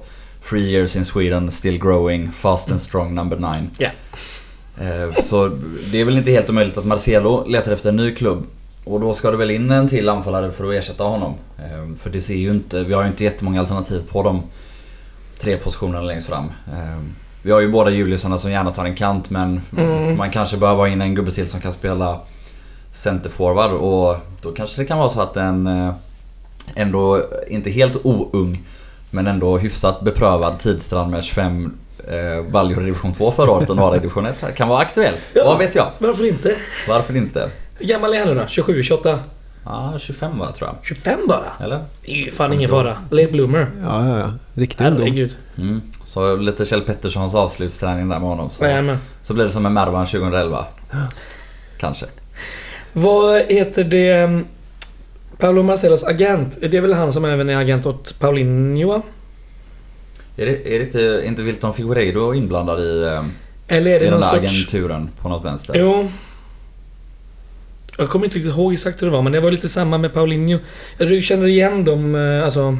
Three 0.50 0.72
years 0.72 0.96
in 0.96 1.06
Sweden, 1.06 1.52
still 1.52 1.80
growing, 1.80 2.32
fast 2.32 2.72
and 2.72 2.82
strong 2.82 3.16
number 3.16 3.38
nine. 3.38 3.70
Ja. 3.78 3.90
Eh, 4.80 5.22
Så 5.22 5.48
det 5.92 6.02
är 6.02 6.06
väl 6.06 6.18
inte 6.18 6.32
helt 6.32 6.50
omöjligt 6.50 6.78
att 6.78 6.86
Marcelo 6.86 7.46
letar 7.48 7.72
efter 7.72 7.90
en 7.90 7.96
ny 7.96 8.16
klubb. 8.16 8.44
Och 8.84 9.00
då 9.00 9.14
ska 9.14 9.32
det 9.32 9.38
väl 9.38 9.52
in 9.52 9.72
en 9.72 9.88
till 9.88 10.10
anfallare 10.10 10.52
för 10.52 10.68
att 10.70 10.74
ersätta 10.74 11.04
honom. 11.04 11.34
Eh, 11.58 11.96
För 12.00 12.10
det 12.10 12.22
ser 12.22 12.36
ju 12.36 12.50
inte, 12.52 12.84
vi 12.84 12.94
har 12.94 13.02
ju 13.04 13.08
inte 13.10 13.24
jättemånga 13.24 13.60
alternativ 13.60 14.02
på 14.12 14.24
de 14.24 14.44
tre 15.40 15.58
positionerna 15.58 16.02
längst 16.02 16.28
fram. 16.28 16.46
Eh, 16.68 17.00
Vi 17.42 17.52
har 17.52 17.60
ju 17.60 17.72
båda 17.72 17.90
Juliusarna 17.92 18.38
som 18.38 18.52
gärna 18.52 18.72
tar 18.72 18.86
en 18.86 18.96
kant 18.96 19.30
men 19.30 19.62
Mm. 19.78 20.18
man 20.18 20.32
kanske 20.32 20.58
behöver 20.58 20.80
ha 20.80 20.88
in 20.88 21.02
en 21.02 21.16
gubbe 21.16 21.32
till 21.32 21.48
som 21.48 21.62
kan 21.62 21.74
spela 21.74 22.20
centerforward 22.94 23.72
och 23.72 24.18
då 24.42 24.52
kanske 24.52 24.82
det 24.82 24.86
kan 24.86 24.98
vara 24.98 25.10
så 25.10 25.22
att 25.22 25.38
en 25.38 25.92
ändå 26.76 27.22
inte 27.50 27.70
helt 27.70 28.06
oung 28.06 28.62
men 29.12 29.28
ändå 29.28 29.58
hyfsat 29.58 30.02
beprövad 30.02 30.60
Tidstrand 30.60 31.12
med 31.12 31.24
25 31.24 31.74
eh, 32.10 32.44
baljor 32.52 32.82
i 32.82 32.86
division 32.86 33.14
2 33.14 33.32
förra 33.32 33.52
året 33.52 33.70
och 33.70 33.76
några 33.76 33.96
i 33.96 34.00
division 34.00 34.26
1 34.26 34.56
kan 34.56 34.68
vara 34.68 34.80
aktuellt. 34.80 35.20
Ja. 35.34 35.44
Vad 35.46 35.58
vet 35.58 35.76
jag? 35.76 35.92
Varför 35.98 36.26
inte? 36.26 36.56
Varför 36.88 37.18
inte? 37.18 37.50
Hur 37.78 37.86
gammal 37.88 38.14
är 38.14 38.20
han 38.20 38.28
nu 38.28 38.36
då? 38.36 38.48
27, 38.48 38.84
28? 38.84 39.20
Ja, 39.66 39.96
25 40.00 40.40
va 40.40 40.52
tror 40.52 40.70
jag. 40.70 40.76
25 40.86 41.20
bara? 41.28 41.66
Eller? 41.66 41.84
Det 42.06 42.12
är 42.12 42.16
ju 42.16 42.32
fan 42.32 42.54
ingen 42.54 42.70
fara. 42.70 42.98
Late 43.12 43.32
bloomer. 43.32 43.72
Ja, 43.84 44.08
ja, 44.08 44.20
ja. 44.20 44.30
Riktig 44.54 44.86
ungdom. 44.86 45.02
Herregud. 45.02 45.38
Mm. 45.58 45.82
Så 46.06 46.36
lite 46.36 46.66
Kjell 46.66 46.82
Petterssons 46.82 47.36
avslutsträning 47.36 48.10
där 48.10 48.20
med 48.20 48.30
honom. 48.30 48.50
Så, 48.50 48.64
Jajamän. 48.66 48.98
så 49.22 49.34
blir 49.34 49.46
det 49.46 49.52
som 49.52 49.64
med 49.64 49.72
Mervan 49.72 50.06
2011. 50.06 50.66
Kanske. 51.78 52.06
Vad 52.94 53.42
heter 53.42 53.84
det? 53.84 54.44
Paolo 55.38 55.64
Marcelos 55.64 56.04
agent. 56.04 56.58
Det 56.62 56.78
är 56.78 56.82
väl 56.82 56.94
han 56.94 57.14
som 57.14 57.26
även 57.26 57.50
är 57.50 57.58
agent 57.58 57.86
åt 57.86 58.20
Paulinho? 58.20 59.02
Är 60.40 60.46
det, 60.46 60.76
är 60.76 60.80
det 60.80 60.86
inte, 60.86 61.24
inte 61.26 61.42
Wilton 61.42 61.74
Figueiredo 61.74 62.34
inblandad 62.34 62.80
i, 62.82 63.04
eh, 63.04 63.26
Eller 63.68 63.92
är 63.92 63.96
i 63.96 64.00
det 64.00 64.06
den 64.06 64.12
någon 64.12 64.22
där 64.22 64.28
sorts... 64.28 64.40
agenturen 64.40 65.10
på 65.22 65.30
något 65.30 65.46
vänster? 65.46 65.74
Jo. 65.78 66.12
Jag 67.98 68.10
kommer 68.10 68.26
inte 68.26 68.38
riktigt 68.38 68.54
ihåg 68.54 68.74
exakt 68.74 69.02
hur 69.02 69.08
det 69.08 69.14
var 69.14 69.22
men 69.22 69.32
det 69.32 69.40
var 69.40 69.52
lite 69.52 69.70
samma 69.70 69.98
med 69.98 70.14
Paulinho. 70.14 70.60
Jag 70.98 71.24
känner 71.24 71.48
igen 71.48 71.84
dem, 71.84 72.16
eh, 72.16 72.46
alltså... 72.46 72.78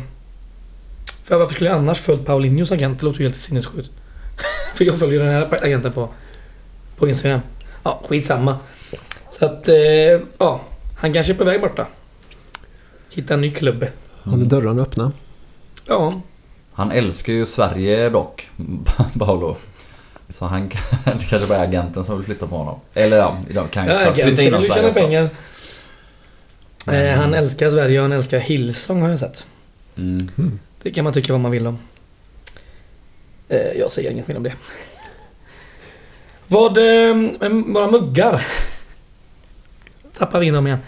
För 1.24 1.38
varför 1.38 1.54
skulle 1.54 1.70
jag 1.70 1.78
annars 1.80 2.00
följt 2.00 2.26
Paulinhos 2.26 2.72
agent? 2.72 3.00
Det 3.00 3.06
låter 3.06 3.20
ju 3.20 3.26
helt 3.26 3.36
sinnessjukt. 3.36 3.92
för 4.76 4.86
jag 4.86 5.00
följer 5.00 5.20
den 5.20 5.30
här 5.34 5.64
agenten 5.64 5.92
på, 5.92 6.10
på 6.98 7.08
Instagram. 7.08 7.40
Ja, 7.84 8.04
skitsamma. 8.10 8.58
Så 9.32 9.46
att, 9.46 9.68
eh, 9.68 9.76
ja. 10.38 10.62
Han 10.98 11.14
kanske 11.14 11.34
är 11.34 11.38
på 11.38 11.44
väg 11.44 11.62
borta. 11.62 11.88
Hitta 13.10 13.34
en 13.34 13.42
ny 13.42 13.52
klubb. 13.52 13.86
Håller 14.24 14.46
dörrarna 14.46 14.82
öppna. 14.82 15.12
Ja. 15.86 16.22
Han 16.80 16.92
älskar 16.92 17.34
ju 17.34 17.46
Sverige 17.46 18.10
dock, 18.10 18.50
Paolo. 19.20 19.56
Så 20.30 20.46
han 20.46 20.70
kan, 20.70 20.82
det 21.20 21.26
kanske 21.30 21.48
bara 21.48 21.58
är 21.58 21.64
agenten 21.64 22.04
som 22.04 22.16
vill 22.18 22.26
flytta 22.26 22.48
på 22.48 22.58
honom. 22.58 22.80
Eller 22.94 23.18
ja, 23.18 23.38
de 23.54 23.68
kan 23.68 23.86
ju 23.86 23.92
Ja, 23.92 24.14
flytta 24.14 24.42
inom 24.42 24.62
Sverige 24.62 24.74
tjäna 24.74 24.90
också. 24.90 25.02
pengar. 25.02 25.30
Eh, 26.92 27.18
han 27.18 27.34
älskar 27.34 27.70
Sverige 27.70 28.00
och 28.00 28.04
han 28.04 28.12
älskar 28.12 28.40
Hillsong 28.40 29.02
har 29.02 29.10
jag 29.10 29.20
sett. 29.20 29.46
Mm. 29.98 30.60
Det 30.84 30.92
kan 30.92 31.04
man 31.04 31.14
tycka 31.14 31.34
vad 31.34 31.40
man 31.40 31.52
vill 31.52 31.68
om. 31.68 31.80
Eh, 33.50 33.58
jag 33.80 33.92
säger 33.92 34.12
inget 34.12 34.28
mer 34.28 34.38
om 34.38 34.44
det. 34.44 34.54
Vad... 36.48 36.78
Eh, 36.78 37.16
bara 37.66 37.92
muggar. 37.92 38.48
Tappar 40.18 40.40
vi 40.40 40.46
in 40.46 40.54
dem 40.54 40.68
igen. 40.68 40.80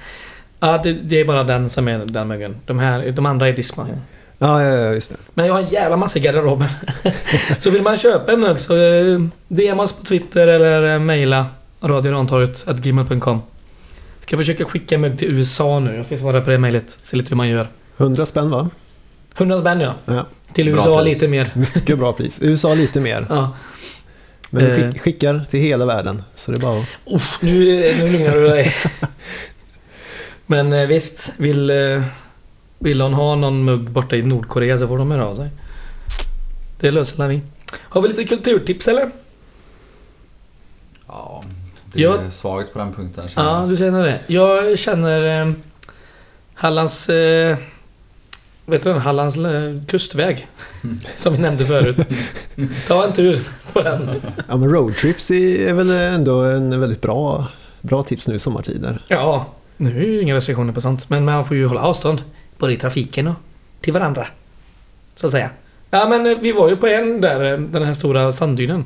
Ja, 0.59 0.77
det, 0.83 0.93
det 0.93 1.19
är 1.19 1.25
bara 1.25 1.43
den 1.43 1.69
som 1.69 1.87
är 1.87 2.05
den 2.05 2.27
muggen. 2.27 2.57
De, 2.65 2.79
här, 2.79 3.11
de 3.11 3.25
andra 3.25 3.47
är 3.47 3.53
diskmaskinen. 3.53 4.01
Ja, 4.43 4.63
ja, 4.63 4.77
ja, 4.77 4.93
just 4.93 5.11
det. 5.11 5.17
Men 5.33 5.45
jag 5.47 5.53
har 5.53 5.61
en 5.61 5.69
jävla 5.69 5.97
massa 5.97 6.19
i 6.19 6.21
garderoben. 6.21 6.69
så 7.57 7.69
vill 7.69 7.81
man 7.81 7.97
köpa 7.97 8.31
en 8.31 8.39
mugg 8.39 8.59
så 8.59 8.77
eh, 8.77 9.19
DM 9.47 9.79
oss 9.79 9.93
på 9.93 10.03
Twitter 10.03 10.47
eller 10.47 10.93
eh, 10.93 10.99
mejla 10.99 11.45
radiorantorget.gmail.com 11.81 13.41
Ska 14.19 14.37
försöka 14.37 14.65
skicka 14.65 14.95
en 14.95 15.01
mugg 15.01 15.17
till 15.19 15.27
USA 15.37 15.79
nu. 15.79 15.95
Jag 15.95 16.05
ska 16.05 16.17
svara 16.17 16.41
på 16.41 16.49
det 16.49 16.57
mejlet. 16.57 16.97
Se 17.01 17.17
lite 17.17 17.29
hur 17.29 17.35
man 17.35 17.49
gör. 17.49 17.67
100 17.97 18.25
spänn 18.25 18.49
va? 18.49 18.69
100 19.37 19.59
spänn 19.59 19.79
ja. 19.79 19.93
Ja. 20.05 20.25
Till 20.53 20.65
Bra 20.65 20.75
USA 20.75 21.01
pris. 21.03 21.13
lite 21.13 21.27
mer. 21.27 21.51
Mycket 21.75 21.97
bra 21.99 22.13
pris. 22.13 22.39
USA 22.41 22.73
lite 22.73 22.99
mer. 22.99 23.25
Ja. 23.29 23.51
Men 24.49 24.65
vi 24.65 24.71
Eh. 24.81 24.91
skick, 24.91 25.01
skickar 25.01 25.41
till 25.49 25.59
hela 25.59 25.85
världen. 25.85 26.23
Så 26.35 26.51
det 26.51 26.57
är 26.57 26.61
bara 26.61 26.79
att... 26.79 26.87
Uff, 27.15 27.37
nu, 27.41 27.49
nu 27.99 28.07
lugnar 28.11 28.33
du 28.35 28.47
dig. 28.49 28.75
Men 30.45 30.73
eh, 30.73 30.87
visst, 30.87 31.29
vill, 31.37 31.69
eh, 31.69 32.01
vill 32.81 33.01
hon 33.01 33.13
ha 33.13 33.35
någon 33.35 33.63
mugg 33.65 33.89
borta 33.89 34.15
i 34.15 34.21
Nordkorea 34.21 34.77
så 34.77 34.87
får 34.87 34.97
de 34.97 35.11
höra 35.11 35.25
av 35.27 35.35
sig. 35.35 35.49
Det 36.79 36.91
löser 36.91 37.27
vi. 37.27 37.41
Har 37.79 38.01
vi 38.01 38.07
lite 38.07 38.23
kulturtips 38.23 38.87
eller? 38.87 39.11
Ja, 41.07 41.43
det 41.93 41.99
är 41.99 42.03
Jag- 42.03 42.33
svagt 42.33 42.73
på 42.73 42.79
den 42.79 42.93
punkten 42.93 43.27
känner 43.29 43.47
Ja, 43.49 43.59
jag. 43.59 43.69
du 43.69 43.77
känner 43.77 44.03
det. 44.03 44.19
Jag 44.27 44.79
känner 44.79 45.41
eh, 45.47 45.53
Hallands... 46.53 47.09
Eh, 47.09 47.57
vet 48.65 48.83
du 48.83 48.89
den? 48.93 49.01
Hallands 49.01 49.37
eh, 49.37 49.75
kustväg. 49.87 50.47
Som 51.15 51.33
vi 51.33 51.39
nämnde 51.39 51.65
förut. 51.65 51.97
Ta 52.87 53.05
en 53.05 53.13
tur 53.13 53.47
på 53.73 53.81
den. 53.81 54.21
Ja, 54.49 54.57
men 54.57 54.69
roadtrips 54.71 55.31
är 55.31 55.67
är 55.69 55.73
väl 55.73 55.89
ändå 55.89 56.41
en 56.41 56.79
väldigt 56.79 57.01
bra, 57.01 57.47
bra 57.81 58.03
tips 58.03 58.27
nu 58.27 58.35
i 58.35 58.39
sommartider. 58.39 59.01
Ja, 59.07 59.45
nu 59.77 59.97
är 60.03 60.05
ju 60.07 60.21
inga 60.21 60.35
restriktioner 60.35 60.73
på 60.73 60.81
sånt. 60.81 61.09
Men 61.09 61.25
man 61.25 61.45
får 61.45 61.57
ju 61.57 61.65
hålla 61.65 61.81
avstånd. 61.81 62.23
Både 62.61 62.73
i 62.73 62.77
trafiken 62.77 63.27
och 63.27 63.35
till 63.81 63.93
varandra. 63.93 64.27
Så 65.15 65.25
att 65.25 65.31
säga. 65.31 65.49
Ja 65.89 66.09
men 66.09 66.25
eh, 66.25 66.37
vi 66.41 66.51
var 66.51 66.69
ju 66.69 66.75
på 66.75 66.87
en 66.87 67.21
där, 67.21 67.53
eh, 67.53 67.59
den 67.59 67.83
här 67.83 67.93
stora 67.93 68.31
sanddynen. 68.31 68.85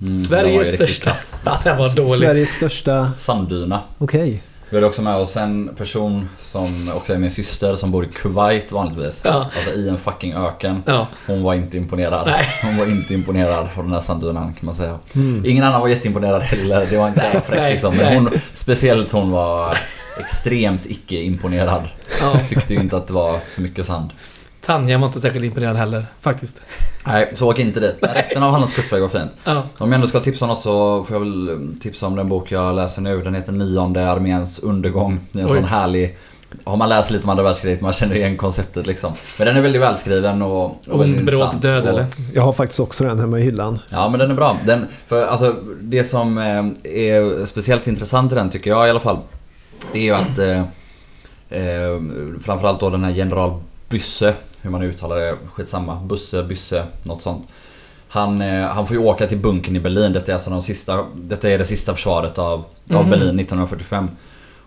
Mm, 0.00 0.20
Sveriges 0.20 0.68
största. 0.68 1.12
Ja, 1.44 1.60
den 1.64 1.76
var 1.76 1.96
dålig. 1.96 2.10
Sveriges 2.10 2.50
största... 2.50 3.06
Sanddyna. 3.06 3.80
Okej. 3.98 4.42
Vi 4.70 4.76
hade 4.76 4.86
också 4.86 5.02
med 5.02 5.16
oss 5.16 5.36
en 5.36 5.74
person 5.76 6.28
som 6.38 6.92
också 6.94 7.14
är 7.14 7.18
min 7.18 7.30
syster 7.30 7.74
som 7.74 7.90
bor 7.90 8.04
i 8.04 8.08
Kuwait 8.08 8.72
vanligtvis. 8.72 9.20
Ja. 9.24 9.50
Alltså 9.56 9.70
i 9.70 9.88
en 9.88 9.98
fucking 9.98 10.34
öken. 10.34 10.82
Ja. 10.86 11.06
Hon 11.26 11.42
var 11.42 11.54
inte 11.54 11.76
imponerad. 11.76 12.26
Nej. 12.26 12.44
Hon 12.62 12.76
var 12.76 12.86
inte 12.86 13.14
imponerad 13.14 13.68
av 13.76 13.84
den 13.84 13.92
här 13.92 14.00
sanddynan 14.00 14.54
kan 14.54 14.66
man 14.66 14.74
säga. 14.74 14.98
Mm. 15.14 15.44
Ingen 15.46 15.64
annan 15.64 15.80
var 15.80 15.88
jätteimponerad 15.88 16.42
heller. 16.42 16.86
Det 16.90 16.96
var 16.96 17.08
inte 17.08 17.20
jävla 17.20 17.40
fräckt 17.40 17.72
liksom. 17.72 17.96
Men 17.96 18.14
hon, 18.14 18.30
speciellt 18.54 19.12
hon 19.12 19.30
var 19.30 19.78
extremt 20.18 20.86
icke-imponerad. 20.86 21.88
ja. 22.20 22.38
Tyckte 22.48 22.74
ju 22.74 22.80
inte 22.80 22.96
att 22.96 23.06
det 23.06 23.12
var 23.12 23.36
så 23.48 23.60
mycket 23.60 23.86
sand. 23.86 24.10
Tanja 24.60 24.98
var 24.98 25.06
inte 25.06 25.20
särskilt 25.20 25.44
imponerad 25.44 25.76
heller, 25.76 26.06
faktiskt. 26.20 26.60
Nej, 27.06 27.32
så 27.36 27.50
åk 27.50 27.58
inte 27.58 27.80
dit. 27.80 27.98
Resten 28.00 28.42
av 28.42 28.52
Hallands 28.52 28.74
kustväg 28.74 29.00
var 29.02 29.08
fint. 29.08 29.30
Ja. 29.44 29.62
Om 29.78 29.92
jag 29.92 29.94
ändå 29.94 30.06
ska 30.06 30.20
tipsa 30.20 30.44
om 30.44 30.48
något 30.48 30.60
så 30.60 31.04
får 31.04 31.16
jag 31.16 31.20
väl 31.20 31.58
tipsa 31.80 32.06
om 32.06 32.16
den 32.16 32.28
bok 32.28 32.52
jag 32.52 32.76
läser 32.76 33.02
nu. 33.02 33.22
Den 33.22 33.34
heter 33.34 33.52
Nionde 33.52 34.10
arméns 34.10 34.58
undergång. 34.58 35.20
Det 35.32 35.38
är 35.38 35.42
en 35.42 35.48
Oj. 35.50 35.54
sån 35.56 35.64
härlig... 35.64 36.16
Har 36.64 36.76
man 36.76 36.88
läst 36.88 37.10
lite 37.10 37.24
om 37.24 37.30
andra 37.30 37.42
världskriget, 37.44 37.80
man 37.80 37.92
känner 37.92 38.14
igen 38.16 38.36
konceptet 38.36 38.86
liksom. 38.86 39.12
Men 39.38 39.46
den 39.46 39.56
är 39.56 39.60
väldigt 39.60 39.82
välskriven 39.82 40.42
och, 40.42 40.64
och 40.64 41.00
Ond, 41.00 41.24
bråd, 41.24 41.56
död 41.60 41.82
och, 41.82 41.88
eller? 41.88 42.06
Jag 42.34 42.42
har 42.42 42.52
faktiskt 42.52 42.80
också 42.80 43.04
den 43.04 43.18
hemma 43.18 43.38
i 43.38 43.42
hyllan. 43.42 43.78
Ja 43.90 44.08
men 44.08 44.20
den 44.20 44.30
är 44.30 44.34
bra. 44.34 44.56
Den, 44.66 44.86
för 45.06 45.26
alltså 45.26 45.56
det 45.80 46.04
som 46.04 46.38
eh, 46.38 46.92
är 46.94 47.44
speciellt 47.44 47.86
intressant 47.86 48.32
i 48.32 48.34
den 48.34 48.50
tycker 48.50 48.70
jag 48.70 48.86
i 48.86 48.90
alla 48.90 49.00
fall. 49.00 49.18
Är 49.94 50.00
ju 50.00 50.12
att 50.12 50.38
eh, 50.38 50.60
eh, 51.58 52.00
framförallt 52.42 52.80
då 52.80 52.90
den 52.90 53.04
här 53.04 53.10
general 53.10 53.60
Bysse, 53.88 54.34
hur 54.62 54.70
man 54.70 54.82
uttalar 54.82 55.16
det, 55.16 55.34
skitsamma. 55.52 55.96
Busse, 55.96 56.42
Bysse, 56.42 56.84
något 57.02 57.22
sånt. 57.22 57.48
Han, 58.08 58.42
eh, 58.42 58.66
han 58.66 58.86
får 58.86 58.96
ju 58.96 59.02
åka 59.02 59.26
till 59.26 59.38
bunkern 59.38 59.76
i 59.76 59.80
Berlin. 59.80 60.12
Detta 60.12 60.32
är, 60.32 60.34
alltså 60.34 60.50
de 60.50 60.62
sista, 60.62 61.04
detta 61.14 61.50
är 61.50 61.58
det 61.58 61.64
sista 61.64 61.94
försvaret 61.94 62.38
av, 62.38 62.64
av 62.90 63.02
Mhm. 63.02 63.10
Berlin 63.10 63.40
1945. 63.40 64.10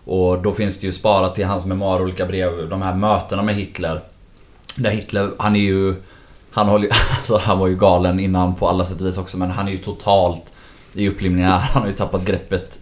Och 0.04 0.42
då 0.42 0.52
finns 0.52 0.78
det 0.78 0.86
ju 0.86 0.92
sparat 0.92 1.38
i 1.38 1.42
hans 1.42 1.66
memoarer 1.66 2.02
olika 2.02 2.26
brev, 2.26 2.68
de 2.68 2.82
här 2.82 2.94
mötena 2.94 3.42
med 3.42 3.54
Hitler. 3.54 4.00
Där 4.76 4.90
Hitler, 4.90 5.30
han 5.38 5.56
är 5.56 5.60
ju... 5.60 5.94
Han, 6.50 6.68
håller, 6.68 6.88
alltså, 7.18 7.36
han 7.36 7.58
var 7.58 7.66
ju 7.66 7.76
galen 7.76 8.20
innan 8.20 8.54
på 8.54 8.68
alla 8.68 8.84
sätt 8.84 9.00
och 9.00 9.06
vis 9.06 9.18
också 9.18 9.36
men 9.36 9.50
han 9.50 9.68
är 9.68 9.72
ju 9.72 9.78
totalt 9.78 10.52
i 10.92 11.08
upplivningar. 11.08 11.58
Han 11.58 11.82
har 11.82 11.88
ju 11.88 11.94
tappat 11.94 12.24
greppet 12.24 12.78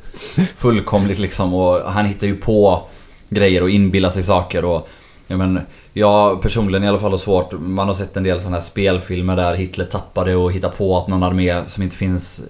fullkomligt 0.57 1.19
liksom 1.19 1.55
och 1.55 1.93
han 1.93 2.07
hittar 2.07 2.27
ju 2.27 2.37
på 2.37 2.83
grejer 3.29 3.63
och 3.63 3.71
inbillar 3.71 4.11
sig 4.11 4.23
saker 4.23 4.65
och 4.65 4.89
Ja, 5.27 5.37
men 5.37 5.61
jag 5.93 6.43
personligen 6.43 6.85
i 6.85 6.89
alla 6.89 6.99
fall 6.99 7.11
har 7.11 7.19
svårt. 7.19 7.53
Man 7.61 7.87
har 7.87 7.95
sett 7.95 8.17
en 8.17 8.23
del 8.23 8.41
sådana 8.41 8.57
här 8.57 8.63
spelfilmer 8.63 9.37
där 9.37 9.55
Hitler 9.55 9.85
tappar 9.85 10.25
det 10.27 10.37
och 10.37 10.53
hittar 10.53 10.69
på 10.69 10.99
att 10.99 11.09
någon 11.09 11.23
armé 11.23 11.65
som 11.67 11.83
inte 11.83 11.97
finns 11.97 12.41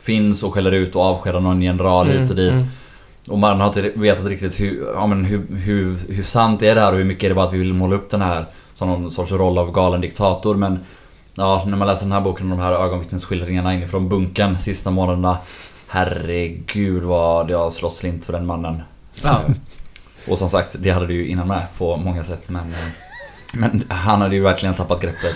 Finns 0.00 0.42
och 0.42 0.54
skäller 0.54 0.72
ut 0.72 0.96
och 0.96 1.02
avskedar 1.02 1.40
någon 1.40 1.62
general 1.62 2.08
hit 2.08 2.30
och 2.30 2.36
dit. 2.36 2.52
mm. 2.52 2.66
Och 3.28 3.38
man 3.38 3.60
har 3.60 3.66
inte 3.66 3.92
vetat 3.94 4.26
riktigt 4.26 4.60
hur, 4.60 4.86
ja, 4.94 5.06
men 5.06 5.24
hur, 5.24 5.56
hur, 5.56 5.98
hur 6.08 6.22
sant 6.22 6.62
är 6.62 6.74
det 6.74 6.80
här 6.80 6.92
och 6.92 6.98
hur 6.98 7.04
mycket 7.04 7.24
är 7.24 7.28
det 7.28 7.34
bara 7.34 7.46
att 7.46 7.52
vi 7.52 7.58
vill 7.58 7.74
måla 7.74 7.96
upp 7.96 8.10
den 8.10 8.20
här 8.20 8.44
som 8.74 8.88
någon 8.88 9.10
sorts 9.10 9.32
roll 9.32 9.58
av 9.58 9.72
galen 9.72 10.00
diktator. 10.00 10.54
Men 10.54 10.78
ja, 11.40 11.64
när 11.66 11.76
man 11.76 11.88
läser 11.88 12.04
den 12.04 12.12
här 12.12 12.20
boken 12.20 12.52
och 12.52 12.58
de 12.58 12.62
här 12.62 12.72
ögonvittnesskildringarna 12.72 13.74
inifrån 13.74 14.08
bunkern 14.08 14.58
sista 14.58 14.90
månaderna. 14.90 15.38
Herregud 15.86 17.02
vad 17.02 17.50
har 17.50 17.70
slått 17.70 17.94
slint 17.94 18.24
för 18.24 18.32
den 18.32 18.46
mannen. 18.46 18.82
Ja. 19.22 19.40
Och 20.28 20.38
som 20.38 20.50
sagt, 20.50 20.76
det 20.78 20.90
hade 20.90 21.06
du 21.06 21.14
ju 21.14 21.28
innan 21.28 21.48
med 21.48 21.66
på 21.78 21.96
många 21.96 22.24
sätt 22.24 22.48
men... 22.48 22.74
Men 23.52 23.84
han 23.88 24.20
hade 24.20 24.34
ju 24.34 24.42
verkligen 24.42 24.74
tappat 24.74 25.00
greppet 25.00 25.34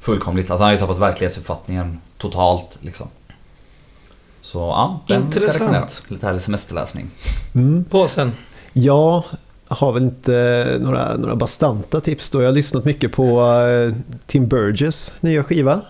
fullkomligt. 0.00 0.50
Alltså 0.50 0.64
han 0.64 0.68
har 0.68 0.72
ju 0.72 0.78
tappat 0.78 0.98
verklighetsuppfattningen 0.98 2.00
totalt 2.18 2.78
liksom. 2.80 3.08
Så 4.40 4.58
ja, 4.58 5.00
den 5.06 5.16
jag 5.16 5.26
Intressant. 5.26 6.02
Lite 6.08 6.26
härlig 6.26 6.42
semesterläsning. 6.42 7.10
Mm. 7.54 7.84
Påsen. 7.84 8.32
Jag 8.72 9.24
har 9.70 9.92
väl 9.92 10.02
inte 10.02 10.76
några, 10.80 11.16
några 11.16 11.36
bastanta 11.36 12.00
tips 12.00 12.30
då. 12.30 12.42
Jag 12.42 12.48
har 12.48 12.52
lyssnat 12.54 12.84
mycket 12.84 13.12
på 13.12 13.40
eh, 13.42 13.94
Tim 14.26 14.48
Burgess 14.48 15.12
nya 15.20 15.44
skiva. 15.44 15.80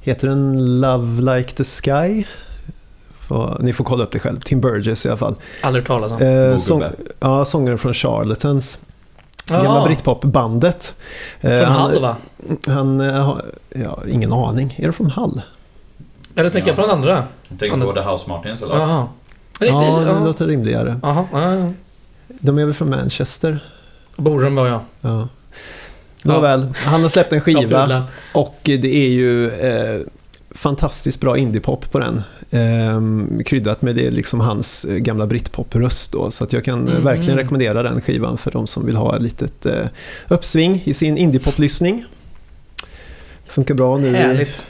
Heter 0.00 0.28
den 0.28 0.80
Love 0.80 1.36
Like 1.36 1.52
the 1.52 1.64
Sky? 1.64 2.24
Ni 3.60 3.72
får 3.72 3.84
kolla 3.84 4.04
upp 4.04 4.10
det 4.12 4.18
själv. 4.18 4.40
Tim 4.40 4.60
Burgess 4.60 5.06
i 5.06 5.08
alla 5.08 5.18
fall. 5.18 5.34
Aldrig 5.62 5.82
hört 5.82 5.86
talas 5.88 6.12
om. 6.12 6.22
Eh, 6.22 6.56
sång, 6.56 6.84
ja, 7.20 7.44
sångaren 7.44 7.78
från 7.78 7.94
Charlatans. 7.94 8.78
Ja. 9.50 9.62
Gamla 9.62 9.84
britpopbandet. 9.84 10.94
Eh, 11.40 11.50
Från 11.50 11.64
han- 11.64 11.72
Hall 11.80 12.00
va? 12.02 12.16
Han 12.66 13.00
eh, 13.00 13.12
har, 13.24 13.42
ja, 13.74 13.98
ingen 14.08 14.32
aning. 14.32 14.74
Är 14.78 14.86
det 14.86 14.92
från 14.92 15.10
Hall? 15.10 15.42
Eller 16.34 16.50
tänker 16.50 16.68
jag 16.68 16.76
på 16.76 16.82
den 16.82 16.90
andra? 16.90 17.24
Jag 17.48 17.58
tänker 17.58 17.80
på 17.80 17.92
The 17.92 18.00
House 18.00 18.28
Martins 18.28 18.62
eller? 18.62 18.74
Inte... 18.74 19.66
Ja, 19.66 19.98
det 20.00 20.06
Ja, 20.06 20.24
låter 20.24 20.46
rimligare. 20.46 21.00
Jaha. 21.02 21.24
Ja, 21.32 21.54
ja. 21.54 21.72
De 22.28 22.58
är 22.58 22.64
väl 22.64 22.74
från 22.74 22.90
Manchester? 22.90 23.64
Borde 24.16 24.44
de 24.44 24.54
vara 24.54 24.68
ja. 24.68 24.84
Ja. 25.00 25.28
Ja. 26.22 26.32
Nåväl, 26.34 26.66
han 26.74 27.02
har 27.02 27.08
släppt 27.08 27.32
en 27.32 27.36
Ja, 27.38 27.42
skiva 27.60 28.04
och 28.32 28.58
det 28.64 28.96
är 29.06 29.08
ju 29.08 29.50
eh, 29.50 30.00
fantastiskt 30.50 31.20
bra 31.20 31.38
indiepop 31.38 31.92
på 31.92 31.98
den. 31.98 32.22
Eh, 32.50 33.42
kryddat 33.44 33.82
med 33.82 33.96
det 33.96 34.10
liksom 34.10 34.40
hans 34.40 34.84
eh, 34.84 34.96
gamla 34.96 35.26
britpop-röst 35.26 36.12
då. 36.12 36.30
Så 36.30 36.44
att 36.44 36.52
jag 36.52 36.64
kan 36.64 36.88
eh, 36.88 36.92
Mm. 36.92 37.04
verkligen 37.04 37.36
rekommendera 37.38 37.82
den 37.82 38.00
skivan 38.00 38.38
för 38.38 38.50
de 38.50 38.66
som 38.66 38.86
vill 38.86 38.96
ha 38.96 39.16
ett 39.16 39.22
litet 39.22 39.66
eh, 39.66 39.86
uppsving 40.28 40.82
i 40.84 40.92
sin 40.92 41.18
indiepop-lyssning. 41.18 42.04
Funkar 43.46 43.74
bra 43.74 43.98
nu 43.98 44.14
Härligt. 44.16 44.48
i 44.48 44.62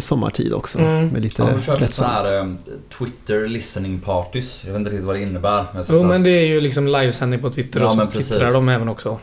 sommartid 0.00 0.52
också. 0.52 0.78
Mm. 0.78 1.08
Med 1.08 1.22
lite 1.22 1.36
kört 1.36 1.80
lite 1.80 1.92
sådana 1.94 2.18
lättsamt. 2.18 2.28
här 2.28 2.40
um, 2.40 2.58
Twitter 2.98 3.48
listening 3.48 4.00
parties. 4.00 4.62
Jag 4.64 4.72
vet 4.72 4.78
inte 4.78 4.90
riktigt 4.90 5.06
vad 5.06 5.16
det 5.16 5.22
innebär. 5.22 5.64
Men 5.74 5.84
Jo 5.88 6.02
men 6.02 6.22
det 6.22 6.30
är 6.30 6.46
ju 6.46 6.60
liksom 6.60 6.86
livesändning 6.86 7.40
på 7.40 7.50
Twitter 7.50 7.80
Ja, 7.80 7.86
och 7.86 7.92
så 7.92 8.06
precis. 8.06 8.28
twittrar 8.28 8.52
de 8.52 8.68
även 8.68 8.88
också. 8.88 9.18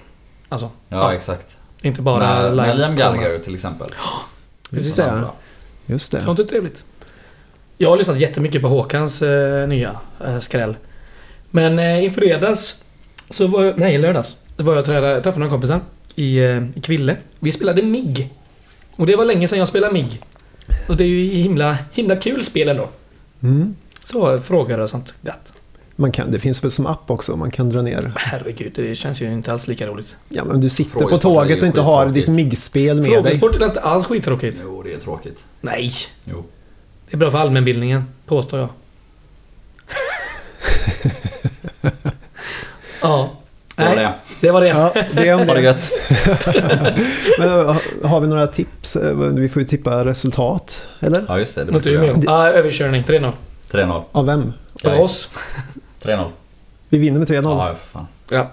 Alltså, 0.49 0.69
Ja, 0.89 0.97
Ja. 0.97 1.13
exakt. 1.13 1.57
inte 1.81 2.01
bara 2.01 2.19
med, 2.19 2.51
live. 2.51 2.67
med 2.67 2.77
Liam 2.77 2.95
Gallagher 2.95 3.39
till 3.39 3.55
exempel. 3.55 3.89
Just 4.71 4.95
Så 4.95 5.01
det. 5.01 5.23
Just 5.85 6.11
det. 6.11 6.21
Sånt 6.21 6.39
är 6.39 6.43
trevligt. 6.43 6.85
Jag 7.77 7.89
har 7.89 7.97
lyssnat 7.97 8.19
jättemycket 8.19 8.61
på 8.61 8.67
Håkans 8.67 9.21
eh, 9.21 9.67
nya 9.67 9.99
eh, 10.25 10.39
skräll. 10.39 10.75
Men 11.51 11.79
eh, 11.79 12.03
i 12.05 12.09
fredags, 12.09 12.83
så 13.29 13.47
var 13.47 13.63
jag, 13.63 13.77
nej 13.77 13.95
i 13.95 13.97
lördags, 13.97 14.35
var 14.57 14.73
jag 14.73 14.79
och 14.79 14.85
träffade, 14.85 15.15
träffade 15.21 15.39
några 15.39 15.51
kompisar 15.51 15.79
i, 16.15 16.37
eh, 16.39 16.63
i 16.75 16.81
Kville. 16.83 17.17
Vi 17.39 17.51
spelade 17.51 17.81
MIG. 17.83 18.29
Och 18.95 19.05
det 19.05 19.15
var 19.15 19.25
länge 19.25 19.47
sedan 19.47 19.59
jag 19.59 19.67
spelade 19.67 19.93
MIG. 19.93 20.21
Och 20.87 20.97
det 20.97 21.03
är 21.03 21.07
ju 21.07 21.25
himla, 21.25 21.77
himla 21.93 22.15
kul 22.15 22.45
spel 22.45 22.69
ändå. 22.69 22.89
Mm. 23.43 23.75
Så 24.03 24.37
frågor 24.37 24.79
och 24.79 24.89
sånt. 24.89 25.13
Gött. 25.21 25.53
Man 25.95 26.11
kan, 26.11 26.31
det 26.31 26.39
finns 26.39 26.63
väl 26.63 26.71
som 26.71 26.85
app 26.85 27.11
också, 27.11 27.35
man 27.35 27.51
kan 27.51 27.69
dra 27.69 27.81
ner. 27.81 28.11
Herregud, 28.15 28.71
det 28.75 28.95
känns 28.95 29.21
ju 29.21 29.33
inte 29.33 29.51
alls 29.51 29.67
lika 29.67 29.87
roligt. 29.87 30.15
Ja, 30.29 30.43
men 30.43 30.61
du 30.61 30.69
sitter 30.69 30.99
på 30.99 31.17
tåget 31.17 31.61
och 31.61 31.67
inte 31.67 31.81
har 31.81 32.07
ditt. 32.07 32.27
MIG-spel 32.27 32.95
med 32.95 33.05
dig. 33.05 33.13
Frågesport 33.13 33.55
är 33.55 33.65
inte 33.65 33.81
alls 33.81 34.05
skittråkigt. 34.05 34.57
Jo, 34.63 34.83
det 34.83 34.93
är 34.93 34.99
tråkigt. 34.99 35.45
Nej! 35.61 35.91
Jo. 36.23 36.43
Det 37.09 37.15
är 37.15 37.17
bra 37.17 37.31
för 37.31 37.37
allmänbildningen, 37.37 38.03
påstår 38.25 38.59
jag. 38.59 38.69
ja. 43.01 43.31
Det 43.75 43.85
var 43.85 43.95
det. 43.95 44.13
Det 44.41 44.51
var 44.51 44.61
det. 44.61 44.67
Ja, 44.67 44.93
det 45.13 45.27
är 45.27 45.33
om 45.35 45.47
det 45.47 45.53
det. 45.53 45.61
gött. 45.61 45.91
Men, 47.39 47.49
har- 47.49 48.07
har 48.07 48.19
vi 48.21 48.27
några 48.27 48.47
tips? 48.47 48.95
Eh, 48.95 49.15
Vi 49.15 49.49
får 49.49 49.61
ju 49.61 49.67
tippa 49.67 50.05
resultat, 50.05 50.81
eller? 50.99 51.25
Ja, 51.27 51.39
just 51.39 51.55
det. 51.55 51.63
Det 51.63 51.71
Mot 51.71 51.87
Umeå. 51.87 52.21
Ja, 52.25 52.47
överkörning. 52.49 53.03
3-0. 53.03 53.31
3-0. 53.71 54.03
Av 54.11 54.25
vem? 54.25 54.53
Guys. 54.81 54.99
oss. 55.05 55.29
3-0. 56.03 56.29
Vi 56.89 56.97
vinner 56.97 57.19
med 57.19 57.29
3-0. 57.29 57.41
Ja, 57.43 57.75
fan. 57.91 58.07
Ja. 58.29 58.51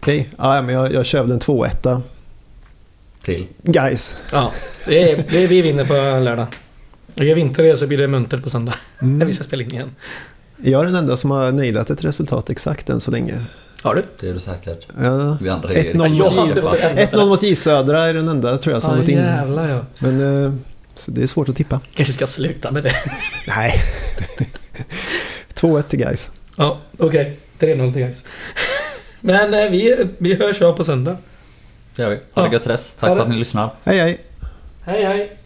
Okej, 0.00 0.28
ja, 0.38 0.62
men 0.62 0.74
jag, 0.74 0.92
jag 0.92 1.06
kör 1.06 1.22
väl 1.22 1.30
en 1.32 1.40
2-1. 1.40 2.00
Till. 3.24 3.46
Guys. 3.62 4.16
ja. 4.32 4.52
Det 4.86 5.10
är, 5.12 5.24
det 5.30 5.44
är, 5.44 5.48
vi 5.48 5.62
vinner 5.62 5.84
på 5.84 6.24
lördag. 6.24 6.46
Och 7.16 7.24
gör 7.24 7.34
vi 7.34 7.40
inte 7.40 7.62
det 7.62 7.76
så 7.76 7.86
blir 7.86 7.98
det 7.98 8.08
muntert 8.08 8.42
på 8.42 8.50
söndag. 8.50 8.74
När 8.98 9.08
Mm. 9.08 9.26
vi 9.26 9.32
ska 9.32 9.44
spela 9.44 9.62
in 9.62 9.70
igen. 9.74 9.90
Jag 10.56 10.80
är 10.80 10.84
den 10.84 10.94
enda 10.96 11.16
som 11.16 11.30
har 11.30 11.52
nailat 11.52 11.90
ett 11.90 12.04
resultat 12.04 12.50
exakt 12.50 12.88
än 12.90 13.00
så 13.00 13.10
länge. 13.10 13.40
Har 13.86 13.94
du? 13.94 14.02
Det 14.20 14.28
är 14.28 14.32
du 14.34 14.40
säkert. 14.40 14.86
Ja. 15.00 15.38
Vi 15.40 15.48
andra 15.48 15.72
är 15.72 15.82
1-0 15.82 15.98
Ja, 15.98 16.06
jag 16.06 16.24
har 16.30 16.36
mot, 16.36 16.48
inte 16.48 16.62
fått 16.62 16.80
en 16.80 16.98
enda 16.98 17.02
1-0 17.04 17.28
mot 17.28 17.42
J 17.42 17.56
Södra 17.56 18.04
är 18.04 18.14
den 18.14 18.28
enda 18.28 18.58
tror 18.58 18.72
jag 18.74 18.82
som 18.82 18.92
har 18.92 18.98
gått 19.00 19.08
in. 19.08 19.18
jävlar 19.18 19.68
ja. 19.68 19.80
Men 19.98 20.44
eh, 20.44 20.52
så 20.94 21.10
det 21.10 21.22
är 21.22 21.26
svårt 21.26 21.48
att 21.48 21.56
tippa. 21.56 21.80
Kanske 21.94 22.14
ska 22.14 22.26
sluta 22.26 22.70
med 22.70 22.82
det. 22.84 22.92
Nej. 23.48 23.72
2-1 25.54 25.82
till 25.82 25.98
guys. 25.98 26.30
Ja, 26.56 26.78
okej. 26.98 27.38
3-0 27.58 27.92
till 27.92 28.02
guys. 28.02 28.24
Men 29.20 29.54
eh, 29.54 29.70
vi, 29.70 30.06
vi 30.18 30.34
hörs 30.34 30.62
av 30.62 30.72
på 30.72 30.84
söndag. 30.84 31.16
Det 31.96 32.02
gör 32.02 32.10
vi. 32.10 32.16
Ha 32.32 32.42
det 32.42 32.48
Ja. 32.48 32.52
gött 32.52 32.62
Therese. 32.62 32.92
Tack 32.98 33.08
Ha 33.08 33.14
för 33.14 33.16
det. 33.16 33.22
att 33.22 33.30
ni 33.30 33.36
lyssnar. 33.38 33.70
Hej 33.84 33.98
hej. 33.98 34.18
Hej 34.84 35.04
hej! 35.04 35.36